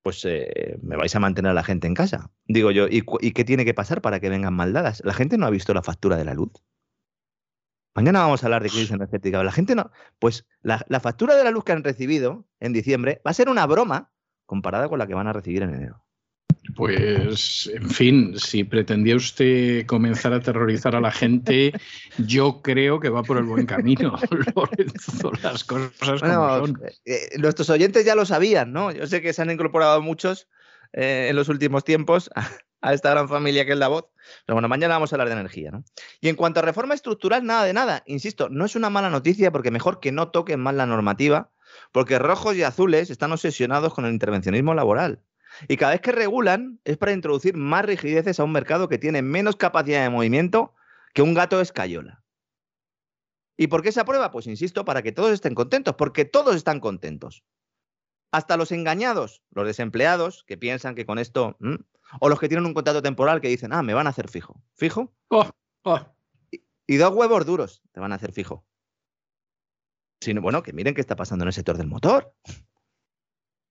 pues 0.03 0.25
eh, 0.25 0.79
me 0.83 0.97
vais 0.97 1.15
a 1.15 1.21
mantener 1.21 1.51
a 1.51 1.55
la 1.55 1.63
gente 1.63 1.87
en 1.87 1.95
casa. 1.95 2.31
Digo 2.47 2.71
yo, 2.71 2.87
¿y, 2.89 3.03
qué 3.33 3.45
tiene 3.45 3.65
que 3.65 3.75
pasar 3.75 4.01
para 4.01 4.21
que 4.21 4.31
vengan 4.31 4.55
maldadas? 4.55 5.03
La 5.05 5.15
gente 5.15 5.39
no 5.39 5.47
ha 5.47 5.51
visto 5.51 5.75
la 5.75 5.83
factura 5.83 6.17
de 6.17 6.25
la 6.25 6.35
luz. 6.35 6.53
Mañana 7.95 8.21
vamos 8.21 8.43
a 8.43 8.47
hablar 8.47 8.63
de 8.63 8.71
crisis 8.71 8.93
energética. 8.93 9.43
La 9.43 9.53
gente 9.53 9.75
no. 9.75 9.91
Pues 10.19 10.47
la, 10.63 10.85
la, 10.89 11.01
factura 11.01 11.35
de 11.35 11.45
la 11.45 11.51
luz 11.51 11.65
que 11.65 11.73
han 11.73 11.85
recibido 11.85 12.47
en 12.61 12.73
diciembre 12.73 13.21
va 13.27 13.33
a 13.33 13.35
ser 13.35 13.49
una 13.49 13.67
broma 13.67 14.13
comparada 14.47 14.89
con 14.89 14.99
la 14.99 15.07
que 15.07 15.15
van 15.15 15.27
a 15.27 15.33
recibir 15.33 15.63
en 15.63 15.75
enero. 15.75 16.05
Pues, 16.81 17.71
en 17.75 17.91
fin, 17.91 18.39
si 18.39 18.65
pretendía 18.65 19.15
usted 19.15 19.85
comenzar 19.85 20.33
a 20.33 20.37
aterrorizar 20.37 20.97
a 20.97 21.01
la 21.03 21.11
gente, 21.11 21.75
yo 22.17 22.63
creo 22.63 23.01
que 23.01 23.11
va 23.11 23.23
por 23.23 23.37
el 23.37 23.45
buen 23.45 23.67
camino, 23.67 24.17
Lorenzo, 24.57 25.31
las 25.43 25.63
cosas 25.63 26.23
como 26.23 26.67
son. 26.67 26.81
Eh, 27.05 27.37
nuestros 27.37 27.69
oyentes 27.69 28.07
ya 28.07 28.15
lo 28.15 28.25
sabían, 28.25 28.73
¿no? 28.73 28.93
Yo 28.93 29.07
sé 29.07 29.21
que 29.21 29.35
se 29.35 29.43
han 29.43 29.51
incorporado 29.51 30.01
muchos 30.01 30.49
eh, 30.95 31.27
en 31.29 31.37
los 31.37 31.51
últimos 31.51 31.85
tiempos 31.85 32.31
a, 32.81 32.95
esta 32.95 33.11
gran 33.11 33.29
familia 33.29 33.67
que 33.67 33.73
es 33.73 33.79
la 33.79 33.89
voz. 33.89 34.07
Pero 34.47 34.55
bueno, 34.55 34.69
mañana 34.69 34.95
vamos 34.95 35.13
a 35.13 35.17
hablar 35.17 35.29
de 35.29 35.35
energía, 35.35 35.71
¿no? 35.71 35.85
Y 36.23 36.31
en 36.31 36.37
cuanto 36.37 36.61
a 36.61 36.63
reforma 36.63 36.95
estructural, 36.95 37.45
nada 37.45 37.65
de 37.65 37.75
nada. 37.75 38.03
Insisto, 38.07 38.49
no 38.49 38.65
es 38.65 38.75
una 38.75 38.89
mala 38.89 39.11
noticia 39.11 39.53
porque 39.53 39.71
mejor 39.71 40.01
que 40.01 40.13
no 40.13 40.31
toquen 40.31 40.61
más 40.61 40.75
la 40.75 40.87
normativa, 40.87 41.51
porque 41.93 42.19
rojos 42.19 42.57
y 42.57 42.63
azules 42.63 43.11
están 43.11 43.33
obsesionados 43.33 43.93
con 43.93 44.07
el 44.07 44.15
intervencionismo 44.15 44.73
laboral. 44.73 45.21
Y 45.69 45.77
cada 45.77 45.93
vez 45.93 46.01
que 46.01 46.13
regulan 46.13 46.81
es 46.85 46.97
para 46.97 47.13
introducir 47.13 47.57
más 47.57 47.85
rigideces 47.85 48.41
a 48.41 48.45
un 48.45 48.53
mercado 48.53 48.89
que 48.89 48.99
tiene 48.99 49.23
menos 49.23 49.57
capacidad 49.57 50.03
de 50.03 50.11
movimiento 50.11 50.75
que 51.15 51.23
un 51.23 51.35
gato 51.35 51.61
escayola. 51.61 52.23
¿Y 53.57 53.67
por 53.67 53.83
qué 53.83 53.93
se 53.93 54.01
aprueba? 54.01 54.31
Pues 54.31 54.47
insisto, 54.47 54.85
para 54.85 55.03
que 55.03 55.13
todos 55.13 55.33
estén 55.33 55.55
contentos, 55.55 55.95
porque 55.97 56.25
todos 56.25 56.57
están 56.57 56.81
contentos. 56.81 57.45
Hasta 58.33 58.57
los 58.57 58.73
engañados, 58.73 59.43
los 59.51 59.67
desempleados, 59.67 60.45
que 60.45 60.57
piensan 60.57 60.95
que 60.95 61.05
con 61.05 61.19
esto, 61.19 61.59
o 62.21 62.29
los 62.29 62.41
que 62.41 62.49
tienen 62.49 62.65
un 62.65 62.75
contrato 62.75 63.03
temporal 63.03 63.41
que 63.41 63.49
dicen, 63.49 63.73
ah, 63.73 63.83
me 63.83 63.93
van 63.93 64.07
a 64.07 64.11
hacer 64.11 64.29
fijo. 64.29 64.63
¿Fijo? 64.77 65.13
Oh, 65.29 65.51
oh. 65.83 66.01
Y, 66.87 66.97
dos 66.97 67.15
huevos 67.15 67.45
duros 67.45 67.83
te 67.93 68.01
van 68.01 68.13
a 68.13 68.15
hacer 68.15 68.33
fijo. 68.33 68.65
Sino, 70.21 70.41
bueno, 70.41 70.63
que 70.63 70.73
miren 70.73 70.95
qué 70.95 71.01
está 71.01 71.17
pasando 71.17 71.45
en 71.45 71.49
el 71.49 71.55
sector 71.55 71.77
del 71.77 71.87
motor 71.87 72.35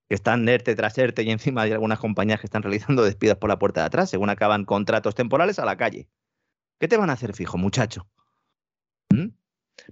que 0.09 0.15
están 0.15 0.49
ERTE 0.49 0.75
tras 0.75 0.97
ERTE 0.97 1.21
y 1.21 1.29
encima 1.29 1.61
hay 1.61 1.71
algunas 1.71 1.99
compañías 1.99 2.39
que 2.39 2.47
están 2.47 2.63
realizando 2.63 3.03
despidos 3.03 3.37
por 3.37 3.47
la 3.47 3.59
puerta 3.59 3.81
de 3.81 3.87
atrás, 3.87 4.09
según 4.09 4.31
acaban 4.31 4.65
contratos 4.65 5.13
temporales 5.13 5.59
a 5.59 5.65
la 5.65 5.77
calle. 5.77 6.09
¿Qué 6.79 6.87
te 6.87 6.97
van 6.97 7.11
a 7.11 7.13
hacer 7.13 7.33
fijo, 7.33 7.59
muchacho? 7.59 8.09
¿Mm? 9.11 9.27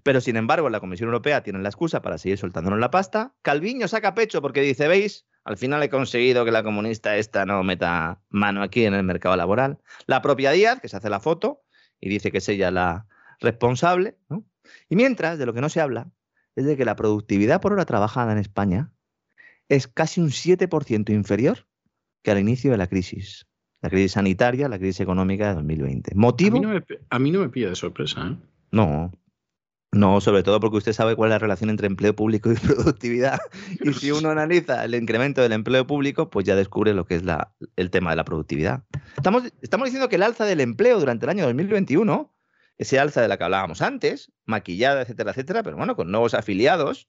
Pero 0.02 0.20
sin 0.20 0.36
embargo, 0.36 0.70
la 0.70 0.80
Comisión 0.80 1.08
Europea 1.08 1.44
tiene 1.44 1.60
la 1.60 1.70
excusa 1.70 2.02
para 2.02 2.18
seguir 2.18 2.40
soltándonos 2.40 2.80
la 2.80 2.90
pasta. 2.90 3.36
Calviño 3.44 3.88
saca 3.88 4.16
pecho 4.16 4.42
porque 4.42 4.62
dice, 4.62 4.88
veis, 4.88 5.28
al 5.44 5.56
final 5.56 5.84
he 5.84 5.90
conseguido 5.90 6.46
que 6.46 6.52
la 6.52 6.64
comunista 6.64 7.16
esta 7.16 7.46
no 7.46 7.64
meta 7.64 8.20
mano 8.30 8.64
aquí 8.64 8.86
en 8.86 8.96
el 8.96 9.04
mercado 9.04 9.36
laboral. 9.36 9.80
La 10.08 10.24
propia 10.24 10.52
Díaz, 10.52 10.82
que 10.82 10.90
se 10.90 10.98
hace 10.98 11.12
la 11.12 11.20
foto 11.20 11.62
y 12.00 12.10
dice 12.10 12.32
que 12.32 12.40
es 12.40 12.50
ella 12.50 12.72
la 12.72 13.06
responsable. 13.40 14.18
Y 14.90 14.96
mientras, 14.96 15.38
de 15.38 15.46
lo 15.46 15.54
que 15.54 15.62
no 15.62 15.70
se 15.70 15.80
habla, 15.80 16.10
es 16.56 16.66
de 16.66 16.76
que 16.76 16.86
la 16.86 16.96
productividad 16.96 17.62
por 17.62 17.74
hora 17.74 17.86
trabajada 17.86 18.32
en 18.32 18.40
España 18.40 18.92
es 19.70 19.88
casi 19.88 20.22
un 20.22 20.30
7% 20.30 21.14
inferior 21.14 21.68
que 22.24 22.32
al 22.32 22.40
inicio 22.40 22.72
de 22.72 22.78
la 22.78 22.88
crisis. 22.88 23.48
La 23.82 23.90
crisis 23.90 24.14
sanitaria, 24.14 24.68
la 24.68 24.80
crisis 24.80 25.02
económica 25.02 25.50
de 25.50 25.56
2020. 25.56 26.16
¿Motivo? 26.16 26.58
A 27.10 27.20
mí 27.20 27.32
no 27.32 27.40
me, 27.40 27.50
pide 27.50 27.70
de 27.70 27.76
sorpresa. 27.76 28.28
¿eh? 28.28 28.38
No, 28.72 29.12
no, 29.92 30.20
sobre 30.20 30.44
todo 30.44 30.60
porque 30.60 30.78
usted 30.78 30.94
sabe 30.94 31.16
cuál 31.16 31.30
es 31.30 31.36
la 31.36 31.40
relación 31.40 31.70
entre 31.70 31.88
empleo 31.88 32.16
público 32.16 32.52
y 32.52 32.56
productividad. 32.56 33.40
Y 33.82 33.94
si 33.94 34.12
uno 34.12 34.30
analiza 34.30 34.84
el 34.84 34.96
incremento 34.96 35.42
del 35.42 35.54
empleo 35.54 35.88
público, 35.88 36.30
pues 36.30 36.46
ya 36.46 36.56
descubre 36.56 36.94
lo 36.94 37.06
que 37.06 37.16
es 37.16 37.24
la, 37.24 37.54
el 37.76 37.90
tema 37.90 38.10
de 38.10 38.18
la 38.18 38.26
productividad. 38.26 38.84
Estamos, 39.16 39.44
estamos 39.62 39.86
diciendo 39.86 40.10
que 40.10 40.18
el 40.18 40.24
alza 40.24 40.46
del 40.46 40.60
empleo 40.60 41.00
durante 41.00 41.26
el 41.26 41.30
año 41.30 41.46
2021, 41.46 42.34
ese 42.78 43.00
alza 43.00 43.22
de 43.22 43.28
la 43.28 43.38
que 43.38 43.46
hablábamos 43.46 43.82
antes, 43.82 44.32
maquillada, 44.46 45.02
etcétera, 45.02 45.32
etcétera, 45.32 45.64
pero 45.64 45.78
bueno, 45.78 45.96
con 45.96 46.12
nuevos 46.12 46.34
afiliados, 46.34 47.08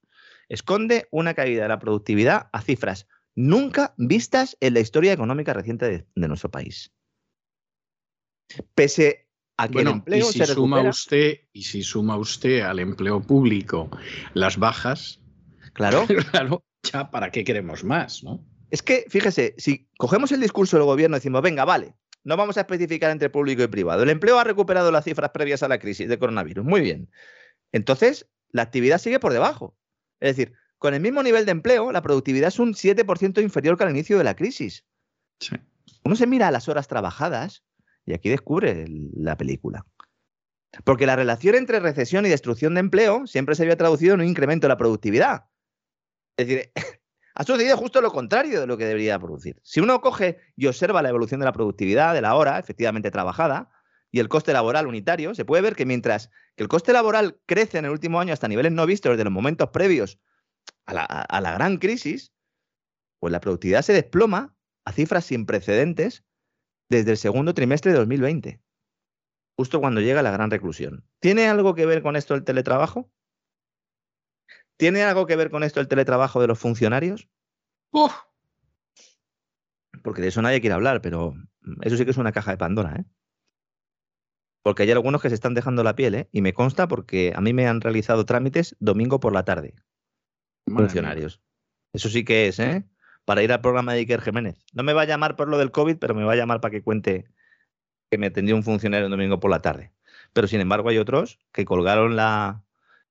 esconde 0.48 1.08
una 1.10 1.34
caída 1.34 1.62
de 1.62 1.68
la 1.68 1.78
productividad 1.78 2.48
a 2.52 2.62
cifras 2.62 3.06
nunca 3.34 3.94
vistas 3.96 4.56
en 4.60 4.74
la 4.74 4.80
historia 4.80 5.12
económica 5.12 5.52
reciente 5.52 6.06
de, 6.14 6.28
nuestro 6.28 6.50
país. 6.50 6.92
Pese 8.74 9.28
a 9.56 9.68
que 9.68 9.80
el 9.80 9.88
empleo 9.88 10.28
y 10.30 10.32
si 10.32 10.44
suma 10.46 10.82
usted 10.82 11.40
y 11.52 11.62
si 11.62 11.82
suma 11.82 12.16
usted 12.16 12.62
al 12.62 12.78
empleo 12.78 13.20
público 13.20 13.90
las 14.34 14.56
bajas, 14.56 15.20
claro, 15.72 16.06
claro, 16.32 16.64
ya 16.82 17.10
para 17.10 17.30
qué 17.30 17.44
queremos 17.44 17.84
más, 17.84 18.24
¿no? 18.24 18.44
Es 18.70 18.82
que 18.82 19.04
fíjese, 19.08 19.54
si 19.56 19.88
cogemos 19.96 20.32
el 20.32 20.40
discurso 20.40 20.76
del 20.76 20.86
gobierno 20.86 21.16
y 21.16 21.20
decimos, 21.20 21.42
venga, 21.42 21.64
vale, 21.64 21.94
no 22.24 22.36
vamos 22.36 22.56
a 22.56 22.60
especificar 22.60 23.10
entre 23.10 23.30
público 23.30 23.62
y 23.62 23.68
privado. 23.68 24.02
El 24.02 24.10
empleo 24.10 24.38
ha 24.38 24.44
recuperado 24.44 24.90
las 24.90 25.04
cifras 25.04 25.30
previas 25.30 25.62
a 25.62 25.68
la 25.68 25.78
crisis 25.78 26.08
de 26.08 26.18
coronavirus. 26.18 26.64
Muy 26.64 26.80
bien. 26.80 27.10
Entonces, 27.72 28.28
la 28.50 28.62
actividad 28.62 28.98
sigue 28.98 29.20
por 29.20 29.32
debajo. 29.32 29.76
Es 30.20 30.36
decir, 30.36 30.54
con 30.78 30.94
el 30.94 31.00
mismo 31.00 31.22
nivel 31.22 31.44
de 31.44 31.52
empleo, 31.52 31.92
la 31.92 32.02
productividad 32.02 32.48
es 32.48 32.58
un 32.58 32.74
7% 32.74 33.42
inferior 33.42 33.76
que 33.76 33.84
al 33.84 33.90
inicio 33.90 34.18
de 34.18 34.24
la 34.24 34.36
crisis. 34.36 34.84
Uno 36.04 36.16
se 36.16 36.26
mira 36.26 36.48
a 36.48 36.50
las 36.50 36.68
horas 36.68 36.88
trabajadas 36.88 37.64
y 38.06 38.14
aquí 38.14 38.28
descubre 38.28 38.86
la 38.88 39.36
película. 39.36 39.84
Porque 40.84 41.06
la 41.06 41.16
relación 41.16 41.54
entre 41.54 41.80
recesión 41.80 42.26
y 42.26 42.28
destrucción 42.28 42.74
de 42.74 42.80
empleo 42.80 43.26
siempre 43.26 43.54
se 43.54 43.62
había 43.62 43.76
traducido 43.76 44.14
en 44.14 44.20
un 44.20 44.26
incremento 44.26 44.66
de 44.66 44.68
la 44.68 44.76
productividad. 44.76 45.46
Es 46.36 46.46
decir, 46.46 46.72
ha 47.34 47.44
sucedido 47.44 47.76
justo 47.76 48.00
lo 48.00 48.12
contrario 48.12 48.60
de 48.60 48.66
lo 48.66 48.76
que 48.76 48.84
debería 48.84 49.18
producir. 49.18 49.58
Si 49.62 49.80
uno 49.80 50.00
coge 50.00 50.38
y 50.56 50.66
observa 50.66 51.02
la 51.02 51.08
evolución 51.08 51.40
de 51.40 51.46
la 51.46 51.52
productividad, 51.52 52.14
de 52.14 52.22
la 52.22 52.34
hora 52.34 52.58
efectivamente 52.58 53.10
trabajada, 53.10 53.70
y 54.10 54.20
el 54.20 54.28
coste 54.28 54.52
laboral 54.52 54.86
unitario, 54.86 55.34
se 55.34 55.44
puede 55.44 55.62
ver 55.62 55.76
que 55.76 55.86
mientras 55.86 56.30
que 56.56 56.62
el 56.62 56.68
coste 56.68 56.92
laboral 56.92 57.38
crece 57.46 57.78
en 57.78 57.84
el 57.84 57.90
último 57.90 58.20
año 58.20 58.32
hasta 58.32 58.48
niveles 58.48 58.72
no 58.72 58.86
vistos 58.86 59.10
desde 59.10 59.24
los 59.24 59.32
momentos 59.32 59.70
previos 59.70 60.18
a 60.86 61.40
la, 61.40 61.52
gran 61.52 61.76
crisis, 61.76 62.32
pues 63.20 63.30
la 63.30 63.40
productividad 63.40 63.82
se 63.82 63.92
desploma 63.92 64.54
a 64.84 64.92
cifras 64.92 65.26
sin 65.26 65.44
precedentes 65.44 66.24
desde 66.88 67.10
el 67.10 67.16
segundo 67.18 67.52
trimestre 67.52 67.92
de 67.92 67.98
2020, 67.98 68.62
justo 69.56 69.80
cuando 69.80 70.00
llega 70.00 70.22
la 70.22 70.30
gran 70.30 70.50
reclusión. 70.50 71.04
¿Tiene 71.20 71.48
algo 71.48 71.74
que 71.74 71.84
ver 71.84 72.02
con 72.02 72.16
esto 72.16 72.34
el 72.34 72.44
teletrabajo? 72.44 73.10
¿Tiene 74.78 75.02
algo 75.02 75.26
que 75.26 75.36
ver 75.36 75.50
con 75.50 75.62
esto 75.62 75.80
el 75.80 75.88
teletrabajo 75.88 76.40
de 76.40 76.46
los 76.46 76.58
funcionarios? 76.58 77.28
Porque 80.02 80.22
de 80.22 80.28
eso 80.28 80.40
nadie 80.40 80.60
quiere 80.60 80.74
hablar, 80.74 81.02
pero 81.02 81.34
eso 81.82 81.96
sí 81.96 82.04
que 82.04 82.12
es 82.12 82.16
una 82.16 82.32
caja 82.32 82.52
de 82.52 82.56
Pandora, 82.56 82.96
¿eh? 82.96 83.04
Porque 84.68 84.82
hay 84.82 84.90
algunos 84.90 85.22
que 85.22 85.30
se 85.30 85.34
están 85.34 85.54
dejando 85.54 85.82
la 85.82 85.96
piel, 85.96 86.14
¿eh? 86.14 86.28
Y 86.30 86.42
me 86.42 86.52
consta 86.52 86.88
porque 86.88 87.32
a 87.34 87.40
mí 87.40 87.54
me 87.54 87.66
han 87.66 87.80
realizado 87.80 88.26
trámites 88.26 88.76
domingo 88.80 89.18
por 89.18 89.32
la 89.32 89.42
tarde. 89.42 89.74
funcionarios. 90.66 91.40
Eso 91.94 92.10
sí 92.10 92.22
que 92.22 92.48
es, 92.48 92.58
¿eh? 92.58 92.84
Para 93.24 93.42
ir 93.42 93.50
al 93.50 93.62
programa 93.62 93.94
de 93.94 94.00
Iker 94.00 94.20
Jiménez. 94.20 94.66
No 94.74 94.82
me 94.82 94.92
va 94.92 95.00
a 95.00 95.04
llamar 95.06 95.36
por 95.36 95.48
lo 95.48 95.56
del 95.56 95.70
COVID, 95.70 95.96
pero 95.96 96.14
me 96.14 96.22
va 96.22 96.34
a 96.34 96.36
llamar 96.36 96.60
para 96.60 96.70
que 96.70 96.82
cuente 96.82 97.30
que 98.10 98.18
me 98.18 98.26
atendió 98.26 98.54
un 98.56 98.62
funcionario 98.62 99.06
el 99.06 99.10
domingo 99.10 99.40
por 99.40 99.50
la 99.50 99.62
tarde. 99.62 99.90
Pero 100.34 100.46
sin 100.46 100.60
embargo 100.60 100.90
hay 100.90 100.98
otros 100.98 101.38
que 101.50 101.64
colgaron 101.64 102.14
la... 102.14 102.62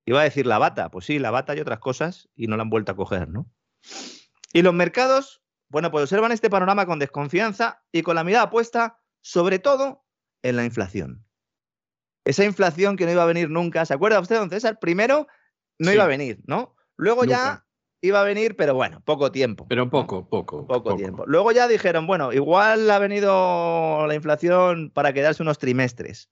Iba 0.06 0.22
a 0.22 0.26
decir 0.26 0.46
la 0.46 0.60
bata, 0.60 0.92
pues 0.92 1.08
sí, 1.08 1.18
la 1.18 1.32
bata 1.32 1.56
y 1.56 1.60
otras 1.60 1.80
cosas 1.80 2.30
y 2.36 2.46
no 2.46 2.56
la 2.56 2.62
han 2.62 2.70
vuelto 2.70 2.92
a 2.92 2.96
coger, 2.96 3.30
¿no? 3.30 3.50
Y 4.54 4.62
los 4.62 4.76
mercados, 4.76 5.42
bueno, 5.70 5.90
pues 5.90 6.04
observan 6.04 6.32
este 6.32 6.52
panorama 6.52 6.86
con 6.86 7.00
desconfianza 7.00 7.82
y 7.92 8.04
con 8.04 8.14
la 8.14 8.24
mirada 8.24 8.52
puesta 8.52 9.00
sobre 9.22 9.58
todo 9.58 10.06
en 10.44 10.56
la 10.56 10.64
inflación. 10.64 11.27
Esa 12.28 12.44
inflación 12.44 12.98
que 12.98 13.06
no 13.06 13.12
iba 13.14 13.24
a 13.24 13.28
venir 13.28 13.50
nunca, 13.50 13.86
¿se 13.86 13.94
acuerda 13.94 14.20
usted, 14.20 14.36
don 14.36 14.50
César? 14.50 14.80
Primero 14.80 15.28
no 15.80 15.92
Sí. 15.92 15.96
iba 15.96 16.04
a 16.04 16.08
venir, 16.08 16.40
¿no? 16.46 16.76
Luego 16.98 17.24
ya 17.24 17.66
iba 18.02 18.20
a 18.20 18.24
venir, 18.26 18.58
pero 18.58 18.74
bueno, 18.74 19.02
poco 19.06 19.32
tiempo. 19.32 19.66
Pero 19.70 19.90
poco, 19.90 20.28
poco. 20.28 20.68
Poco 20.68 20.98
tiempo. 20.98 21.24
Luego 21.26 21.54
ya 21.54 21.70
dijeron, 21.70 22.06
bueno, 22.06 22.34
igual 22.34 22.92
ha 22.92 23.00
venido 23.00 24.06
la 24.08 24.14
inflación 24.14 24.92
para 24.92 25.14
quedarse 25.14 25.42
unos 25.42 25.58
trimestres. 25.58 26.30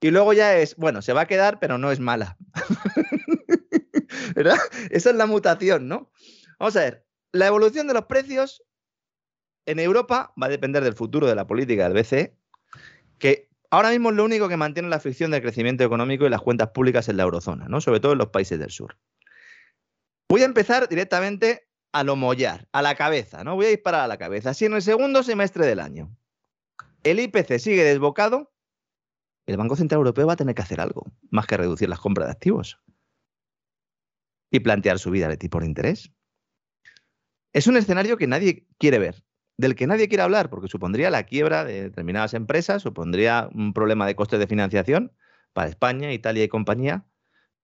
Y 0.00 0.10
luego 0.10 0.32
ya 0.32 0.56
es, 0.56 0.74
bueno, 0.74 1.02
se 1.02 1.12
va 1.12 1.20
a 1.20 1.26
quedar, 1.26 1.60
pero 1.60 1.78
no 1.78 1.92
es 1.92 2.00
mala. 2.00 2.36
¿Verdad? 4.34 4.58
Esa 4.90 5.10
es 5.10 5.16
la 5.16 5.26
mutación, 5.26 5.86
¿no? 5.86 6.10
Vamos 6.58 6.74
a 6.76 6.80
ver, 6.80 7.06
la 7.30 7.46
evolución 7.46 7.86
de 7.86 7.94
los 7.94 8.06
precios 8.06 8.64
en 9.66 9.78
Europa 9.78 10.32
va 10.40 10.46
a 10.46 10.50
depender 10.50 10.82
del 10.82 10.94
futuro 10.94 11.28
de 11.28 11.36
la 11.36 11.46
política 11.46 11.88
del 11.88 11.92
BCE, 11.92 12.36
que 13.18 13.48
ahora 13.70 13.90
mismo 13.90 14.10
es 14.10 14.16
lo 14.16 14.24
único 14.24 14.48
que 14.48 14.56
mantiene 14.56 14.88
la 14.88 15.00
fricción 15.00 15.30
del 15.30 15.42
crecimiento 15.42 15.84
económico 15.84 16.26
y 16.26 16.30
las 16.30 16.40
cuentas 16.40 16.70
públicas 16.70 17.08
en 17.08 17.16
la 17.16 17.24
eurozona, 17.24 17.66
¿no? 17.68 17.80
Sobre 17.80 18.00
todo 18.00 18.12
en 18.12 18.18
los 18.18 18.28
países 18.28 18.58
del 18.58 18.70
sur. 18.70 18.98
Voy 20.28 20.42
a 20.42 20.46
empezar 20.46 20.88
directamente 20.88 21.68
a 21.92 22.04
lo 22.04 22.16
mollar, 22.16 22.68
a 22.72 22.82
la 22.82 22.94
cabeza, 22.94 23.44
¿no? 23.44 23.54
Voy 23.54 23.66
a 23.66 23.70
disparar 23.70 24.02
a 24.02 24.08
la 24.08 24.18
cabeza. 24.18 24.54
Si 24.54 24.64
en 24.64 24.74
el 24.74 24.82
segundo 24.82 25.22
semestre 25.22 25.66
del 25.66 25.80
año 25.80 26.14
el 27.02 27.20
IPC 27.20 27.58
sigue 27.58 27.84
desbocado, 27.84 28.52
el 29.46 29.56
Banco 29.56 29.76
Central 29.76 29.98
Europeo 29.98 30.26
va 30.26 30.32
a 30.32 30.36
tener 30.36 30.54
que 30.54 30.62
hacer 30.62 30.80
algo, 30.80 31.12
más 31.30 31.46
que 31.46 31.56
reducir 31.56 31.88
las 31.88 32.00
compras 32.00 32.26
de 32.26 32.32
activos 32.32 32.80
y 34.50 34.60
plantear 34.60 34.98
subida 34.98 35.28
de 35.28 35.36
tipo 35.36 35.60
de 35.60 35.66
interés. 35.66 36.12
Es 37.52 37.66
un 37.66 37.76
escenario 37.76 38.16
que 38.16 38.26
nadie 38.26 38.66
quiere 38.78 38.98
ver, 38.98 39.24
del 39.58 39.74
que 39.74 39.86
nadie 39.86 40.08
quiere 40.08 40.22
hablar, 40.22 40.50
porque 40.50 40.68
supondría 40.68 41.10
la 41.10 41.22
quiebra 41.24 41.64
de 41.64 41.84
determinadas 41.84 42.34
empresas, 42.34 42.82
supondría 42.82 43.48
un 43.54 43.72
problema 43.72 44.06
de 44.06 44.14
costes 44.16 44.38
de 44.38 44.46
financiación 44.46 45.12
para 45.52 45.68
España, 45.68 46.12
Italia 46.12 46.44
y 46.44 46.48
compañía. 46.48 47.04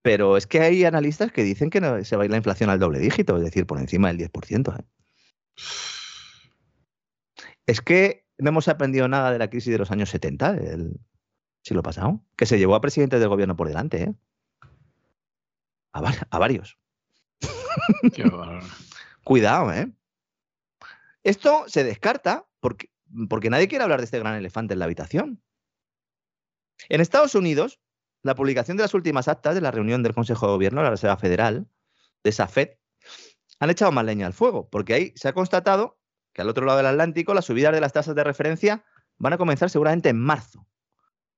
Pero 0.01 0.35
es 0.35 0.47
que 0.47 0.59
hay 0.59 0.83
analistas 0.83 1.31
que 1.31 1.43
dicen 1.43 1.69
que 1.69 1.79
no- 1.79 2.03
se 2.03 2.15
va 2.17 2.23
a 2.23 2.25
ir 2.25 2.31
la 2.31 2.37
inflación 2.37 2.69
al 2.69 2.79
doble 2.79 2.99
dígito, 2.99 3.37
es 3.37 3.43
decir, 3.43 3.65
por 3.65 3.79
encima 3.79 4.09
del 4.09 4.17
10%. 4.17 4.75
¿eh? 4.77 4.83
Es 7.65 7.81
que 7.81 8.25
no 8.37 8.49
hemos 8.49 8.67
aprendido 8.67 9.07
nada 9.07 9.31
de 9.31 9.39
la 9.39 9.49
crisis 9.49 9.71
de 9.71 9.77
los 9.77 9.91
años 9.91 10.09
70, 10.09 10.53
del 10.53 10.99
siglo 11.61 11.83
pasado, 11.83 12.21
que 12.35 12.45
se 12.45 12.57
llevó 12.57 12.75
a 12.75 12.81
presidentes 12.81 13.19
del 13.19 13.29
gobierno 13.29 13.55
por 13.55 13.67
delante. 13.67 14.03
¿eh? 14.03 14.13
A, 15.93 16.01
var- 16.01 16.27
a 16.29 16.39
varios. 16.39 16.77
Qué. 18.13 18.23
Cuidado, 19.23 19.71
¿eh? 19.71 19.89
Esto 21.23 21.65
se 21.67 21.83
descarta 21.83 22.47
porque, 22.59 22.89
nadie 23.49 23.67
quiere 23.67 23.83
hablar 23.83 23.99
de 23.99 24.05
este 24.05 24.19
gran 24.19 24.35
elefante 24.35 24.73
en 24.73 24.79
la 24.79 24.85
habitación. 24.85 25.41
En 26.89 27.01
Estados 27.01 27.35
Unidos, 27.35 27.79
la 28.23 28.35
publicación 28.35 28.77
de 28.77 28.83
las 28.83 28.93
últimas 28.93 29.27
actas 29.27 29.55
de 29.55 29.61
la 29.61 29.71
reunión 29.71 30.03
del 30.03 30.13
Consejo 30.13 30.47
de 30.47 30.53
Gobierno 30.53 30.81
de 30.81 30.85
la 30.85 30.91
Reserva 30.91 31.17
Federal, 31.17 31.67
de 32.23 32.29
esa 32.29 32.47
FED, 32.47 32.71
han 33.59 33.69
echado 33.69 33.91
más 33.91 34.05
leña 34.05 34.27
al 34.27 34.33
fuego, 34.33 34.69
porque 34.69 34.93
ahí 34.93 35.13
se 35.15 35.27
ha 35.27 35.33
constatado 35.33 35.99
que 36.33 36.41
al 36.41 36.49
otro 36.49 36.65
lado 36.65 36.77
del 36.77 36.87
Atlántico 36.87 37.33
las 37.33 37.45
subidas 37.45 37.73
de 37.73 37.81
las 37.81 37.93
tasas 37.93 38.15
de 38.15 38.23
referencia 38.23 38.83
van 39.17 39.33
a 39.33 39.37
comenzar 39.37 39.69
seguramente 39.69 40.09
en 40.09 40.19
marzo. 40.19 40.67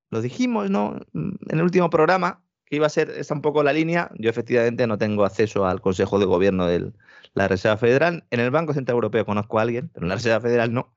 Lo 0.09 0.21
dijimos, 0.21 0.69
¿no? 0.69 0.99
En 1.13 1.37
el 1.49 1.63
último 1.63 1.89
programa, 1.89 2.44
que 2.65 2.75
iba 2.77 2.87
a 2.87 2.89
ser 2.89 3.11
esta 3.11 3.33
un 3.33 3.41
poco 3.41 3.63
la 3.63 3.73
línea. 3.73 4.11
Yo 4.17 4.29
efectivamente 4.29 4.87
no 4.87 4.97
tengo 4.97 5.25
acceso 5.25 5.65
al 5.65 5.81
Consejo 5.81 6.19
de 6.19 6.25
Gobierno 6.25 6.65
de 6.65 6.91
la 7.33 7.47
Reserva 7.47 7.77
Federal. 7.77 8.25
En 8.31 8.39
el 8.39 8.51
Banco 8.51 8.73
Central 8.73 8.95
Europeo 8.95 9.25
conozco 9.25 9.59
a 9.59 9.63
alguien, 9.63 9.89
pero 9.93 10.05
en 10.05 10.09
la 10.09 10.15
Reserva 10.15 10.41
Federal 10.41 10.73
no. 10.73 10.95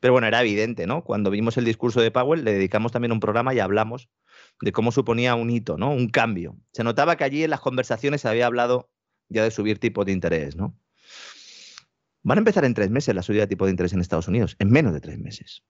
Pero 0.00 0.12
bueno, 0.12 0.26
era 0.26 0.40
evidente, 0.40 0.86
¿no? 0.86 1.04
Cuando 1.04 1.30
vimos 1.30 1.56
el 1.58 1.64
discurso 1.64 2.00
de 2.00 2.10
Powell, 2.10 2.44
le 2.44 2.52
dedicamos 2.52 2.92
también 2.92 3.12
un 3.12 3.20
programa 3.20 3.54
y 3.54 3.60
hablamos 3.60 4.08
de 4.60 4.72
cómo 4.72 4.92
suponía 4.92 5.34
un 5.34 5.50
hito, 5.50 5.76
¿no? 5.76 5.90
Un 5.90 6.08
cambio. 6.08 6.56
Se 6.72 6.84
notaba 6.84 7.16
que 7.16 7.24
allí 7.24 7.44
en 7.44 7.50
las 7.50 7.60
conversaciones 7.60 8.22
se 8.22 8.28
había 8.28 8.46
hablado 8.46 8.90
ya 9.28 9.44
de 9.44 9.50
subir 9.50 9.78
tipos 9.78 10.06
de 10.06 10.12
interés, 10.12 10.56
¿no? 10.56 10.76
Van 12.22 12.36
a 12.36 12.40
empezar 12.40 12.66
en 12.66 12.74
tres 12.74 12.90
meses 12.90 13.14
la 13.14 13.22
subida 13.22 13.42
de 13.42 13.46
tipo 13.46 13.64
de 13.64 13.70
interés 13.70 13.94
en 13.94 14.00
Estados 14.00 14.28
Unidos, 14.28 14.54
en 14.58 14.70
menos 14.70 14.92
de 14.92 15.00
tres 15.00 15.18
meses. 15.18 15.64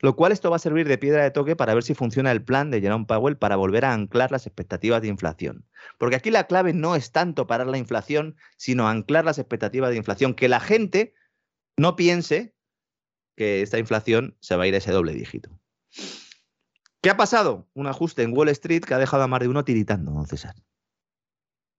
Lo 0.00 0.16
cual 0.16 0.32
esto 0.32 0.50
va 0.50 0.56
a 0.56 0.58
servir 0.58 0.86
de 0.86 0.98
piedra 0.98 1.22
de 1.22 1.30
toque 1.30 1.56
para 1.56 1.72
ver 1.72 1.82
si 1.82 1.94
funciona 1.94 2.30
el 2.30 2.44
plan 2.44 2.70
de 2.70 2.82
Jerome 2.82 3.06
Powell 3.06 3.38
para 3.38 3.56
volver 3.56 3.86
a 3.86 3.94
anclar 3.94 4.30
las 4.30 4.46
expectativas 4.46 5.00
de 5.00 5.08
inflación. 5.08 5.66
Porque 5.98 6.16
aquí 6.16 6.30
la 6.30 6.46
clave 6.46 6.74
no 6.74 6.94
es 6.94 7.10
tanto 7.10 7.46
parar 7.46 7.68
la 7.68 7.78
inflación, 7.78 8.36
sino 8.58 8.86
anclar 8.86 9.24
las 9.24 9.38
expectativas 9.38 9.90
de 9.90 9.96
inflación, 9.96 10.34
que 10.34 10.48
la 10.48 10.60
gente 10.60 11.14
no 11.78 11.96
piense 11.96 12.54
que 13.36 13.62
esta 13.62 13.78
inflación 13.78 14.36
se 14.40 14.56
va 14.56 14.64
a 14.64 14.66
ir 14.66 14.74
a 14.74 14.78
ese 14.78 14.92
doble 14.92 15.14
dígito. 15.14 15.58
¿Qué 17.00 17.10
ha 17.10 17.16
pasado? 17.16 17.68
Un 17.74 17.86
ajuste 17.86 18.22
en 18.22 18.36
Wall 18.36 18.48
Street 18.50 18.82
que 18.82 18.94
ha 18.94 18.98
dejado 18.98 19.22
a 19.22 19.26
más 19.26 19.40
de 19.40 19.48
uno 19.48 19.64
tiritando, 19.64 20.12
don 20.12 20.26
César. 20.26 20.54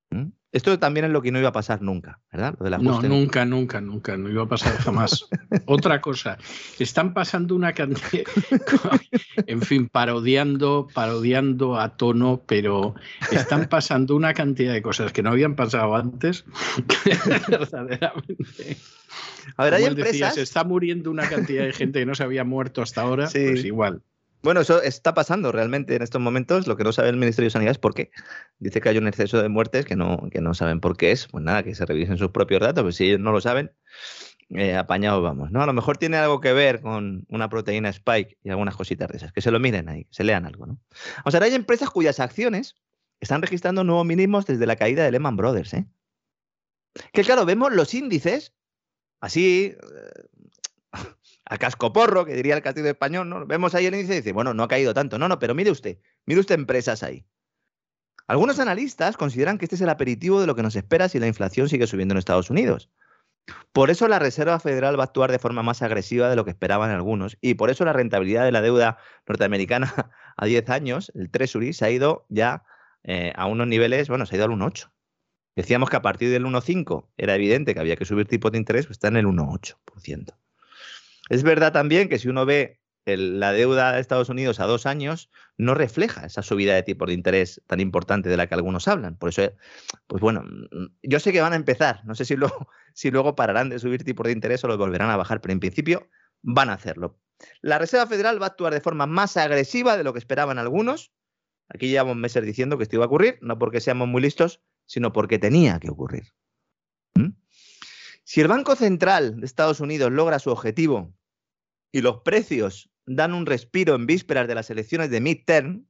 ¿Mm? 0.09 0.29
Esto 0.55 0.79
también 0.79 1.05
es 1.05 1.11
lo 1.11 1.21
que 1.21 1.31
no 1.33 1.39
iba 1.39 1.49
a 1.49 1.51
pasar 1.51 1.81
nunca, 1.81 2.21
¿verdad? 2.31 2.55
Lo 2.57 2.63
del 2.69 2.81
No, 2.81 2.91
ajuste. 2.91 3.09
nunca, 3.09 3.43
nunca, 3.43 3.81
nunca, 3.81 4.15
no 4.15 4.29
iba 4.29 4.43
a 4.43 4.47
pasar 4.47 4.71
jamás. 4.77 5.25
Otra 5.65 5.99
cosa, 5.99 6.37
están 6.79 7.13
pasando 7.13 7.55
una 7.55 7.73
cantidad, 7.73 8.23
en 9.47 9.61
fin, 9.61 9.89
parodiando, 9.89 10.87
parodiando 10.93 11.77
a 11.77 11.97
tono, 11.97 12.41
pero 12.47 12.95
están 13.31 13.65
pasando 13.67 14.15
una 14.15 14.33
cantidad 14.33 14.71
de 14.71 14.81
cosas 14.81 15.11
que 15.11 15.21
no 15.23 15.31
habían 15.31 15.55
pasado 15.55 15.93
antes, 15.95 16.45
verdaderamente. 17.49 18.77
A 19.57 19.63
ver, 19.65 19.73
hay 19.75 19.83
él 19.83 19.95
decía, 19.95 20.09
empresas. 20.11 20.35
se 20.35 20.41
está 20.41 20.63
muriendo 20.63 21.11
una 21.11 21.27
cantidad 21.27 21.63
de 21.65 21.73
gente 21.73 21.99
que 21.99 22.05
no 22.05 22.15
se 22.15 22.23
había 22.23 22.43
muerto 22.45 22.81
hasta 22.81 23.01
ahora, 23.01 23.27
Sí. 23.27 23.45
pues 23.51 23.65
igual. 23.65 24.01
Bueno, 24.45 24.61
eso 24.61 24.79
está 24.83 25.15
pasando 25.15 25.51
realmente 25.51 25.95
en 25.95 26.03
estos 26.03 26.21
momentos. 26.21 26.67
Lo 26.67 26.77
que 26.77 26.83
no 26.83 26.91
sabe 26.91 27.09
el 27.09 27.17
Ministerio 27.17 27.47
de 27.47 27.49
Sanidad 27.49 27.71
es 27.71 27.79
por 27.79 27.95
qué. 27.95 28.11
Dice 28.59 28.79
que 28.79 28.89
hay 28.89 28.99
un 28.99 29.07
exceso 29.07 29.41
de 29.41 29.49
muertes 29.49 29.85
que 29.85 29.95
no, 29.95 30.29
que 30.31 30.39
no 30.39 30.53
saben 30.53 30.81
por 30.81 30.97
qué 30.97 31.11
es. 31.11 31.27
Pues 31.27 31.43
nada, 31.43 31.63
que 31.63 31.73
se 31.73 31.83
revisen 31.83 32.19
sus 32.19 32.29
propios 32.29 32.61
datos. 32.61 32.83
Pues 32.83 32.95
si 32.95 33.05
ellos 33.05 33.19
no 33.19 33.31
lo 33.31 33.41
saben, 33.41 33.71
eh, 34.49 34.75
apañados 34.75 35.23
vamos. 35.23 35.49
¿no? 35.49 35.63
A 35.63 35.65
lo 35.65 35.73
mejor 35.73 35.97
tiene 35.97 36.17
algo 36.17 36.41
que 36.41 36.53
ver 36.53 36.81
con 36.81 37.25
una 37.27 37.49
proteína 37.49 37.89
spike 37.89 38.37
y 38.43 38.51
algunas 38.51 38.75
cositas 38.75 39.09
de 39.09 39.17
esas. 39.17 39.33
Que 39.33 39.41
se 39.41 39.49
lo 39.49 39.59
miren 39.59 39.89
ahí, 39.89 40.05
se 40.11 40.23
lean 40.23 40.45
algo. 40.45 40.67
¿no? 40.67 40.79
O 41.23 41.31
sea, 41.31 41.41
hay 41.41 41.55
empresas 41.55 41.89
cuyas 41.89 42.19
acciones 42.19 42.75
están 43.21 43.41
registrando 43.41 43.83
nuevos 43.83 44.05
mínimos 44.05 44.45
desde 44.45 44.67
la 44.67 44.75
caída 44.75 45.03
de 45.03 45.11
Lehman 45.11 45.37
Brothers. 45.37 45.73
¿eh? 45.73 45.87
Que 47.13 47.23
claro, 47.23 47.47
vemos 47.47 47.73
los 47.73 47.95
índices 47.95 48.53
así. 49.21 49.75
A 51.45 51.57
cascoporro, 51.57 52.25
que 52.25 52.33
diría 52.33 52.55
el 52.55 52.61
castigo 52.61 52.87
español, 52.87 53.29
¿no? 53.29 53.45
Vemos 53.45 53.75
ahí 53.75 53.85
el 53.85 53.93
índice 53.93 54.13
y 54.13 54.17
dice, 54.17 54.33
bueno, 54.33 54.53
no 54.53 54.63
ha 54.63 54.67
caído 54.67 54.93
tanto. 54.93 55.19
No, 55.19 55.27
no, 55.27 55.39
pero 55.39 55.53
mire 55.53 55.71
usted, 55.71 55.99
mire 56.25 56.39
usted 56.39 56.55
empresas 56.55 57.03
ahí. 57.03 57.25
Algunos 58.27 58.59
analistas 58.59 59.17
consideran 59.17 59.57
que 59.57 59.65
este 59.65 59.75
es 59.75 59.81
el 59.81 59.89
aperitivo 59.89 60.41
de 60.41 60.47
lo 60.47 60.55
que 60.55 60.63
nos 60.63 60.75
espera 60.75 61.07
si 61.09 61.19
la 61.19 61.27
inflación 61.27 61.69
sigue 61.69 61.85
subiendo 61.85 62.13
en 62.13 62.17
Estados 62.17 62.49
Unidos. 62.49 62.89
Por 63.71 63.91
eso 63.91 64.07
la 64.07 64.17
Reserva 64.17 64.59
Federal 64.59 64.97
va 64.97 65.03
a 65.03 65.05
actuar 65.05 65.31
de 65.31 65.37
forma 65.37 65.61
más 65.61 65.83
agresiva 65.83 66.29
de 66.29 66.35
lo 66.35 66.45
que 66.45 66.51
esperaban 66.51 66.89
algunos. 66.89 67.37
Y 67.41 67.53
por 67.53 67.69
eso 67.69 67.85
la 67.85 67.93
rentabilidad 67.93 68.43
de 68.43 68.51
la 68.51 68.61
deuda 68.61 68.97
norteamericana 69.27 69.93
a 70.37 70.45
10 70.45 70.69
años, 70.69 71.11
el 71.13 71.29
Treasury, 71.29 71.73
se 71.73 71.85
ha 71.85 71.91
ido 71.91 72.25
ya 72.29 72.63
eh, 73.03 73.33
a 73.35 73.45
unos 73.45 73.67
niveles, 73.67 74.09
bueno, 74.09 74.25
se 74.25 74.35
ha 74.35 74.37
ido 74.37 74.45
al 74.45 74.51
1,8. 74.51 74.89
Decíamos 75.55 75.89
que 75.89 75.95
a 75.97 76.01
partir 76.01 76.31
del 76.31 76.45
1,5 76.45 77.09
era 77.17 77.35
evidente 77.35 77.73
que 77.73 77.79
había 77.79 77.95
que 77.95 78.05
subir 78.05 78.27
tipos 78.27 78.51
de 78.51 78.57
interés, 78.57 78.87
pues 78.87 78.95
está 78.95 79.09
en 79.09 79.17
el 79.17 79.25
1,8%. 79.25 80.35
Es 81.29 81.43
verdad 81.43 81.73
también 81.73 82.09
que 82.09 82.19
si 82.19 82.27
uno 82.27 82.45
ve 82.45 82.79
la 83.05 83.51
deuda 83.51 83.93
de 83.93 84.01
Estados 84.01 84.29
Unidos 84.29 84.59
a 84.59 84.65
dos 84.65 84.85
años, 84.85 85.29
no 85.57 85.75
refleja 85.75 86.25
esa 86.25 86.41
subida 86.41 86.73
de 86.73 86.83
tipos 86.83 87.07
de 87.07 87.13
interés 87.13 87.61
tan 87.67 87.79
importante 87.79 88.29
de 88.29 88.37
la 88.37 88.47
que 88.47 88.55
algunos 88.55 88.87
hablan. 88.87 89.15
Por 89.15 89.29
eso, 89.29 89.51
pues 90.07 90.21
bueno, 90.21 90.43
mm, 90.43 90.85
yo 91.03 91.19
sé 91.19 91.31
que 91.31 91.41
van 91.41 91.53
a 91.53 91.57
empezar. 91.57 92.03
No 92.05 92.15
sé 92.15 92.25
si 92.25 92.35
luego, 92.35 92.67
si 92.93 93.11
luego 93.11 93.35
pararán 93.35 93.69
de 93.69 93.79
subir 93.79 94.03
tipos 94.03 94.25
de 94.25 94.31
interés 94.31 94.63
o 94.63 94.67
los 94.67 94.77
volverán 94.77 95.11
a 95.11 95.17
bajar, 95.17 95.41
pero 95.41 95.53
en 95.53 95.59
principio 95.59 96.09
van 96.41 96.69
a 96.69 96.73
hacerlo. 96.73 97.19
La 97.61 97.77
Reserva 97.77 98.07
Federal 98.07 98.41
va 98.41 98.47
a 98.47 98.49
actuar 98.49 98.73
de 98.73 98.81
forma 98.81 99.05
más 99.05 99.37
agresiva 99.37 99.97
de 99.97 100.03
lo 100.03 100.13
que 100.13 100.19
esperaban 100.19 100.57
algunos. 100.57 101.11
Aquí 101.69 101.89
llevamos 101.89 102.15
meses 102.15 102.43
diciendo 102.43 102.77
que 102.77 102.83
esto 102.83 102.95
iba 102.95 103.05
a 103.05 103.07
ocurrir, 103.07 103.37
no 103.41 103.59
porque 103.59 103.81
seamos 103.81 104.07
muy 104.07 104.21
listos, 104.21 104.61
sino 104.85 105.11
porque 105.13 105.39
tenía 105.39 105.79
que 105.79 105.89
ocurrir. 105.89 106.33
Si 108.25 108.41
el 108.41 108.47
Banco 108.47 108.75
Central 108.75 109.39
de 109.39 109.45
Estados 109.45 109.79
Unidos 109.79 110.11
logra 110.11 110.39
su 110.39 110.49
objetivo 110.49 111.13
y 111.91 112.01
los 112.01 112.21
precios 112.21 112.89
dan 113.05 113.35
un 113.35 113.45
respiro 113.45 113.93
en 113.93 114.07
vísperas 114.07 114.47
de 114.47 114.55
las 114.55 114.71
elecciones 114.71 115.11
de 115.11 115.21
midterm, 115.21 115.87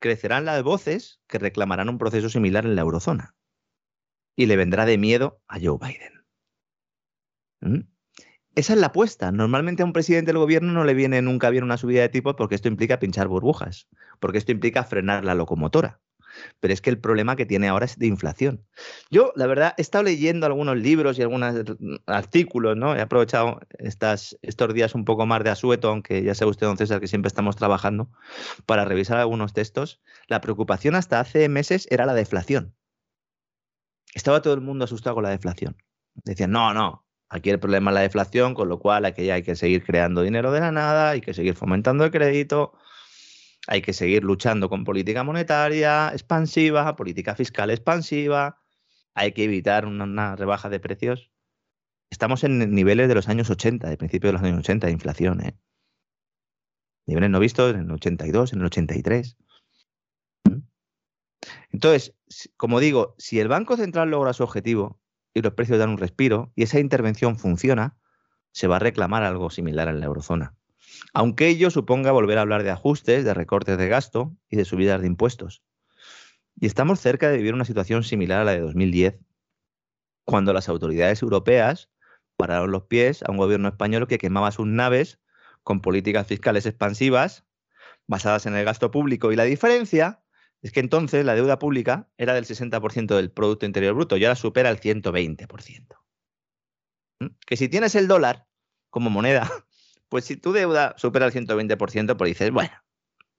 crecerán 0.00 0.44
las 0.44 0.64
voces 0.64 1.22
que 1.28 1.38
reclamarán 1.38 1.88
un 1.88 1.98
proceso 1.98 2.28
similar 2.28 2.66
en 2.66 2.74
la 2.74 2.82
eurozona. 2.82 3.36
y 4.34 4.46
le 4.46 4.56
vendrá 4.56 4.86
de 4.86 4.96
miedo 4.96 5.42
a 5.46 5.58
Joe 5.60 5.78
Biden. 5.78 6.24
¿Mm? 7.60 7.86
Esa 8.54 8.72
es 8.72 8.78
la 8.78 8.86
apuesta. 8.86 9.30
Normalmente 9.30 9.82
a 9.82 9.86
un 9.86 9.92
presidente 9.92 10.30
del 10.30 10.38
gobierno 10.38 10.72
no 10.72 10.84
le 10.84 10.94
viene 10.94 11.20
nunca 11.20 11.50
bien 11.50 11.64
una 11.64 11.76
subida 11.76 12.00
de 12.00 12.08
tipos 12.08 12.34
porque 12.34 12.54
esto 12.54 12.68
implica 12.68 12.98
pinchar 12.98 13.28
burbujas, 13.28 13.88
porque 14.20 14.38
esto 14.38 14.50
implica 14.50 14.84
frenar 14.84 15.24
la 15.24 15.34
locomotora. 15.34 16.00
Pero 16.60 16.74
es 16.74 16.80
que 16.80 16.90
el 16.90 16.98
problema 16.98 17.36
que 17.36 17.46
tiene 17.46 17.68
ahora 17.68 17.84
es 17.84 17.98
de 17.98 18.06
inflación. 18.06 18.64
Yo, 19.10 19.32
la 19.36 19.46
verdad, 19.46 19.74
he 19.76 19.82
estado 19.82 20.04
leyendo 20.04 20.46
algunos 20.46 20.76
libros 20.76 21.18
y 21.18 21.22
algunos 21.22 21.54
artículos, 22.06 22.76
¿no? 22.76 22.96
He 22.96 23.00
aprovechado 23.00 23.60
estas, 23.78 24.38
estos 24.42 24.74
días 24.74 24.94
un 24.94 25.04
poco 25.04 25.26
más 25.26 25.44
de 25.44 25.50
asueto, 25.50 25.88
aunque 25.88 26.22
ya 26.22 26.34
sabe 26.34 26.50
usted, 26.50 26.66
don 26.66 26.76
César, 26.76 27.00
que 27.00 27.08
siempre 27.08 27.28
estamos 27.28 27.56
trabajando, 27.56 28.10
para 28.66 28.84
revisar 28.84 29.18
algunos 29.18 29.52
textos. 29.52 30.00
La 30.28 30.40
preocupación 30.40 30.94
hasta 30.94 31.20
hace 31.20 31.48
meses 31.48 31.86
era 31.90 32.06
la 32.06 32.14
deflación. 32.14 32.74
Estaba 34.14 34.42
todo 34.42 34.54
el 34.54 34.60
mundo 34.60 34.84
asustado 34.84 35.14
con 35.14 35.24
la 35.24 35.30
deflación. 35.30 35.76
Decían, 36.14 36.50
no, 36.50 36.74
no, 36.74 37.06
Aquí 37.32 37.48
el 37.48 37.58
problema 37.58 37.90
es 37.90 37.94
la 37.94 38.00
deflación, 38.02 38.52
con 38.52 38.68
lo 38.68 38.78
cual 38.78 39.06
aquí 39.06 39.30
hay 39.30 39.42
que 39.42 39.56
seguir 39.56 39.84
creando 39.84 40.20
dinero 40.20 40.52
de 40.52 40.60
la 40.60 40.70
nada, 40.70 41.08
hay 41.08 41.22
que 41.22 41.32
seguir 41.32 41.54
fomentando 41.54 42.04
el 42.04 42.10
crédito, 42.10 42.74
hay 43.66 43.82
que 43.82 43.92
seguir 43.92 44.24
luchando 44.24 44.68
con 44.68 44.84
política 44.84 45.22
monetaria 45.22 46.10
expansiva, 46.12 46.96
política 46.96 47.34
fiscal 47.34 47.70
expansiva, 47.70 48.60
hay 49.14 49.32
que 49.32 49.44
evitar 49.44 49.86
una, 49.86 50.36
rebaja 50.36 50.68
de 50.68 50.80
precios. 50.80 51.30
Estamos 52.10 52.44
en 52.44 52.74
niveles 52.74 53.08
de 53.08 53.14
los 53.14 53.28
años 53.28 53.50
80, 53.50 53.88
de 53.88 53.96
principio 53.96 54.28
de 54.28 54.34
los 54.34 54.42
años 54.42 54.58
80 54.58 54.86
de 54.86 54.92
inflación. 54.92 55.40
¿eh? 55.40 55.56
Niveles 57.06 57.30
no 57.30 57.40
vistos 57.40 57.74
en 57.74 57.80
el 57.80 57.90
82, 57.90 58.52
en 58.52 58.60
el 58.60 58.66
83. 58.66 59.36
¿Mm? 60.44 60.58
Entonces, 61.70 62.14
como 62.56 62.80
digo, 62.80 63.14
si 63.18 63.40
el 63.40 63.48
Banco 63.48 63.76
Central 63.76 64.10
logra 64.10 64.32
su 64.32 64.42
objetivo, 64.42 65.02
y 65.34 65.42
los 65.42 65.54
precios 65.54 65.78
dan 65.78 65.90
un 65.90 65.98
respiro 65.98 66.52
y 66.54 66.62
esa 66.64 66.78
intervención 66.78 67.38
funciona, 67.38 67.96
se 68.52 68.66
va 68.66 68.76
a 68.76 68.80
reclamar 68.80 69.22
algo 69.22 69.50
similar 69.50 69.88
en 69.88 70.00
la 70.00 70.06
eurozona. 70.06 70.54
Aunque 71.12 71.48
ello 71.48 71.70
suponga 71.70 72.12
volver 72.12 72.38
a 72.38 72.42
hablar 72.42 72.62
de 72.62 72.70
ajustes, 72.70 73.24
de 73.24 73.34
recortes 73.34 73.78
de 73.78 73.88
gasto 73.88 74.36
y 74.48 74.56
de 74.56 74.64
subidas 74.64 75.00
de 75.00 75.06
impuestos. 75.06 75.62
Y 76.60 76.66
estamos 76.66 77.00
cerca 77.00 77.28
de 77.28 77.38
vivir 77.38 77.54
una 77.54 77.64
situación 77.64 78.04
similar 78.04 78.40
a 78.40 78.44
la 78.44 78.52
de 78.52 78.60
2010, 78.60 79.18
cuando 80.24 80.52
las 80.52 80.68
autoridades 80.68 81.22
europeas 81.22 81.90
pararon 82.36 82.70
los 82.70 82.84
pies 82.84 83.22
a 83.22 83.30
un 83.30 83.36
gobierno 83.36 83.68
español 83.68 84.06
que 84.06 84.18
quemaba 84.18 84.50
sus 84.52 84.66
naves 84.66 85.20
con 85.62 85.80
políticas 85.80 86.26
fiscales 86.26 86.66
expansivas 86.66 87.44
basadas 88.06 88.46
en 88.46 88.54
el 88.54 88.64
gasto 88.64 88.90
público. 88.90 89.32
Y 89.32 89.36
la 89.36 89.44
diferencia 89.44 90.22
es 90.60 90.72
que 90.72 90.80
entonces 90.80 91.24
la 91.24 91.34
deuda 91.34 91.58
pública 91.58 92.08
era 92.16 92.34
del 92.34 92.44
60% 92.44 93.16
del 93.16 93.30
Producto 93.30 93.66
Interior 93.66 93.94
Bruto 93.94 94.16
y 94.16 94.24
ahora 94.24 94.36
supera 94.36 94.70
el 94.70 94.80
120%. 94.80 95.96
¿Mm? 97.20 97.26
Que 97.46 97.56
si 97.56 97.68
tienes 97.68 97.94
el 97.94 98.08
dólar 98.08 98.46
como 98.90 99.10
moneda, 99.10 99.50
pues 100.12 100.26
si 100.26 100.36
tu 100.36 100.52
deuda 100.52 100.92
supera 100.98 101.24
el 101.24 101.32
120%, 101.32 102.18
pues 102.18 102.28
dices, 102.28 102.50
bueno, 102.50 102.70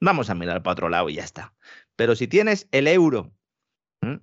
vamos 0.01 0.32
a 0.32 0.34
mirar 0.34 0.63
para 0.63 0.71
otro 0.71 0.89
lado 0.89 1.07
y 1.07 1.13
ya 1.13 1.24
está. 1.24 1.53
Pero 1.95 2.15
si 2.15 2.28
tienes 2.28 2.67
el 2.71 2.88
euro, 2.88 3.32
es 4.01 4.19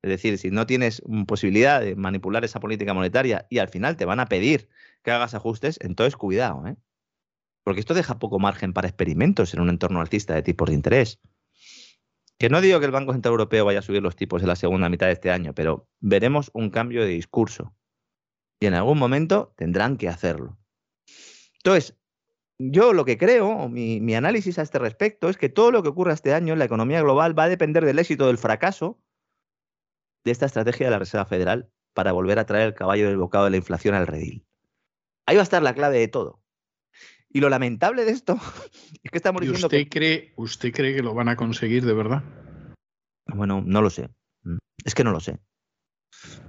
decir, 0.00 0.38
si 0.38 0.50
no 0.50 0.66
tienes 0.66 1.02
posibilidad 1.26 1.82
de 1.82 1.94
manipular 1.94 2.46
esa 2.46 2.60
política 2.60 2.94
monetaria 2.94 3.46
y 3.50 3.58
al 3.58 3.68
final 3.68 3.98
te 3.98 4.06
van 4.06 4.20
a 4.20 4.26
pedir 4.26 4.70
que 5.02 5.10
hagas 5.10 5.34
ajustes, 5.34 5.78
entonces 5.82 6.16
cuidado, 6.16 6.66
¿eh? 6.66 6.76
Porque 7.62 7.80
esto 7.80 7.92
deja 7.92 8.18
poco 8.18 8.38
margen 8.38 8.72
para 8.72 8.88
experimentos 8.88 9.52
en 9.52 9.60
un 9.60 9.68
entorno 9.68 10.00
alcista 10.00 10.34
de 10.34 10.42
tipos 10.42 10.70
de 10.70 10.74
interés. 10.76 11.20
Que 12.38 12.48
no 12.48 12.62
digo 12.62 12.80
que 12.80 12.86
el 12.86 12.92
Banco 12.92 13.12
Central 13.12 13.32
Europeo 13.32 13.66
vaya 13.66 13.80
a 13.80 13.82
subir 13.82 14.02
los 14.02 14.16
tipos 14.16 14.40
en 14.40 14.48
la 14.48 14.56
segunda 14.56 14.88
mitad 14.88 15.08
de 15.08 15.12
este 15.12 15.30
año, 15.30 15.52
pero 15.54 15.90
veremos 16.00 16.50
un 16.54 16.70
cambio 16.70 17.02
de 17.02 17.10
discurso. 17.10 17.76
Y 18.60 18.64
en 18.64 18.72
algún 18.72 18.98
momento 18.98 19.52
tendrán 19.58 19.98
que 19.98 20.08
hacerlo. 20.08 20.56
Entonces, 21.64 21.96
yo 22.58 22.92
lo 22.92 23.04
que 23.04 23.18
creo, 23.18 23.68
mi, 23.68 24.00
mi 24.00 24.14
análisis 24.14 24.58
a 24.58 24.62
este 24.62 24.78
respecto, 24.78 25.28
es 25.28 25.36
que 25.36 25.48
todo 25.48 25.70
lo 25.70 25.82
que 25.82 25.88
ocurra 25.88 26.12
este 26.12 26.34
año 26.34 26.52
en 26.52 26.58
la 26.58 26.64
economía 26.64 27.02
global 27.02 27.38
va 27.38 27.44
a 27.44 27.48
depender 27.48 27.84
del 27.84 27.98
éxito 27.98 28.24
o 28.24 28.26
del 28.28 28.38
fracaso 28.38 29.00
de 30.24 30.30
esta 30.30 30.46
estrategia 30.46 30.86
de 30.86 30.90
la 30.92 30.98
Reserva 30.98 31.26
Federal 31.26 31.70
para 31.94 32.12
volver 32.12 32.38
a 32.38 32.46
traer 32.46 32.68
el 32.68 32.74
caballo 32.74 33.06
del 33.06 33.16
bocado 33.16 33.44
de 33.44 33.50
la 33.50 33.56
inflación 33.56 33.94
al 33.94 34.06
redil. 34.06 34.46
Ahí 35.26 35.36
va 35.36 35.42
a 35.42 35.44
estar 35.44 35.62
la 35.62 35.74
clave 35.74 35.98
de 35.98 36.08
todo. 36.08 36.42
Y 37.28 37.40
lo 37.40 37.48
lamentable 37.48 38.04
de 38.04 38.12
esto 38.12 38.34
es 39.02 39.10
que 39.10 39.18
estamos 39.18 39.40
diciendo. 39.40 39.66
Usted, 39.66 39.88
cree, 39.88 40.32
¿Usted 40.36 40.72
cree 40.72 40.94
que 40.94 41.02
lo 41.02 41.14
van 41.14 41.28
a 41.28 41.36
conseguir 41.36 41.84
de 41.84 41.94
verdad? 41.94 42.22
Bueno, 43.26 43.62
no 43.64 43.82
lo 43.82 43.90
sé. 43.90 44.08
Mm, 44.42 44.58
es 44.84 44.94
que 44.94 45.04
no 45.04 45.12
lo 45.12 45.20
sé. 45.20 45.38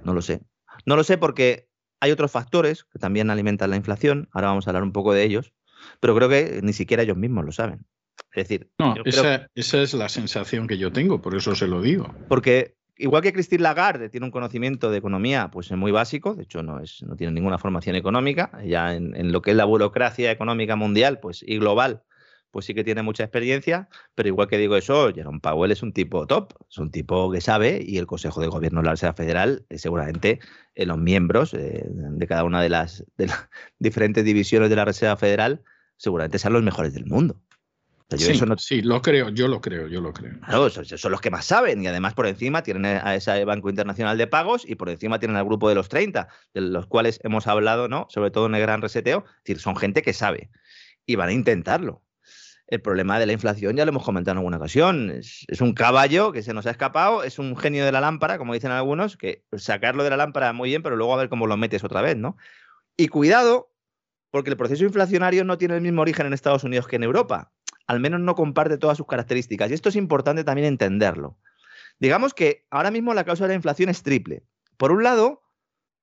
No 0.04 0.12
lo 0.12 0.22
sé. 0.22 0.42
No 0.86 0.96
lo 0.96 1.04
sé 1.04 1.18
porque 1.18 1.68
hay 2.04 2.10
otros 2.10 2.30
factores 2.30 2.84
que 2.84 2.98
también 2.98 3.30
alimentan 3.30 3.70
la 3.70 3.76
inflación. 3.76 4.28
Ahora 4.32 4.48
vamos 4.48 4.66
a 4.66 4.70
hablar 4.70 4.82
un 4.82 4.92
poco 4.92 5.14
de 5.14 5.22
ellos. 5.22 5.52
Pero 6.00 6.14
creo 6.14 6.28
que 6.28 6.60
ni 6.62 6.72
siquiera 6.72 7.02
ellos 7.02 7.16
mismos 7.16 7.44
lo 7.44 7.52
saben. 7.52 7.86
Es 8.32 8.48
decir, 8.48 8.70
no, 8.78 8.94
esa, 9.04 9.48
esa, 9.54 9.82
es 9.82 9.94
la 9.94 10.08
sensación 10.08 10.66
que 10.66 10.76
yo 10.76 10.92
tengo, 10.92 11.22
por 11.22 11.34
eso 11.34 11.54
se 11.54 11.66
lo 11.66 11.80
digo. 11.80 12.14
Porque 12.28 12.76
igual 12.96 13.22
que 13.22 13.32
Christine 13.32 13.62
Lagarde 13.62 14.08
tiene 14.08 14.26
un 14.26 14.32
conocimiento 14.32 14.90
de 14.90 14.98
economía 14.98 15.50
pues 15.50 15.70
muy 15.72 15.92
básico, 15.92 16.34
de 16.34 16.42
hecho 16.44 16.62
no, 16.62 16.80
es, 16.80 17.02
no 17.02 17.16
tiene 17.16 17.32
ninguna 17.32 17.58
formación 17.58 17.96
económica, 17.96 18.50
ya 18.64 18.94
en, 18.94 19.32
lo 19.32 19.40
que 19.40 19.52
es 19.52 19.56
la 19.56 19.64
burocracia 19.64 20.30
económica 20.30 20.76
mundial 20.76 21.20
pues, 21.20 21.44
y 21.46 21.58
global, 21.58 22.02
pues 22.54 22.66
sí 22.66 22.74
que 22.74 22.84
tiene 22.84 23.02
mucha 23.02 23.24
experiencia, 23.24 23.88
pero 24.14 24.28
igual 24.28 24.46
que 24.46 24.58
digo 24.58 24.76
eso, 24.76 25.12
Jerome 25.12 25.40
Powell 25.40 25.72
es 25.72 25.82
un 25.82 25.92
tipo 25.92 26.24
top, 26.26 26.54
es 26.70 26.78
un 26.78 26.92
tipo 26.92 27.32
que 27.32 27.40
sabe 27.40 27.82
y 27.84 27.98
el 27.98 28.06
Consejo 28.06 28.40
de 28.40 28.46
Gobierno 28.46 28.80
de 28.80 28.84
la 28.86 28.92
Reserva 28.92 29.14
Federal, 29.14 29.66
eh, 29.70 29.78
seguramente 29.78 30.38
eh, 30.76 30.86
los 30.86 30.96
miembros 30.96 31.52
eh, 31.52 31.84
de 31.84 32.26
cada 32.28 32.44
una 32.44 32.62
de 32.62 32.68
las, 32.68 33.04
de 33.16 33.26
las 33.26 33.48
diferentes 33.80 34.24
divisiones 34.24 34.70
de 34.70 34.76
la 34.76 34.84
Reserva 34.84 35.16
Federal, 35.16 35.64
seguramente 35.96 36.38
sean 36.38 36.52
los 36.52 36.62
mejores 36.62 36.94
del 36.94 37.06
mundo 37.06 37.42
sí, 38.58 38.82
lo 38.82 39.02
creo, 39.02 39.30
yo 39.30 39.48
lo 39.48 39.60
creo, 39.60 39.88
yo 39.88 40.00
lo 40.00 40.12
creo. 40.12 40.38
Claro, 40.40 40.70
son, 40.70 41.10
los 41.10 41.20
que 41.20 41.30
más 41.30 41.44
saben 41.44 41.82
y 41.82 41.86
además 41.86 42.14
por 42.14 42.26
encima 42.26 42.62
tienen 42.62 42.84
a 42.84 43.14
ese 43.14 43.44
Banco 43.44 43.70
Internacional 43.70 44.18
de 44.18 44.26
Pagos 44.26 44.64
y 44.66 44.74
por 44.74 44.88
encima 44.88 45.18
tienen 45.18 45.36
al 45.36 45.44
grupo 45.44 45.68
de 45.68 45.74
los 45.74 45.88
30, 45.88 46.28
de 46.52 46.60
los 46.60 46.86
cuales 46.86 47.20
hemos 47.22 47.46
hablado, 47.46 47.88
¿no? 47.88 48.06
Sobre 48.10 48.30
todo 48.30 48.46
en 48.46 48.54
el 48.54 48.60
gran 48.60 48.82
reseteo. 48.82 49.24
Es 49.26 49.44
decir, 49.44 49.60
son 49.60 49.76
gente 49.76 50.02
que 50.02 50.12
sabe 50.12 50.50
y 51.06 51.16
van 51.16 51.30
a 51.30 51.32
intentarlo. 51.32 52.02
El 52.66 52.80
problema 52.80 53.18
de 53.18 53.26
la 53.26 53.32
inflación 53.32 53.76
ya 53.76 53.84
lo 53.84 53.90
hemos 53.90 54.04
comentado 54.04 54.32
en 54.32 54.38
alguna 54.38 54.56
ocasión. 54.56 55.10
Es, 55.10 55.44
es, 55.48 55.60
un 55.60 55.74
caballo 55.74 56.32
que 56.32 56.42
se 56.42 56.54
nos 56.54 56.66
ha 56.66 56.70
escapado, 56.70 57.22
es 57.22 57.38
un 57.38 57.56
genio 57.56 57.84
de 57.84 57.92
la 57.92 58.00
lámpara, 58.00 58.38
como 58.38 58.54
dicen 58.54 58.70
algunos, 58.70 59.16
que 59.16 59.44
sacarlo 59.56 60.02
de 60.02 60.10
la 60.10 60.16
lámpara 60.16 60.52
muy 60.52 60.70
bien, 60.70 60.82
pero 60.82 60.96
luego 60.96 61.14
a 61.14 61.18
ver 61.18 61.28
cómo 61.28 61.46
lo 61.46 61.56
metes 61.56 61.84
otra 61.84 62.00
vez, 62.00 62.16
¿no? 62.16 62.36
Y 62.96 63.08
cuidado, 63.08 63.70
porque 64.30 64.50
el 64.50 64.56
proceso 64.56 64.84
inflacionario 64.84 65.44
no 65.44 65.58
tiene 65.58 65.76
el 65.76 65.82
mismo 65.82 66.02
origen 66.02 66.26
en 66.26 66.32
Estados 66.32 66.64
Unidos 66.64 66.86
que 66.86 66.96
en 66.96 67.02
Europa 67.02 67.52
al 67.86 68.00
menos 68.00 68.20
no 68.20 68.34
comparte 68.34 68.78
todas 68.78 68.96
sus 68.96 69.06
características. 69.06 69.70
Y 69.70 69.74
esto 69.74 69.88
es 69.88 69.96
importante 69.96 70.44
también 70.44 70.66
entenderlo. 70.66 71.38
Digamos 71.98 72.34
que 72.34 72.66
ahora 72.70 72.90
mismo 72.90 73.14
la 73.14 73.24
causa 73.24 73.44
de 73.44 73.48
la 73.48 73.54
inflación 73.54 73.88
es 73.88 74.02
triple. 74.02 74.44
Por 74.76 74.92
un 74.92 75.02
lado, 75.02 75.42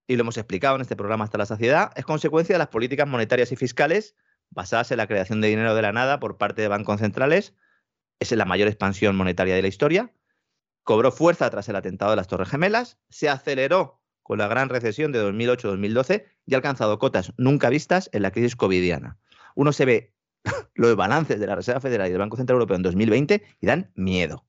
y 0.08 0.16
lo 0.16 0.22
hemos 0.22 0.38
explicado 0.38 0.76
en 0.76 0.82
este 0.82 0.96
programa 0.96 1.26
hasta 1.26 1.38
la 1.38 1.46
saciedad, 1.46 1.92
es 1.96 2.06
consecuencia 2.06 2.54
de 2.56 2.60
las 2.60 2.70
políticas 2.70 3.08
monetarias 3.08 3.52
y 3.52 3.56
fiscales 3.56 4.16
basadas 4.52 4.92
en 4.92 4.98
la 4.98 5.08
creación 5.08 5.42
de 5.42 5.48
dinero 5.48 5.74
de 5.74 5.82
la 5.82 5.92
nada 5.92 6.20
por 6.20 6.38
parte 6.38 6.62
de 6.62 6.68
bancos 6.68 7.00
centrales. 7.00 7.56
Es 8.20 8.32
la 8.32 8.46
mayor 8.46 8.68
expansión 8.68 9.16
monetaria 9.16 9.56
de 9.56 9.62
la 9.62 9.68
historia. 9.68 10.14
Cobró 10.84 11.12
fuerza 11.12 11.50
tras 11.50 11.68
el 11.70 11.76
atentado 11.76 12.12
de 12.12 12.18
las 12.18 12.28
Torres 12.28 12.50
Gemelas, 12.50 13.00
se 13.10 13.30
aceleró 13.30 14.02
con 14.24 14.38
la 14.38 14.48
gran 14.48 14.70
recesión 14.70 15.12
de 15.12 15.24
2008-2012 15.24 16.26
y 16.46 16.54
ha 16.54 16.58
alcanzado 16.58 17.00
cotas 17.00 17.34
nunca 17.38 17.70
vistas 17.70 18.10
en 18.14 18.22
la 18.22 18.32
crisis 18.32 18.56
covidiana. 18.56 19.20
Uno 19.56 19.74
se 19.74 19.86
ve 19.86 20.16
los 20.76 20.96
balances 20.96 21.40
de 21.40 21.48
la 21.48 21.56
Reserva 21.56 21.82
Federal 21.82 22.08
y 22.08 22.12
del 22.12 22.20
Banco 22.20 22.38
Central 22.38 22.56
Europeo 22.56 22.78
en 22.78 22.84
2020 22.84 23.44
y 23.60 23.66
dan 23.66 23.92
miedo. 23.96 24.46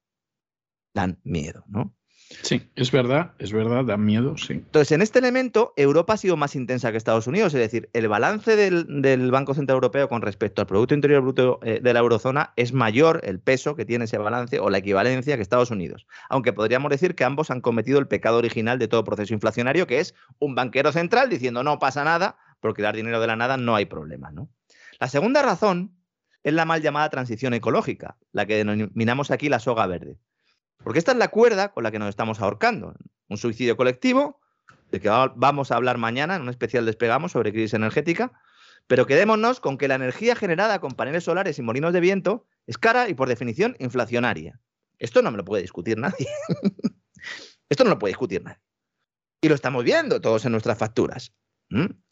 Dan 0.94 1.20
miedo, 1.24 1.64
¿no? 1.68 1.94
Sí, 2.42 2.62
es 2.76 2.90
verdad, 2.90 3.32
es 3.38 3.52
verdad, 3.52 3.84
dan 3.84 4.04
miedo, 4.04 4.36
sí. 4.36 4.54
Entonces, 4.54 4.92
en 4.92 5.02
este 5.02 5.18
elemento, 5.18 5.74
Europa 5.76 6.14
ha 6.14 6.16
sido 6.16 6.36
más 6.36 6.56
intensa 6.56 6.90
que 6.90 6.96
Estados 6.96 7.26
Unidos, 7.26 7.52
es 7.54 7.60
decir, 7.60 7.90
el 7.92 8.08
balance 8.08 8.56
del, 8.56 9.30
Banco 9.30 9.54
Central 9.54 9.76
Europeo 9.76 10.08
con 10.08 10.22
respecto 10.22 10.62
al 10.62 10.66
Producto 10.66 10.94
Interior 10.94 11.22
Bruto 11.22 11.60
eh, 11.62 11.80
de 11.82 11.92
la 11.92 12.00
eurozona 12.00 12.52
es 12.56 12.72
mayor 12.72 13.20
el 13.24 13.40
peso 13.40 13.76
que 13.76 13.84
tiene 13.84 14.04
ese 14.06 14.18
balance 14.18 14.58
o 14.60 14.70
la 14.70 14.78
equivalencia 14.78 15.36
que 15.36 15.42
Estados 15.42 15.70
Unidos. 15.70 16.06
Aunque 16.28 16.52
podríamos 16.52 16.90
decir 16.90 17.14
que 17.14 17.24
ambos 17.24 17.50
han 17.50 17.60
cometido 17.60 17.98
el 17.98 18.08
pecado 18.08 18.38
original 18.38 18.78
de 18.78 18.88
todo 18.88 19.04
proceso 19.04 19.34
inflacionario, 19.34 19.86
que 19.86 20.00
es 20.00 20.14
un 20.38 20.54
banquero 20.54 20.92
central 20.92 21.28
diciendo 21.28 21.62
no 21.62 21.78
pasa 21.78 22.04
nada, 22.04 22.36
porque 22.60 22.82
dar 22.82 22.96
dinero 22.96 23.20
de 23.20 23.26
la 23.26 23.36
nada 23.36 23.56
no 23.56 23.74
hay 23.74 23.86
problema, 23.86 24.30
¿no? 24.30 24.48
La 25.00 25.08
segunda 25.08 25.42
razón 25.42 25.96
es 26.42 26.54
la 26.54 26.64
mal 26.64 26.82
llamada 26.82 27.08
transición 27.10 27.54
ecológica, 27.54 28.16
la 28.32 28.46
que 28.46 28.56
denominamos 28.56 29.30
aquí 29.30 29.48
la 29.48 29.58
soga 29.58 29.86
verde. 29.86 30.18
Porque 30.84 30.98
esta 30.98 31.12
es 31.12 31.18
la 31.18 31.28
cuerda 31.28 31.72
con 31.72 31.84
la 31.84 31.90
que 31.90 31.98
nos 31.98 32.08
estamos 32.08 32.40
ahorcando. 32.40 32.94
Un 33.28 33.36
suicidio 33.36 33.76
colectivo, 33.76 34.40
de 34.90 35.00
que 35.00 35.08
vamos 35.08 35.70
a 35.70 35.76
hablar 35.76 35.98
mañana 35.98 36.36
en 36.36 36.42
un 36.42 36.48
especial 36.50 36.84
despegamos 36.84 37.32
sobre 37.32 37.52
crisis 37.52 37.74
energética, 37.74 38.32
pero 38.86 39.06
quedémonos 39.06 39.60
con 39.60 39.78
que 39.78 39.88
la 39.88 39.94
energía 39.94 40.36
generada 40.36 40.80
con 40.80 40.92
paneles 40.92 41.24
solares 41.24 41.58
y 41.58 41.62
molinos 41.62 41.92
de 41.92 42.00
viento 42.00 42.46
es 42.66 42.78
cara 42.78 43.08
y 43.08 43.14
por 43.14 43.28
definición 43.28 43.76
inflacionaria. 43.78 44.60
Esto 44.98 45.22
no 45.22 45.30
me 45.30 45.36
lo 45.36 45.44
puede 45.44 45.62
discutir 45.62 45.98
nadie. 45.98 46.28
Esto 47.68 47.84
no 47.84 47.90
lo 47.90 47.98
puede 47.98 48.10
discutir 48.10 48.42
nadie. 48.42 48.60
Y 49.40 49.48
lo 49.48 49.54
estamos 49.54 49.82
viendo 49.82 50.20
todos 50.20 50.44
en 50.44 50.52
nuestras 50.52 50.78
facturas. 50.78 51.34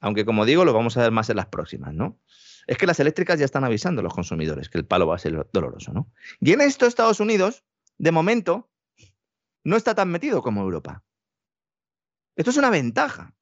Aunque, 0.00 0.24
como 0.24 0.46
digo, 0.46 0.64
lo 0.64 0.72
vamos 0.72 0.96
a 0.96 1.02
ver 1.02 1.12
más 1.12 1.28
en 1.28 1.36
las 1.36 1.46
próximas, 1.46 1.92
¿no? 1.92 2.18
Es 2.66 2.78
que 2.78 2.86
las 2.86 2.98
eléctricas 2.98 3.38
ya 3.38 3.44
están 3.44 3.62
avisando 3.62 4.00
a 4.00 4.02
los 4.02 4.14
consumidores 4.14 4.70
que 4.70 4.78
el 4.78 4.86
palo 4.86 5.06
va 5.06 5.16
a 5.16 5.18
ser 5.18 5.46
doloroso, 5.52 5.92
¿no? 5.92 6.10
Y 6.40 6.52
en 6.52 6.62
esto 6.62 6.86
Estados 6.86 7.20
Unidos, 7.20 7.62
de 8.00 8.12
momento, 8.12 8.70
no 9.62 9.76
está 9.76 9.94
tan 9.94 10.10
metido 10.10 10.40
como 10.40 10.62
Europa. 10.62 11.04
Esto 12.34 12.50
es 12.50 12.56
una 12.56 12.70
ventaja 12.70 13.34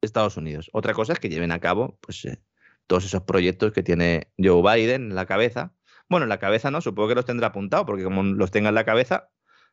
de 0.00 0.06
Estados 0.06 0.38
Unidos. 0.38 0.70
Otra 0.72 0.94
cosa 0.94 1.12
es 1.12 1.18
que 1.18 1.28
lleven 1.28 1.52
a 1.52 1.60
cabo 1.60 1.98
pues, 2.00 2.24
eh, 2.24 2.42
todos 2.86 3.04
esos 3.04 3.24
proyectos 3.24 3.72
que 3.72 3.82
tiene 3.82 4.32
Joe 4.38 4.62
Biden 4.62 5.10
en 5.10 5.14
la 5.14 5.26
cabeza. 5.26 5.74
Bueno, 6.08 6.24
en 6.24 6.30
la 6.30 6.38
cabeza 6.38 6.70
no, 6.70 6.80
supongo 6.80 7.10
que 7.10 7.14
los 7.14 7.26
tendrá 7.26 7.48
apuntado, 7.48 7.84
porque 7.84 8.04
como 8.04 8.22
los 8.22 8.50
tenga 8.50 8.70
en 8.70 8.74
la 8.74 8.86
cabeza, 8.86 9.28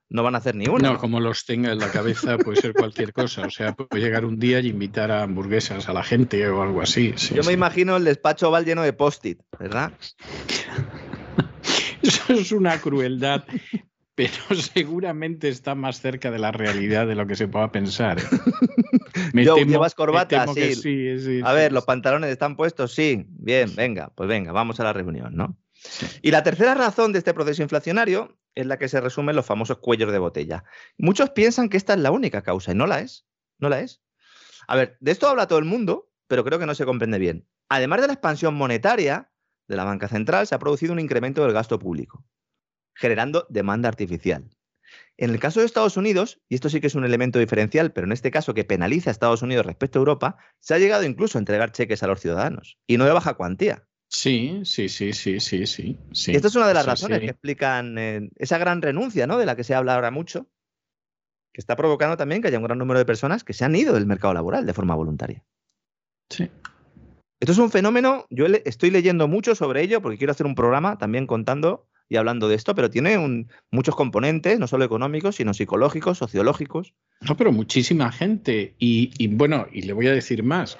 no 0.10 0.24
van 0.24 0.36
a 0.36 0.40
hacer 0.40 0.56
ni 0.56 0.68
uno. 0.68 0.92
No, 0.92 0.98
como 0.98 1.22
los 1.22 1.46
tenga 1.46 1.72
en 1.72 1.80
la 1.80 1.90
cabeza 1.90 2.38
puede 2.38 2.60
ser 2.60 2.74
cualquier 2.74 3.14
cosa. 3.14 3.46
O 3.46 3.50
sea, 3.50 3.76
puede 3.76 4.04
llegar 4.04 4.26
un 4.26 4.40
día 4.40 4.60
y 4.60 4.68
invitar 4.68 5.10
a 5.10 5.24
hamburguesas 5.24 5.88
a 5.88 5.94
la 5.94 6.04
gente 6.04 6.46
o 6.50 6.62
algo 6.62 6.82
así. 6.82 7.14
Yo 7.34 7.44
me 7.44 7.54
imagino 7.54 7.96
el 7.96 8.04
despacho 8.04 8.50
oval 8.50 8.66
lleno 8.66 8.84
de 8.84 8.92
post-it, 8.92 9.40
¿verdad? 9.58 9.94
Eso 12.02 12.34
es 12.34 12.52
una 12.52 12.80
crueldad, 12.80 13.46
pero 14.18 14.34
seguramente 14.74 15.48
está 15.48 15.76
más 15.76 16.02
cerca 16.02 16.32
de 16.32 16.40
la 16.40 16.52
realidad 16.52 17.06
de 17.06 17.14
lo 17.14 17.28
que 17.28 17.36
se 17.36 17.48
pueda 17.48 17.72
pensar. 17.72 18.18
¿eh? 18.20 18.24
¿llevas 19.68 19.94
corbata? 19.94 20.48
Sí. 20.48 21.42
a 21.44 21.54
ver, 21.54 21.72
¿los 21.72 21.86
pantalones 21.86 22.32
están 22.32 22.56
puestos? 22.56 22.94
Sí. 22.94 23.28
Bien, 23.30 23.74
venga, 23.76 24.12
pues 24.16 24.28
venga, 24.28 24.52
vamos 24.52 24.80
a 24.80 24.84
la 24.84 24.92
reunión, 24.92 25.36
¿no? 25.36 25.56
Y 26.24 26.32
la 26.32 26.42
tercera 26.42 26.74
razón 26.74 27.14
de 27.14 27.20
este 27.20 27.36
proceso 27.36 27.62
inflacionario 27.62 28.40
es 28.56 28.66
la 28.66 28.80
que 28.80 28.90
se 28.90 29.00
resume 29.00 29.34
en 29.34 29.36
los 29.36 29.46
famosos 29.46 29.78
cuellos 29.78 30.12
de 30.12 30.18
botella. 30.18 30.64
Muchos 30.98 31.30
piensan 31.30 31.70
que 31.70 31.78
esta 31.78 31.94
es 31.94 32.00
la 32.00 32.10
única 32.10 32.42
causa 32.42 32.72
y 32.72 32.76
no 32.76 32.88
la 32.88 33.02
es. 33.02 33.28
No 33.60 33.70
la 33.70 33.82
es. 33.82 34.02
A 34.68 34.76
ver, 34.76 34.98
de 35.00 35.12
esto 35.12 35.30
habla 35.30 35.48
todo 35.48 35.60
el 35.60 35.66
mundo, 35.66 36.10
pero 36.28 36.44
creo 36.44 36.58
que 36.58 36.66
no 36.66 36.74
se 36.74 36.86
comprende 36.86 37.20
bien. 37.20 37.48
Además 37.70 38.02
de 38.02 38.08
la 38.08 38.14
expansión 38.14 38.56
monetaria 38.56 39.30
de 39.68 39.76
la 39.76 39.84
banca 39.84 40.08
central, 40.08 40.48
se 40.48 40.56
ha 40.56 40.60
producido 40.60 40.94
un 40.94 41.00
incremento 41.00 41.44
del 41.44 41.54
gasto 41.54 41.78
público, 41.78 42.26
generando 42.98 43.46
demanda 43.50 43.88
artificial. 43.88 44.50
En 45.18 45.32
el 45.32 45.40
caso 45.40 45.60
de 45.60 45.66
Estados 45.66 45.98
Unidos, 45.98 46.40
y 46.48 46.56
esto 46.56 46.70
sí 46.70 46.80
que 46.80 46.88
es 46.88 46.96
un 46.96 47.04
elemento 47.04 47.40
diferencial, 47.40 47.92
pero 47.92 48.06
en 48.06 48.12
este 48.12 48.32
caso 48.32 48.54
que 48.54 48.64
penaliza 48.64 49.10
a 49.10 49.12
Estados 49.12 49.42
Unidos 49.42 49.66
respecto 49.66 49.98
a 49.98 50.02
Europa, 50.02 50.38
se 50.60 50.74
ha 50.74 50.80
llegado 50.80 51.04
incluso 51.04 51.38
a 51.38 51.42
entregar 51.42 51.72
cheques 51.72 52.04
a 52.04 52.08
los 52.08 52.20
ciudadanos, 52.20 52.78
y 52.88 52.98
no 52.98 53.06
de 53.06 53.14
baja 53.14 53.34
cuantía. 53.34 53.88
Sí, 54.10 54.62
sí, 54.64 54.88
sí, 54.88 55.12
sí, 55.14 55.40
sí, 55.40 55.66
sí. 55.66 55.98
Y 56.28 56.36
esto 56.36 56.48
es 56.48 56.56
una 56.56 56.68
de 56.68 56.74
las 56.74 56.86
razones 56.86 57.20
que 57.20 57.26
explican 57.26 57.98
eh, 57.98 58.30
esa 58.38 58.58
gran 58.58 58.82
renuncia, 58.82 59.28
¿no? 59.28 59.38
De 59.38 59.46
la 59.46 59.56
que 59.56 59.64
se 59.64 59.76
habla 59.76 59.96
ahora 59.96 60.12
mucho, 60.12 60.48
que 61.52 61.62
está 61.62 61.76
provocando 61.76 62.16
también 62.16 62.42
que 62.42 62.48
haya 62.48 62.60
un 62.60 62.64
gran 62.64 62.78
número 62.78 63.00
de 63.00 63.06
personas 63.06 63.44
que 63.44 63.54
se 63.54 63.66
han 63.66 63.76
ido 63.76 63.94
del 63.94 64.06
mercado 64.06 64.34
laboral 64.34 64.66
de 64.66 64.74
forma 64.74 64.96
voluntaria. 64.96 65.44
Sí. 66.30 66.50
Esto 67.40 67.52
es 67.52 67.58
un 67.58 67.70
fenómeno, 67.70 68.26
yo 68.30 68.46
estoy 68.46 68.92
leyendo 68.92 69.28
mucho 69.28 69.56
sobre 69.56 69.82
ello 69.82 70.02
porque 70.02 70.18
quiero 70.18 70.32
hacer 70.32 70.46
un 70.48 70.56
programa 70.56 70.98
también 70.98 71.28
contando 71.28 71.87
y 72.10 72.16
hablando 72.16 72.48
de 72.48 72.56
esto, 72.56 72.74
pero 72.74 72.90
tiene 72.90 73.18
muchos 73.72 73.96
componentes, 73.96 74.60
no 74.60 74.68
solo 74.68 74.86
económicos, 74.86 75.36
sino 75.36 75.54
psicológicos, 75.54 76.18
sociológicos. 76.18 76.94
No, 77.22 77.36
pero 77.36 77.52
muchísima 77.52 78.12
gente. 78.12 78.76
Y, 78.80 79.28
bueno, 79.28 79.68
y 79.72 79.82
le 79.82 79.94
voy 79.94 80.08
a 80.08 80.14
decir 80.14 80.44
más. 80.44 80.78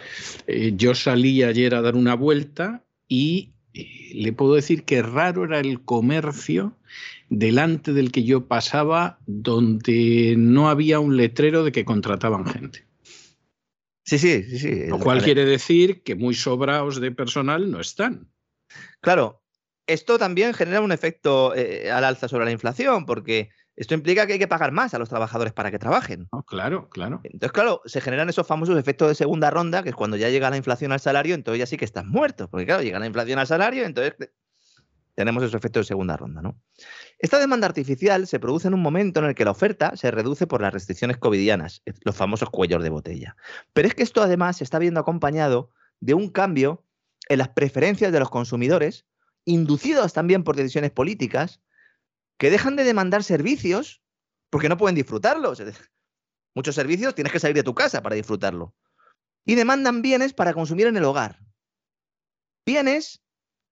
Eh, 0.48 0.74
yo 0.76 0.96
salí 0.96 1.44
ayer 1.44 1.76
a 1.76 1.82
dar 1.82 1.96
una 1.96 2.16
vuelta 2.16 2.86
y 3.08 3.54
eh, 3.74 3.88
le 4.14 4.32
puedo 4.34 4.56
decir 4.56 4.84
que 4.84 5.02
raro 5.02 5.44
era 5.44 5.60
el 5.60 5.82
comercio 5.82 6.78
delante 7.30 7.92
del 7.92 8.12
que 8.12 8.24
yo 8.24 8.48
pasaba 8.48 9.20
donde 9.26 10.36
no 10.38 10.70
había 10.70 11.00
un 11.00 11.18
letrero 11.18 11.64
de 11.66 11.74
que 11.74 11.84
contrataban 11.84 12.46
gente. 12.46 12.86
Sí, 14.06 14.18
sí, 14.18 14.44
sí, 14.44 14.60
sí. 14.60 14.88
Lo 14.88 15.00
cual 15.00 15.22
quiere 15.22 15.44
decir 15.44 16.02
que 16.02 16.16
muy 16.16 16.34
sobrados 16.34 17.02
de 17.02 17.12
personal 17.12 17.70
no 17.70 17.82
están. 17.82 18.32
Claro, 19.02 19.42
esto 19.88 20.20
también 20.20 20.54
genera 20.54 20.82
un 20.82 20.92
efecto 20.92 21.56
eh, 21.56 21.90
al 21.92 22.04
alza 22.04 22.28
sobre 22.28 22.46
la 22.46 22.52
inflación, 22.52 23.06
porque 23.06 23.50
esto 23.78 23.94
implica 23.94 24.28
que 24.28 24.34
hay 24.34 24.40
que 24.40 24.48
pagar 24.48 24.72
más 24.72 24.94
a 24.94 25.00
los 25.00 25.08
trabajadores 25.08 25.54
para 25.54 25.72
que 25.72 25.80
trabajen. 25.80 26.28
claro, 26.46 26.90
claro. 26.90 27.22
Entonces, 27.24 27.52
claro, 27.52 27.82
se 27.86 28.02
generan 28.02 28.28
esos 28.28 28.46
famosos 28.46 28.78
efectos 28.78 29.08
de 29.08 29.16
segunda 29.16 29.50
ronda, 29.50 29.84
que 29.84 29.90
es 29.90 29.96
cuando 29.96 30.18
ya 30.18 30.30
llega 30.30 30.50
la 30.50 30.58
inflación 30.58 30.92
al 30.92 31.00
salario, 31.00 31.36
entonces 31.36 31.60
ya 31.60 31.66
sí 31.66 31.78
que 31.78 31.86
estás 31.86 32.06
muerto. 32.06 32.50
Porque, 32.50 32.66
claro, 32.66 32.82
llega 32.82 33.00
la 33.00 33.06
inflación 33.06 33.40
al 33.40 33.48
salario, 33.48 33.86
entonces 33.86 34.16
tenemos 35.18 35.42
esos 35.42 35.56
efectos 35.56 35.82
de 35.82 35.88
segunda 35.88 36.18
ronda, 36.18 36.42
¿no? 36.42 36.60
Esta 37.18 37.40
demanda 37.40 37.66
artificial 37.66 38.28
se 38.28 38.40
produce 38.40 38.68
en 38.68 38.76
un 38.76 38.82
momento 38.82 39.20
en 39.20 39.28
el 39.28 39.36
que 39.36 39.46
la 39.46 39.52
oferta 39.52 39.96
se 39.96 40.12
reduce 40.12 40.46
por 40.46 40.62
las 40.62 40.74
restricciones 40.74 41.18
covidianas, 41.18 41.82
los 42.04 42.16
famosos 42.16 42.50
cuellos 42.52 42.84
de 42.84 42.90
botella. 42.90 43.36
Pero 43.74 43.88
es 43.88 43.96
que 43.96 44.04
esto 44.04 44.22
además 44.22 44.58
se 44.58 44.64
está 44.64 44.78
viendo 44.80 45.00
acompañado 45.00 45.72
de 46.00 46.14
un 46.14 46.30
cambio 46.30 46.84
en 47.30 47.40
las 47.40 47.50
preferencias 47.50 48.12
de 48.12 48.20
los 48.20 48.30
consumidores, 48.30 49.06
inducidos 49.48 50.12
también 50.12 50.44
por 50.44 50.58
decisiones 50.58 50.92
políticas, 50.92 51.62
que 52.38 52.52
dejan 52.52 52.76
de 52.76 52.84
demandar 52.84 53.24
servicios 53.24 54.04
porque 54.50 54.70
no 54.70 54.78
pueden 54.78 54.96
disfrutarlos. 54.96 55.64
Muchos 56.54 56.76
servicios 56.76 57.16
tienes 57.16 57.32
que 57.32 57.40
salir 57.40 57.56
de 57.56 57.64
tu 57.64 57.74
casa 57.74 58.04
para 58.04 58.16
disfrutarlo. 58.16 58.76
Y 59.46 59.56
demandan 59.56 60.02
bienes 60.02 60.34
para 60.34 60.54
consumir 60.54 60.88
en 60.88 60.98
el 60.98 61.06
hogar. 61.06 61.40
Bienes 62.66 63.24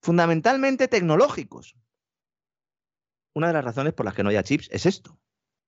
fundamentalmente 0.01 0.87
tecnológicos. 0.87 1.75
Una 3.35 3.47
de 3.47 3.53
las 3.53 3.65
razones 3.65 3.93
por 3.93 4.05
las 4.05 4.15
que 4.15 4.23
no 4.23 4.29
haya 4.29 4.43
chips 4.43 4.69
es 4.71 4.85
esto. 4.85 5.19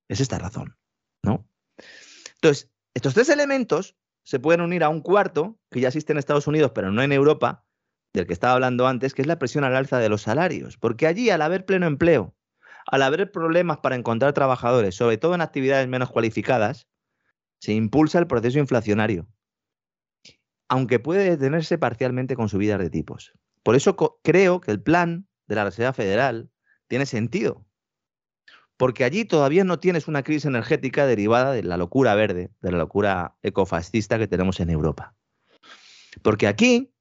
Es 0.07 0.21
esta 0.21 0.39
razón. 0.39 0.77
¿no? 1.21 1.49
Entonces, 2.35 2.71
estos 2.93 3.13
tres 3.13 3.27
elementos 3.27 3.97
se 4.23 4.39
pueden 4.39 4.61
unir 4.61 4.85
a 4.85 4.89
un 4.89 5.01
cuarto 5.01 5.59
que 5.69 5.81
ya 5.81 5.89
existe 5.89 6.13
en 6.13 6.19
Estados 6.19 6.47
Unidos, 6.47 6.71
pero 6.73 6.91
no 6.91 7.01
en 7.01 7.11
Europa, 7.11 7.66
del 8.17 8.27
que 8.27 8.33
estaba 8.33 8.53
hablando 8.53 8.87
antes, 8.87 9.13
que 9.13 9.21
es 9.21 9.27
la 9.27 9.39
presión 9.39 9.63
al 9.63 9.75
alza 9.75 9.99
de 9.99 10.09
los 10.09 10.23
salarios. 10.23 10.77
Porque 10.77 11.07
allí, 11.07 11.29
al 11.29 11.41
haber 11.41 11.65
pleno 11.65 11.87
empleo, 11.87 12.35
al 12.85 13.01
haber 13.01 13.31
problemas 13.31 13.77
para 13.79 13.95
encontrar 13.95 14.33
trabajadores, 14.33 14.95
sobre 14.95 15.17
todo 15.17 15.35
en 15.35 15.41
actividades 15.41 15.87
menos 15.87 16.09
cualificadas, 16.09 16.87
se 17.59 17.73
impulsa 17.73 18.19
el 18.19 18.27
proceso 18.27 18.59
inflacionario, 18.59 19.27
aunque 20.69 20.99
puede 20.99 21.29
detenerse 21.29 21.77
parcialmente 21.77 22.35
con 22.35 22.49
subidas 22.49 22.79
de 22.79 22.89
tipos. 22.89 23.33
Por 23.63 23.75
eso 23.75 23.95
creo 24.23 24.61
que 24.61 24.71
el 24.71 24.81
plan 24.81 25.27
de 25.47 25.55
la 25.55 25.63
Reserva 25.65 25.93
Federal 25.93 26.49
tiene 26.87 27.05
sentido, 27.05 27.65
porque 28.77 29.03
allí 29.03 29.25
todavía 29.25 29.63
no 29.63 29.79
tienes 29.79 30.07
una 30.07 30.23
crisis 30.23 30.45
energética 30.45 31.05
derivada 31.05 31.51
de 31.51 31.63
la 31.63 31.77
locura 31.77 32.15
verde, 32.15 32.51
de 32.61 32.71
la 32.71 32.77
locura 32.77 33.35
ecofascista 33.41 34.19
que 34.19 34.27
tenemos 34.27 34.59
en 34.59 34.69
Europa. 34.69 35.15
Porque 36.21 36.47
aquí, 36.47 36.93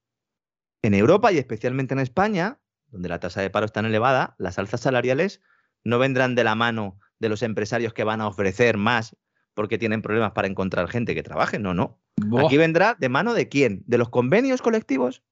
en 0.86 0.94
Europa 0.94 1.32
y 1.32 1.38
especialmente 1.38 1.94
en 1.94 2.00
España, 2.00 2.60
donde 2.88 3.08
la 3.08 3.20
tasa 3.20 3.40
de 3.40 3.50
paro 3.50 3.66
es 3.66 3.72
tan 3.72 3.86
elevada, 3.86 4.34
las 4.38 4.58
alzas 4.58 4.80
salariales 4.80 5.40
no 5.84 5.98
vendrán 5.98 6.34
de 6.34 6.44
la 6.44 6.54
mano 6.54 6.98
de 7.18 7.28
los 7.28 7.42
empresarios 7.42 7.92
que 7.92 8.04
van 8.04 8.20
a 8.20 8.28
ofrecer 8.28 8.76
más 8.76 9.16
porque 9.54 9.78
tienen 9.78 10.02
problemas 10.02 10.32
para 10.32 10.48
encontrar 10.48 10.88
gente 10.88 11.14
que 11.14 11.22
trabaje. 11.22 11.58
No, 11.58 11.74
no. 11.74 11.98
Aquí 12.44 12.56
vendrá 12.56 12.94
de 12.98 13.08
mano 13.08 13.34
de 13.34 13.48
quién? 13.48 13.82
¿De 13.86 13.98
los 13.98 14.10
convenios 14.10 14.62
colectivos? 14.62 15.22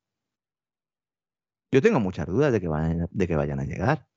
Yo 1.71 1.83
tengo 1.83 2.01
muchas 2.01 2.27
dudas 2.27 2.53
de 2.53 2.61
que, 2.61 2.69
vayan, 2.69 3.09
de 3.11 3.27
que 3.27 3.37
vayan 3.37 3.61
a 3.61 3.65
llegar. 3.65 4.09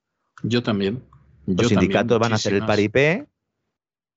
Yo 0.43 0.63
también. 0.63 1.03
los 1.45 1.67
sindicatos 1.67 2.19
van 2.19 2.31
a 2.31 2.35
hacer 2.35 2.53
el 2.53 2.65
paripé. 2.65 3.27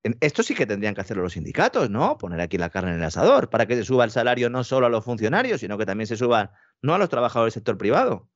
Esto 0.02 0.42
sí 0.42 0.54
que 0.54 0.66
tendrían 0.66 0.94
que 0.94 1.02
hacerlo 1.02 1.22
los 1.22 1.34
sindicatos, 1.34 1.90
¿no? 1.90 2.16
Poner 2.16 2.40
aquí 2.40 2.56
la 2.56 2.70
carne 2.70 2.92
en 2.92 2.96
el 2.96 3.04
asador 3.04 3.50
para 3.50 3.66
que 3.66 3.76
se 3.76 3.84
suba 3.84 4.04
el 4.04 4.10
salario 4.10 4.48
no 4.48 4.64
solo 4.64 4.86
a 4.86 4.90
los 4.90 5.04
funcionarios, 5.04 5.60
sino 5.60 5.76
que 5.76 5.84
también 5.84 6.06
se 6.06 6.16
suba 6.16 6.52
no 6.80 6.94
a 6.94 6.98
los 6.98 7.10
trabajadores 7.10 7.52
del 7.52 7.60
sector 7.60 7.76
privado. 7.76 8.30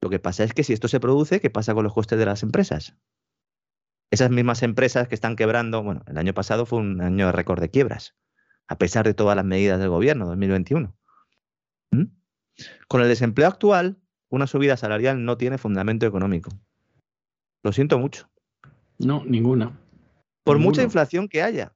Lo 0.00 0.10
que 0.10 0.20
pasa 0.20 0.44
es 0.44 0.54
que 0.54 0.62
si 0.62 0.72
esto 0.72 0.86
se 0.86 1.00
produce, 1.00 1.40
¿qué 1.40 1.50
pasa 1.50 1.74
con 1.74 1.82
los 1.82 1.92
costes 1.92 2.18
de 2.18 2.26
las 2.26 2.44
empresas? 2.44 2.94
Esas 4.12 4.30
mismas 4.30 4.62
empresas 4.62 5.08
que 5.08 5.16
están 5.16 5.34
quebrando, 5.34 5.82
bueno, 5.82 6.02
el 6.06 6.16
año 6.18 6.34
pasado 6.34 6.66
fue 6.66 6.78
un 6.78 7.00
año 7.00 7.26
de 7.26 7.32
récord 7.32 7.60
de 7.60 7.70
quiebras, 7.70 8.14
a 8.68 8.78
pesar 8.78 9.04
de 9.04 9.14
todas 9.14 9.34
las 9.34 9.44
medidas 9.44 9.80
del 9.80 9.88
gobierno, 9.88 10.26
2021. 10.26 10.96
¿Mm? 11.90 12.04
Con 12.86 13.02
el 13.02 13.08
desempleo 13.08 13.48
actual, 13.48 13.98
una 14.28 14.46
subida 14.46 14.76
salarial 14.76 15.24
no 15.24 15.36
tiene 15.36 15.58
fundamento 15.58 16.06
económico. 16.06 16.50
Lo 17.64 17.72
siento 17.72 17.98
mucho. 17.98 18.30
No, 18.98 19.24
ninguna. 19.24 19.72
Por 20.48 20.58
mucha 20.58 20.82
inflación 20.82 21.28
que 21.28 21.42
haya. 21.42 21.74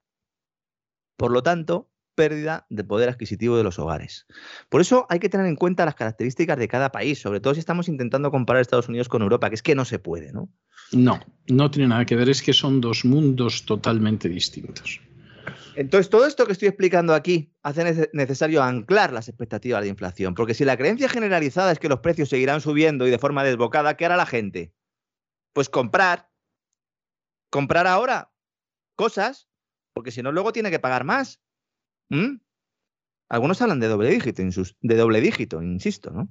Por 1.18 1.31
lo 1.31 1.43
tanto, 1.43 1.91
pérdida 2.14 2.66
de 2.70 2.85
poder 2.85 3.11
adquisitivo 3.11 3.57
de 3.57 3.64
los 3.64 3.79
hogares. 3.79 4.27
Por 4.70 4.81
eso 4.81 5.07
hay 5.11 5.18
que 5.18 5.29
tener 5.29 5.47
en 5.47 5.57
cuenta 5.57 5.85
las 5.85 5.95
características 5.95 6.59
de 6.59 6.68
cada 6.68 6.91
país, 6.91 7.20
sobre 7.20 7.41
todo 7.41 7.53
si 7.53 7.61
estamos 7.61 7.89
intentando 7.89 8.31
comparar 8.31 8.62
Estados 8.62 8.89
Unidos 8.89 9.11
con 9.11 9.20
Europa, 9.20 9.51
que 9.51 9.57
es 9.57 9.62
que 9.62 9.75
no 9.75 9.85
se 9.85 9.99
puede, 9.99 10.33
¿no? 10.33 10.49
No, 10.91 11.20
no 11.49 11.70
tiene 11.70 11.89
nada 11.89 12.07
que 12.07 12.16
ver, 12.16 12.31
es 12.31 12.43
que 12.43 12.55
son 12.55 12.81
dos 12.81 13.05
mundos 13.05 13.66
totalmente 13.66 14.29
distintos. 14.29 15.01
Entonces, 15.75 16.11
todo 16.11 16.27
esto 16.27 16.47
que 16.47 16.53
estoy 16.53 16.68
explicando 16.68 17.14
aquí 17.14 17.55
hace 17.62 18.11
necesario 18.14 18.62
anclar 18.62 19.12
las 19.12 19.29
expectativas 19.29 19.83
de 19.83 19.89
inflación, 19.89 20.35
porque 20.35 20.55
si 20.55 20.64
la 20.64 20.79
creencia 20.79 21.09
generalizada 21.09 21.73
es 21.73 21.79
que 21.79 21.89
los 21.89 22.01
precios 22.01 22.31
seguirán 22.31 22.62
subiendo 22.62 23.07
y 23.07 23.11
de 23.11 23.18
forma 23.18 23.45
desbocada, 23.45 23.97
¿qué 23.97 24.07
hará 24.07 24.16
la 24.16 24.27
gente? 24.27 24.75
Pues 25.53 25.68
comprar. 25.68 26.31
Comprar 27.51 27.87
ahora 27.87 28.32
cosas 28.95 29.49
porque 29.93 30.11
si 30.11 30.22
no, 30.22 30.32
luego 30.32 30.53
tiene 30.53 30.70
que 30.70 30.78
pagar 30.78 31.05
más. 31.05 31.40
¿Mm? 32.09 32.36
Algunos 33.28 33.62
hablan 33.62 33.80
de 33.80 33.88
doble 33.88 34.11
dígito, 34.11 34.43
de 34.80 34.97
doble 34.97 35.20
dígito, 35.20 35.62
insisto, 35.62 36.11
¿no? 36.11 36.28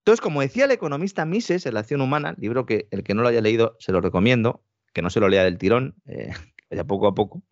Entonces, 0.00 0.20
como 0.20 0.40
decía 0.40 0.66
el 0.66 0.70
economista 0.70 1.24
Mises 1.24 1.66
en 1.66 1.74
La 1.74 1.80
acción 1.80 2.00
humana, 2.00 2.36
libro 2.38 2.64
que 2.64 2.86
el 2.92 3.02
que 3.02 3.14
no 3.14 3.22
lo 3.22 3.28
haya 3.28 3.40
leído 3.40 3.76
se 3.80 3.90
lo 3.90 4.00
recomiendo, 4.00 4.64
que 4.92 5.02
no 5.02 5.10
se 5.10 5.18
lo 5.18 5.28
lea 5.28 5.42
del 5.42 5.58
tirón, 5.58 5.96
eh, 6.06 6.30
vaya 6.70 6.84
poco 6.84 7.08
a 7.08 7.14
poco, 7.14 7.42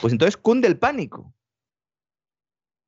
pues 0.00 0.12
entonces 0.12 0.38
cunde 0.38 0.66
el 0.66 0.78
pánico. 0.78 1.34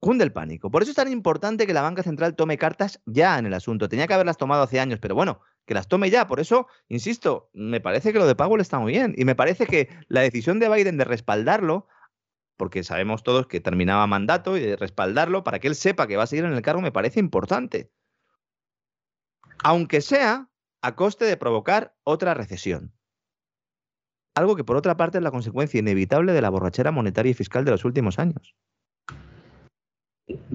Cunde 0.01 0.25
el 0.25 0.33
pánico. 0.33 0.71
Por 0.71 0.83
eso 0.83 0.93
es 0.93 0.97
tan 0.97 1.13
importante 1.13 1.67
que 1.67 1.75
la 1.75 1.83
banca 1.83 2.03
central 2.03 2.37
tome 2.37 2.57
cartas 2.57 3.03
ya 3.05 3.39
en 3.39 3.47
el 3.47 3.55
asunto. 3.55 3.89
Tenía 3.89 4.07
que 4.07 4.15
haberlas 4.15 4.37
tomado 4.39 4.63
hace 4.63 4.81
años, 4.81 4.99
pero 5.01 5.15
bueno, 5.15 5.41
que 5.67 5.75
las 5.75 5.89
tome 5.89 6.11
ya. 6.11 6.27
Por 6.27 6.41
eso, 6.41 6.69
insisto, 6.89 7.51
me 7.53 7.81
parece 7.81 8.13
que 8.13 8.19
lo 8.19 8.27
de 8.27 8.35
Powell 8.35 8.61
está 8.61 8.79
muy 8.79 8.93
bien. 8.93 9.15
Y 9.19 9.25
me 9.25 9.35
parece 9.35 9.67
que 9.67 9.89
la 10.09 10.23
decisión 10.23 10.59
de 10.59 10.69
Biden 10.69 10.97
de 10.97 11.05
respaldarlo 11.05 11.87
porque 12.57 12.83
sabemos 12.83 13.23
todos 13.23 13.47
que 13.47 13.61
terminaba 13.61 14.07
mandato 14.07 14.57
y 14.57 14.61
de 14.61 14.77
respaldarlo 14.77 15.45
para 15.45 15.59
que 15.59 15.69
él 15.69 15.75
sepa 15.75 16.07
que 16.07 16.17
va 16.17 16.23
a 16.23 16.27
seguir 16.27 16.45
en 16.45 16.53
el 16.53 16.63
cargo 16.63 16.81
me 16.81 16.93
parece 16.93 17.21
importante. 17.21 17.93
Aunque 19.63 20.01
sea 20.01 20.49
a 20.83 20.97
coste 20.97 21.25
de 21.25 21.37
provocar 21.37 21.97
otra 22.05 22.35
recesión. 22.35 22.95
Algo 24.35 24.55
que 24.55 24.65
por 24.65 24.77
otra 24.77 24.97
parte 24.97 25.19
es 25.19 25.25
la 25.25 25.31
consecuencia 25.31 25.81
inevitable 25.81 26.33
de 26.33 26.43
la 26.43 26.51
borrachera 26.51 26.93
monetaria 26.93 27.31
y 27.31 27.35
fiscal 27.35 27.65
de 27.65 27.71
los 27.71 27.85
últimos 27.85 28.19
años. 28.19 28.55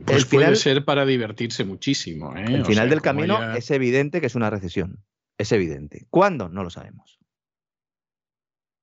Pues 0.06 0.26
puede 0.26 0.56
ser 0.56 0.84
para 0.84 1.06
divertirse 1.06 1.64
muchísimo. 1.64 2.36
¿eh? 2.36 2.46
El 2.48 2.66
final 2.66 2.90
del 2.90 3.02
camino 3.02 3.56
es 3.56 3.72
evidente 3.72 4.20
que 4.20 4.28
es 4.28 4.36
una 4.36 4.50
recesión. 4.50 5.04
Es 5.38 5.52
evidente. 5.52 6.06
¿Cuándo? 6.10 6.50
No 6.50 6.64
lo 6.64 6.70
sabemos. 6.70 7.20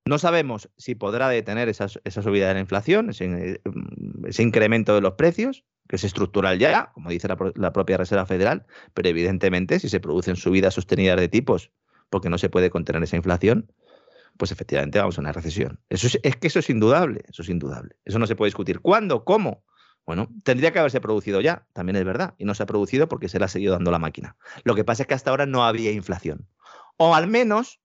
No 0.06 0.18
sabemos 0.18 0.70
si 0.78 0.94
podrá 0.94 1.28
detener 1.28 1.68
esa, 1.68 1.88
subida 1.88 2.48
de 2.48 2.54
la 2.54 2.60
inflación, 2.60 3.10
ese, 3.10 4.42
incremento 4.42 4.94
de 4.94 5.02
los 5.02 5.12
precios, 5.12 5.64
que 5.86 5.96
es 5.96 6.04
estructural 6.04 6.58
ya, 6.58 6.90
como 6.94 7.10
dice 7.10 7.28
la, 7.28 7.72
propia 7.74 7.98
Reserva 7.98 8.24
Federal, 8.24 8.64
pero 8.94 9.10
evidentemente 9.10 9.78
si 9.78 9.90
se 9.90 10.00
producen 10.00 10.36
subidas 10.36 10.72
sostenidas 10.72 11.20
de 11.20 11.28
tipos 11.28 11.70
porque 12.08 12.30
no 12.30 12.38
se 12.38 12.48
puede 12.48 12.70
contener 12.70 13.02
esa 13.02 13.16
inflación, 13.16 13.70
pues 14.38 14.50
efectivamente 14.50 14.98
vamos 14.98 15.18
a 15.18 15.20
una 15.20 15.32
recesión. 15.32 15.78
Eso 15.90 16.06
es, 16.06 16.18
es, 16.22 16.36
que 16.36 16.46
eso 16.46 16.60
es 16.60 16.70
indudable, 16.70 17.24
eso 17.28 17.42
es 17.42 17.50
indudable. 17.50 17.96
Eso 18.06 18.18
no 18.18 18.26
se 18.26 18.34
puede 18.34 18.48
discutir. 18.48 18.80
¿Cuándo? 18.80 19.24
¿Cómo? 19.24 19.62
Bueno, 20.08 20.30
tendría 20.42 20.72
que 20.72 20.78
haberse 20.78 21.02
producido 21.02 21.42
ya, 21.42 21.66
también 21.74 21.96
es 21.96 22.04
verdad, 22.06 22.32
y 22.38 22.46
no 22.46 22.54
se 22.54 22.62
ha 22.62 22.66
producido 22.66 23.10
porque 23.10 23.28
se 23.28 23.38
le 23.38 23.44
ha 23.44 23.48
seguido 23.48 23.74
dando 23.74 23.90
la 23.90 23.98
máquina. 23.98 24.36
Lo 24.64 24.74
que 24.74 24.82
pasa 24.82 25.02
es 25.02 25.06
que 25.06 25.12
hasta 25.12 25.28
ahora 25.28 25.44
no 25.44 25.66
había 25.66 25.92
inflación. 25.92 26.48
O 26.96 27.14
al 27.14 27.26
menos 27.26 27.78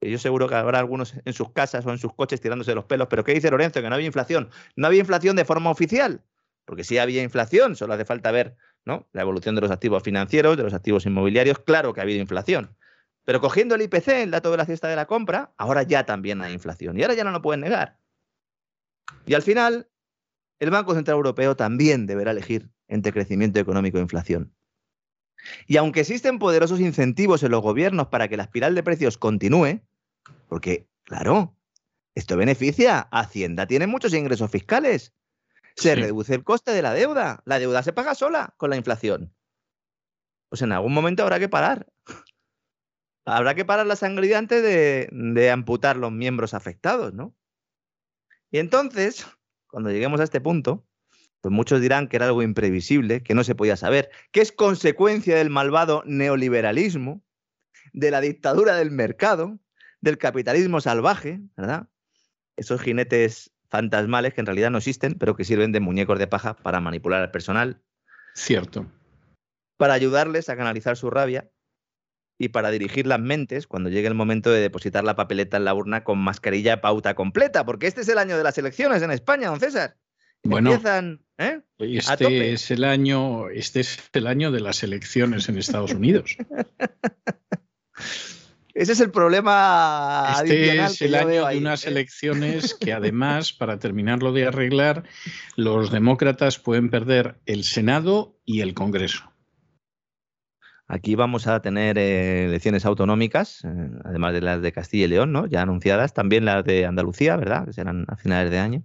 yo 0.00 0.16
seguro 0.16 0.48
que 0.48 0.54
habrá 0.54 0.78
algunos 0.78 1.12
en 1.22 1.32
sus 1.34 1.52
casas 1.52 1.84
o 1.84 1.90
en 1.90 1.98
sus 1.98 2.14
coches 2.14 2.40
tirándose 2.40 2.74
los 2.74 2.86
pelos, 2.86 3.08
pero 3.10 3.22
¿qué 3.22 3.34
dice 3.34 3.50
Lorenzo? 3.50 3.82
Que 3.82 3.90
no 3.90 3.96
había 3.96 4.06
inflación. 4.06 4.48
No 4.76 4.86
había 4.86 5.00
inflación 5.00 5.36
de 5.36 5.44
forma 5.44 5.68
oficial, 5.68 6.22
porque 6.64 6.84
sí 6.84 6.96
había 6.96 7.22
inflación, 7.22 7.76
solo 7.76 7.92
hace 7.92 8.06
falta 8.06 8.30
ver 8.30 8.56
¿no? 8.86 9.06
la 9.12 9.20
evolución 9.20 9.54
de 9.54 9.60
los 9.60 9.70
activos 9.70 10.02
financieros, 10.02 10.56
de 10.56 10.62
los 10.62 10.72
activos 10.72 11.04
inmobiliarios, 11.04 11.58
claro 11.58 11.92
que 11.92 12.00
ha 12.00 12.04
habido 12.04 12.18
inflación. 12.18 12.74
Pero 13.26 13.42
cogiendo 13.42 13.74
el 13.74 13.82
IPC, 13.82 14.08
el 14.22 14.30
dato 14.30 14.50
de 14.50 14.56
la 14.56 14.64
cesta 14.64 14.88
de 14.88 14.96
la 14.96 15.04
compra, 15.04 15.52
ahora 15.58 15.82
ya 15.82 16.06
también 16.06 16.40
hay 16.40 16.54
inflación 16.54 16.98
y 16.98 17.02
ahora 17.02 17.12
ya 17.12 17.24
no 17.24 17.30
lo 17.30 17.42
pueden 17.42 17.60
negar. 17.60 17.98
Y 19.26 19.34
al 19.34 19.42
final, 19.42 19.90
el 20.58 20.70
Banco 20.70 20.94
Central 20.94 21.16
Europeo 21.16 21.56
también 21.56 22.06
deberá 22.06 22.32
elegir 22.32 22.70
entre 22.88 23.12
crecimiento 23.12 23.60
económico 23.60 23.98
e 23.98 24.02
inflación. 24.02 24.54
Y 25.66 25.76
aunque 25.76 26.00
existen 26.00 26.38
poderosos 26.38 26.80
incentivos 26.80 27.42
en 27.42 27.52
los 27.52 27.62
gobiernos 27.62 28.08
para 28.08 28.28
que 28.28 28.36
la 28.36 28.44
espiral 28.44 28.74
de 28.74 28.82
precios 28.82 29.18
continúe, 29.18 29.80
porque, 30.48 30.88
claro, 31.04 31.56
esto 32.14 32.36
beneficia. 32.36 33.08
Hacienda 33.12 33.66
tiene 33.66 33.86
muchos 33.86 34.12
ingresos 34.14 34.50
fiscales. 34.50 35.14
Se 35.76 35.94
reduce 35.94 36.34
el 36.34 36.42
coste 36.42 36.72
de 36.72 36.82
la 36.82 36.92
deuda. 36.92 37.42
La 37.44 37.60
deuda 37.60 37.84
se 37.84 37.92
paga 37.92 38.16
sola 38.16 38.54
con 38.56 38.70
la 38.70 38.76
inflación. 38.76 39.32
Pues 40.48 40.62
en 40.62 40.72
algún 40.72 40.92
momento 40.92 41.22
habrá 41.22 41.38
que 41.38 41.48
parar. 41.48 41.86
Habrá 43.24 43.54
que 43.54 43.64
parar 43.64 43.86
la 43.86 43.94
sangre 43.94 44.34
antes 44.34 44.62
de, 44.62 45.08
de 45.12 45.50
amputar 45.50 45.96
los 45.96 46.10
miembros 46.10 46.54
afectados, 46.54 47.14
¿no? 47.14 47.36
Y 48.50 48.58
entonces, 48.58 49.26
cuando 49.68 49.90
lleguemos 49.90 50.20
a 50.20 50.24
este 50.24 50.40
punto, 50.40 50.86
pues 51.40 51.52
muchos 51.52 51.80
dirán 51.80 52.08
que 52.08 52.16
era 52.16 52.26
algo 52.26 52.42
imprevisible, 52.42 53.22
que 53.22 53.34
no 53.34 53.44
se 53.44 53.54
podía 53.54 53.76
saber, 53.76 54.10
que 54.32 54.40
es 54.40 54.52
consecuencia 54.52 55.36
del 55.36 55.50
malvado 55.50 56.02
neoliberalismo, 56.04 57.22
de 57.92 58.10
la 58.10 58.20
dictadura 58.20 58.76
del 58.76 58.90
mercado, 58.90 59.58
del 60.00 60.18
capitalismo 60.18 60.80
salvaje, 60.80 61.40
¿verdad? 61.56 61.88
Esos 62.56 62.80
jinetes 62.80 63.52
fantasmales 63.68 64.34
que 64.34 64.40
en 64.40 64.46
realidad 64.46 64.70
no 64.70 64.78
existen, 64.78 65.14
pero 65.14 65.36
que 65.36 65.44
sirven 65.44 65.72
de 65.72 65.80
muñecos 65.80 66.18
de 66.18 66.26
paja 66.26 66.54
para 66.56 66.80
manipular 66.80 67.22
al 67.22 67.30
personal. 67.30 67.82
Cierto. 68.34 68.90
Para 69.76 69.94
ayudarles 69.94 70.48
a 70.48 70.56
canalizar 70.56 70.96
su 70.96 71.10
rabia 71.10 71.50
y 72.38 72.48
para 72.48 72.70
dirigir 72.70 73.06
las 73.06 73.20
mentes 73.20 73.66
cuando 73.66 73.90
llegue 73.90 74.06
el 74.08 74.14
momento 74.14 74.50
de 74.50 74.60
depositar 74.60 75.04
la 75.04 75.16
papeleta 75.16 75.56
en 75.56 75.64
la 75.64 75.74
urna 75.74 76.04
con 76.04 76.18
mascarilla 76.18 76.80
pauta 76.80 77.14
completa, 77.14 77.66
porque 77.66 77.88
este 77.88 78.02
es 78.02 78.08
el 78.08 78.18
año 78.18 78.36
de 78.36 78.44
las 78.44 78.56
elecciones 78.58 79.02
en 79.02 79.10
España, 79.10 79.48
don 79.48 79.60
César. 79.60 79.96
Bueno, 80.44 80.72
Empiezan, 80.72 81.20
¿eh? 81.36 81.60
este 81.78 82.52
es 82.52 82.70
el 82.70 82.84
año, 82.84 83.48
este 83.50 83.80
es 83.80 83.98
el 84.12 84.28
año 84.28 84.52
de 84.52 84.60
las 84.60 84.84
elecciones 84.84 85.48
en 85.48 85.58
Estados 85.58 85.92
Unidos. 85.92 86.36
Ese 88.78 88.92
es 88.92 89.00
el 89.00 89.10
problema. 89.10 90.36
Este 90.36 90.80
es 90.80 91.02
el 91.02 91.16
año 91.16 91.48
de 91.48 91.58
unas 91.58 91.84
elecciones 91.84 92.74
que 92.80 92.92
además, 92.92 93.52
para 93.52 93.80
terminarlo 93.80 94.32
de 94.32 94.46
arreglar, 94.46 95.02
los 95.56 95.90
demócratas 95.90 96.60
pueden 96.60 96.88
perder 96.88 97.40
el 97.46 97.64
Senado 97.64 98.38
y 98.44 98.60
el 98.60 98.74
Congreso. 98.74 99.32
Aquí 100.88 101.14
vamos 101.14 101.46
a 101.46 101.60
tener 101.60 101.98
eh, 101.98 102.46
elecciones 102.46 102.86
autonómicas, 102.86 103.62
eh, 103.64 103.90
además 104.04 104.32
de 104.32 104.40
las 104.40 104.62
de 104.62 104.72
Castilla 104.72 105.04
y 105.04 105.08
León, 105.08 105.32
¿no? 105.32 105.46
Ya 105.46 105.60
anunciadas, 105.60 106.14
también 106.14 106.46
las 106.46 106.64
de 106.64 106.86
Andalucía, 106.86 107.36
¿verdad? 107.36 107.66
Que 107.66 107.74
serán 107.74 108.06
a 108.08 108.16
finales 108.16 108.50
de 108.50 108.58
año. 108.58 108.84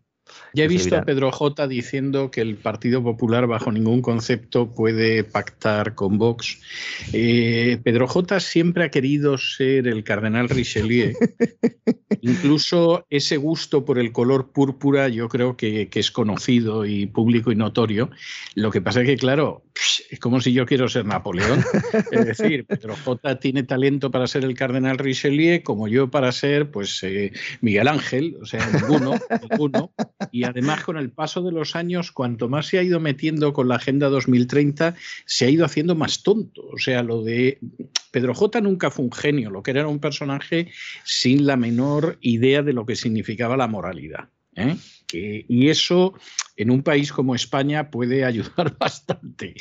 Ya 0.53 0.65
he 0.65 0.67
visto 0.67 0.95
a 0.95 1.03
Pedro 1.03 1.31
J 1.31 1.67
diciendo 1.67 2.31
que 2.31 2.41
el 2.41 2.55
Partido 2.55 3.03
Popular 3.03 3.47
bajo 3.47 3.71
ningún 3.71 4.01
concepto 4.01 4.73
puede 4.73 5.23
pactar 5.23 5.95
con 5.95 6.17
Vox. 6.17 6.59
Eh, 7.11 7.79
Pedro 7.83 8.07
J 8.07 8.39
siempre 8.39 8.85
ha 8.85 8.89
querido 8.89 9.37
ser 9.37 9.87
el 9.87 10.03
cardenal 10.03 10.49
Richelieu. 10.49 11.13
Incluso 12.21 13.05
ese 13.09 13.37
gusto 13.37 13.83
por 13.83 13.99
el 13.99 14.11
color 14.11 14.51
púrpura 14.51 15.09
yo 15.09 15.27
creo 15.27 15.57
que, 15.57 15.89
es 15.93 16.11
conocido 16.11 16.85
y 16.85 17.05
público 17.05 17.51
y 17.51 17.55
notorio. 17.55 18.11
Lo 18.55 18.71
que 18.71 18.81
pasa 18.81 19.01
es 19.01 19.07
que, 19.07 19.17
claro, 19.17 19.63
es 20.09 20.19
como 20.19 20.39
si 20.39 20.53
yo 20.53 20.65
quiero 20.65 20.87
ser 20.87 21.05
Napoleón. 21.05 21.63
Es 22.11 22.25
decir, 22.25 22.65
Pedro 22.67 22.95
J 22.95 23.39
tiene 23.39 23.63
talento 23.63 24.11
para 24.11 24.27
ser 24.27 24.43
el 24.43 24.53
cardenal 24.53 24.97
Richelieu 24.97 25.63
como 25.63 25.87
yo 25.87 26.09
para 26.09 26.31
ser 26.31 26.71
pues 26.71 27.01
eh, 27.03 27.31
Miguel 27.61 27.87
Ángel, 27.87 28.37
o 28.41 28.45
sea, 28.45 28.65
ninguno, 28.69 29.13
ninguno. 29.49 29.93
Y 30.31 30.43
además, 30.43 30.83
con 30.83 30.97
el 30.97 31.11
paso 31.11 31.41
de 31.41 31.51
los 31.51 31.75
años, 31.75 32.11
cuanto 32.11 32.49
más 32.49 32.67
se 32.67 32.79
ha 32.79 32.83
ido 32.83 32.99
metiendo 32.99 33.53
con 33.53 33.67
la 33.67 33.75
Agenda 33.75 34.09
2030, 34.09 34.95
se 35.25 35.45
ha 35.45 35.49
ido 35.49 35.65
haciendo 35.65 35.95
más 35.95 36.23
tonto. 36.23 36.67
O 36.67 36.77
sea, 36.77 37.03
lo 37.03 37.23
de 37.23 37.59
Pedro 38.11 38.33
J 38.33 38.61
nunca 38.61 38.91
fue 38.91 39.05
un 39.05 39.11
genio, 39.11 39.49
lo 39.49 39.63
que 39.63 39.71
era 39.71 39.87
un 39.87 39.99
personaje 39.99 40.71
sin 41.03 41.45
la 41.45 41.57
menor 41.57 42.17
idea 42.21 42.61
de 42.61 42.73
lo 42.73 42.85
que 42.85 42.95
significaba 42.95 43.57
la 43.57 43.67
moralidad. 43.67 44.29
¿Eh? 44.55 44.75
y 45.13 45.69
eso 45.69 46.13
en 46.57 46.71
un 46.71 46.83
país 46.83 47.11
como 47.11 47.35
España 47.35 47.89
puede 47.89 48.25
ayudar 48.25 48.75
bastante. 48.79 49.55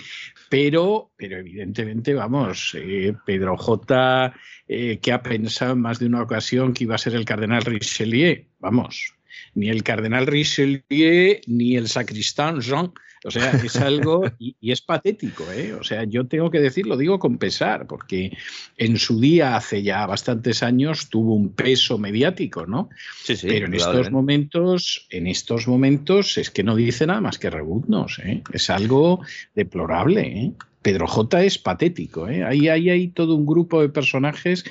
Pero, 0.48 1.12
pero 1.16 1.38
evidentemente, 1.38 2.14
vamos, 2.14 2.74
eh, 2.74 3.14
Pedro 3.24 3.56
J, 3.56 4.34
eh, 4.68 4.98
que 4.98 5.12
ha 5.12 5.22
pensado 5.22 5.72
en 5.72 5.80
más 5.80 5.98
de 5.98 6.06
una 6.06 6.22
ocasión 6.22 6.72
que 6.72 6.84
iba 6.84 6.94
a 6.94 6.98
ser 6.98 7.14
el 7.14 7.24
cardenal 7.24 7.62
Richelieu, 7.62 8.44
vamos, 8.58 9.14
ni 9.54 9.68
el 9.68 9.82
cardenal 9.82 10.26
Richelieu 10.26 11.40
ni 11.46 11.76
el 11.76 11.88
sacristán 11.88 12.60
Jean. 12.60 12.92
O 13.24 13.30
sea, 13.30 13.52
es 13.52 13.76
algo 13.76 14.24
y, 14.38 14.56
es 14.70 14.82
patético, 14.82 15.44
¿eh? 15.52 15.74
O 15.74 15.84
sea, 15.84 16.04
yo 16.04 16.26
tengo 16.26 16.50
que 16.50 16.60
decir, 16.60 16.86
lo 16.86 16.96
digo 16.96 17.18
con 17.18 17.38
pesar, 17.38 17.86
porque 17.86 18.36
en 18.76 18.98
su 18.98 19.20
día, 19.20 19.56
hace 19.56 19.82
ya 19.82 20.06
bastantes 20.06 20.62
años, 20.62 21.08
tuvo 21.08 21.34
un 21.34 21.52
peso 21.52 21.98
mediático, 21.98 22.66
¿no? 22.66 22.88
Sí, 23.22 23.36
sí. 23.36 23.46
Pero 23.48 23.66
en 23.66 23.74
estos 23.74 24.10
momentos, 24.10 25.06
en 25.10 25.26
estos 25.26 25.68
momentos, 25.68 26.38
es 26.38 26.50
que 26.50 26.64
no 26.64 26.74
dice 26.74 27.06
nada 27.06 27.20
más 27.20 27.38
que 27.38 27.50
rebuznos, 27.50 28.18
¿eh? 28.18 28.42
Es 28.52 28.70
algo 28.70 29.20
deplorable, 29.54 30.22
¿eh? 30.22 30.52
Pedro 30.82 31.06
J 31.06 31.44
es 31.44 31.58
patético, 31.58 32.28
¿eh? 32.28 32.44
Ahí, 32.44 32.68
ahí 32.68 32.90
hay 32.90 33.08
todo 33.08 33.36
un 33.36 33.46
grupo 33.46 33.80
de 33.80 33.88
personajes 33.88 34.64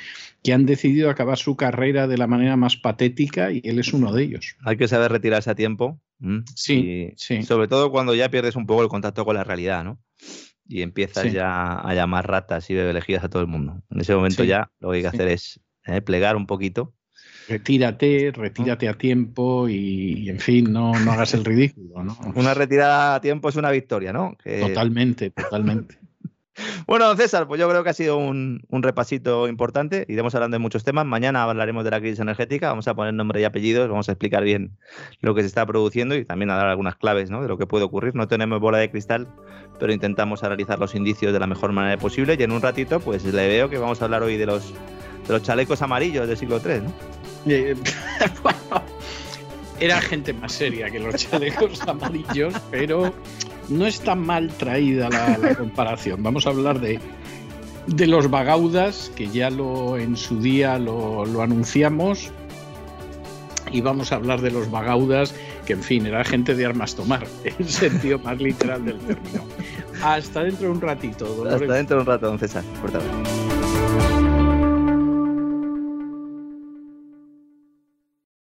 que 0.43 0.54
han 0.54 0.66
decidido 0.66 1.10
acabar 1.10 1.38
su 1.38 1.56
carrera 1.56 2.08
de 2.08 2.18
la 2.18 2.28
manera 2.28 2.58
más 2.58 2.76
patética 2.76 3.52
y 3.52 3.62
él 3.64 3.80
es 3.80 3.93
uno 3.93 4.12
de 4.12 4.24
ellos. 4.24 4.56
Hay 4.64 4.78
que 4.78 4.88
saber 4.88 5.12
retirarse 5.12 5.49
a 5.49 5.56
tiempo. 5.56 5.99
Sí, 6.56 7.14
sí. 7.18 7.44
Sobre 7.44 7.68
todo 7.68 7.92
cuando 7.92 8.14
ya 8.16 8.30
pierdes 8.30 8.56
un 8.56 8.66
poco 8.66 8.84
el 8.84 8.90
contacto 8.90 9.26
con 9.26 9.36
la 9.36 9.44
realidad, 9.44 9.84
¿no? 9.84 10.00
Y 10.68 10.84
empiezas 10.84 11.32
ya 11.32 11.80
a 11.80 11.94
llamar 11.94 12.30
ratas 12.30 12.70
y 12.70 12.76
bebelejías 12.76 13.24
a 13.24 13.30
todo 13.30 13.42
el 13.42 13.48
mundo. 13.48 13.82
En 13.90 14.00
ese 14.00 14.16
momento 14.16 14.44
ya 14.44 14.72
lo 14.80 14.92
que 14.92 14.98
hay 14.98 15.02
que 15.02 15.08
hacer 15.08 15.28
es 15.28 15.60
eh, 15.86 16.02
plegar 16.02 16.36
un 16.36 16.48
poquito 16.48 16.94
retírate, 17.48 18.32
retírate 18.32 18.88
a 18.88 18.98
tiempo 18.98 19.68
y, 19.68 20.30
en 20.30 20.40
fin, 20.40 20.72
no, 20.72 20.98
no 21.00 21.12
hagas 21.12 21.34
el 21.34 21.44
ridículo. 21.44 22.04
¿no? 22.04 22.18
Una 22.36 22.54
retirada 22.54 23.16
a 23.16 23.22
tiempo 23.22 23.50
es 23.50 23.56
una 23.56 23.72
victoria, 23.72 24.14
¿no? 24.14 24.38
Totalmente, 24.44 25.32
totalmente. 25.32 25.98
Bueno, 26.88 27.08
don 27.08 27.18
César, 27.18 27.47
pues 27.47 27.60
yo 27.60 27.70
creo 27.70 27.84
que 27.84 27.89
ha 27.89 27.93
sido 27.93 28.18
un, 28.18 28.62
repasito 28.70 29.47
importante. 29.47 30.06
Iremos 30.08 30.36
hablando 30.36 30.56
de 30.56 30.60
muchos 30.60 30.84
temas. 30.84 31.06
Mañana 31.06 31.43
hablaremos 31.43 31.84
de 31.84 31.91
la 31.91 31.99
crisis 31.99 32.20
energética. 32.20 32.70
Vamos 32.70 32.88
a 32.88 32.93
poner 32.93 33.14
nombre 33.14 33.41
y 33.41 33.43
apellidos. 33.43 33.89
Vamos 33.89 34.10
a 34.10 34.14
explicar 34.14 34.43
bien 34.43 34.78
lo 35.22 35.36
que 35.36 35.41
se 35.41 35.47
está 35.47 35.66
produciendo 35.66 36.16
y 36.16 36.26
también 36.26 36.49
a 36.52 36.56
dar 36.56 36.68
algunas 36.68 36.95
claves 36.95 37.30
de 37.30 37.47
lo 37.47 37.58
que 37.58 37.68
puede 37.68 37.86
ocurrir. 37.86 38.16
No 38.16 38.28
tenemos 38.28 38.60
bola 38.60 38.78
de 38.80 38.89
cristal, 38.89 39.28
pero 39.80 39.93
intentamos 39.93 40.43
analizar 40.43 40.80
los 40.80 40.95
indicios 40.95 41.34
de 41.34 41.39
la 41.39 41.47
mejor 41.47 41.72
manera 41.72 41.97
posible. 41.97 42.36
Y 42.38 42.43
en 42.43 42.52
un 42.52 42.62
ratito, 42.62 42.99
pues 42.99 43.24
le 43.24 43.47
veo 43.47 43.70
que 43.70 43.78
vamos 43.78 44.02
a 44.02 44.06
hablar 44.06 44.24
hoy 44.24 44.38
de 44.38 44.45
los, 44.45 44.74
chalecos 45.43 45.82
amarillos 45.82 46.28
del 46.28 46.38
siglo 46.38 46.60
III, 46.64 46.82
¿no? 46.82 46.93
Eh, 47.47 47.76
era 49.80 50.02
gente 50.02 50.34
más 50.34 50.52
seria 50.52 50.89
que 50.89 50.99
los 50.99 51.16
chalecos 51.16 51.82
amarillos, 51.88 52.54
pero 52.70 53.14
no 53.72 53.88
está 53.88 54.16
mal 54.16 54.50
traída 54.50 55.10
la, 55.10 55.56
comparación. 55.58 56.22
Vamos 56.22 56.46
a 56.46 56.50
hablar 56.50 56.80
de, 56.80 57.00
de 57.88 58.08
los 58.08 58.30
bagaudas, 58.30 59.12
que 59.16 59.28
ya 59.28 59.50
lo 59.50 59.98
en 59.98 60.16
su 60.18 60.40
día 60.40 60.78
lo, 60.78 61.42
anunciamos. 61.42 62.32
Y 63.72 63.80
vamos 63.80 64.12
a 64.12 64.16
hablar 64.16 64.42
de 64.42 64.52
los 64.52 64.70
bagaudas, 64.70 65.34
que 65.66 65.74
en 65.74 65.82
fin, 65.82 66.06
era 66.06 66.26
gente 66.26 66.56
de 66.56 66.66
armas 66.66 66.94
tomar, 66.94 67.26
en 67.46 67.56
el 67.60 67.70
sentido 67.70 68.20
más 68.20 68.40
literal 68.40 68.84
del 68.84 69.00
término. 69.00 69.44
Hasta 70.04 70.44
dentro 70.44 70.68
de 70.68 70.74
un 70.74 70.82
ratito, 70.82 71.46
Hasta 71.50 71.74
dentro 71.74 71.98
de 71.98 72.02
un 72.02 72.08
rato, 72.08 72.28
don 72.28 72.40
César. 72.40 72.64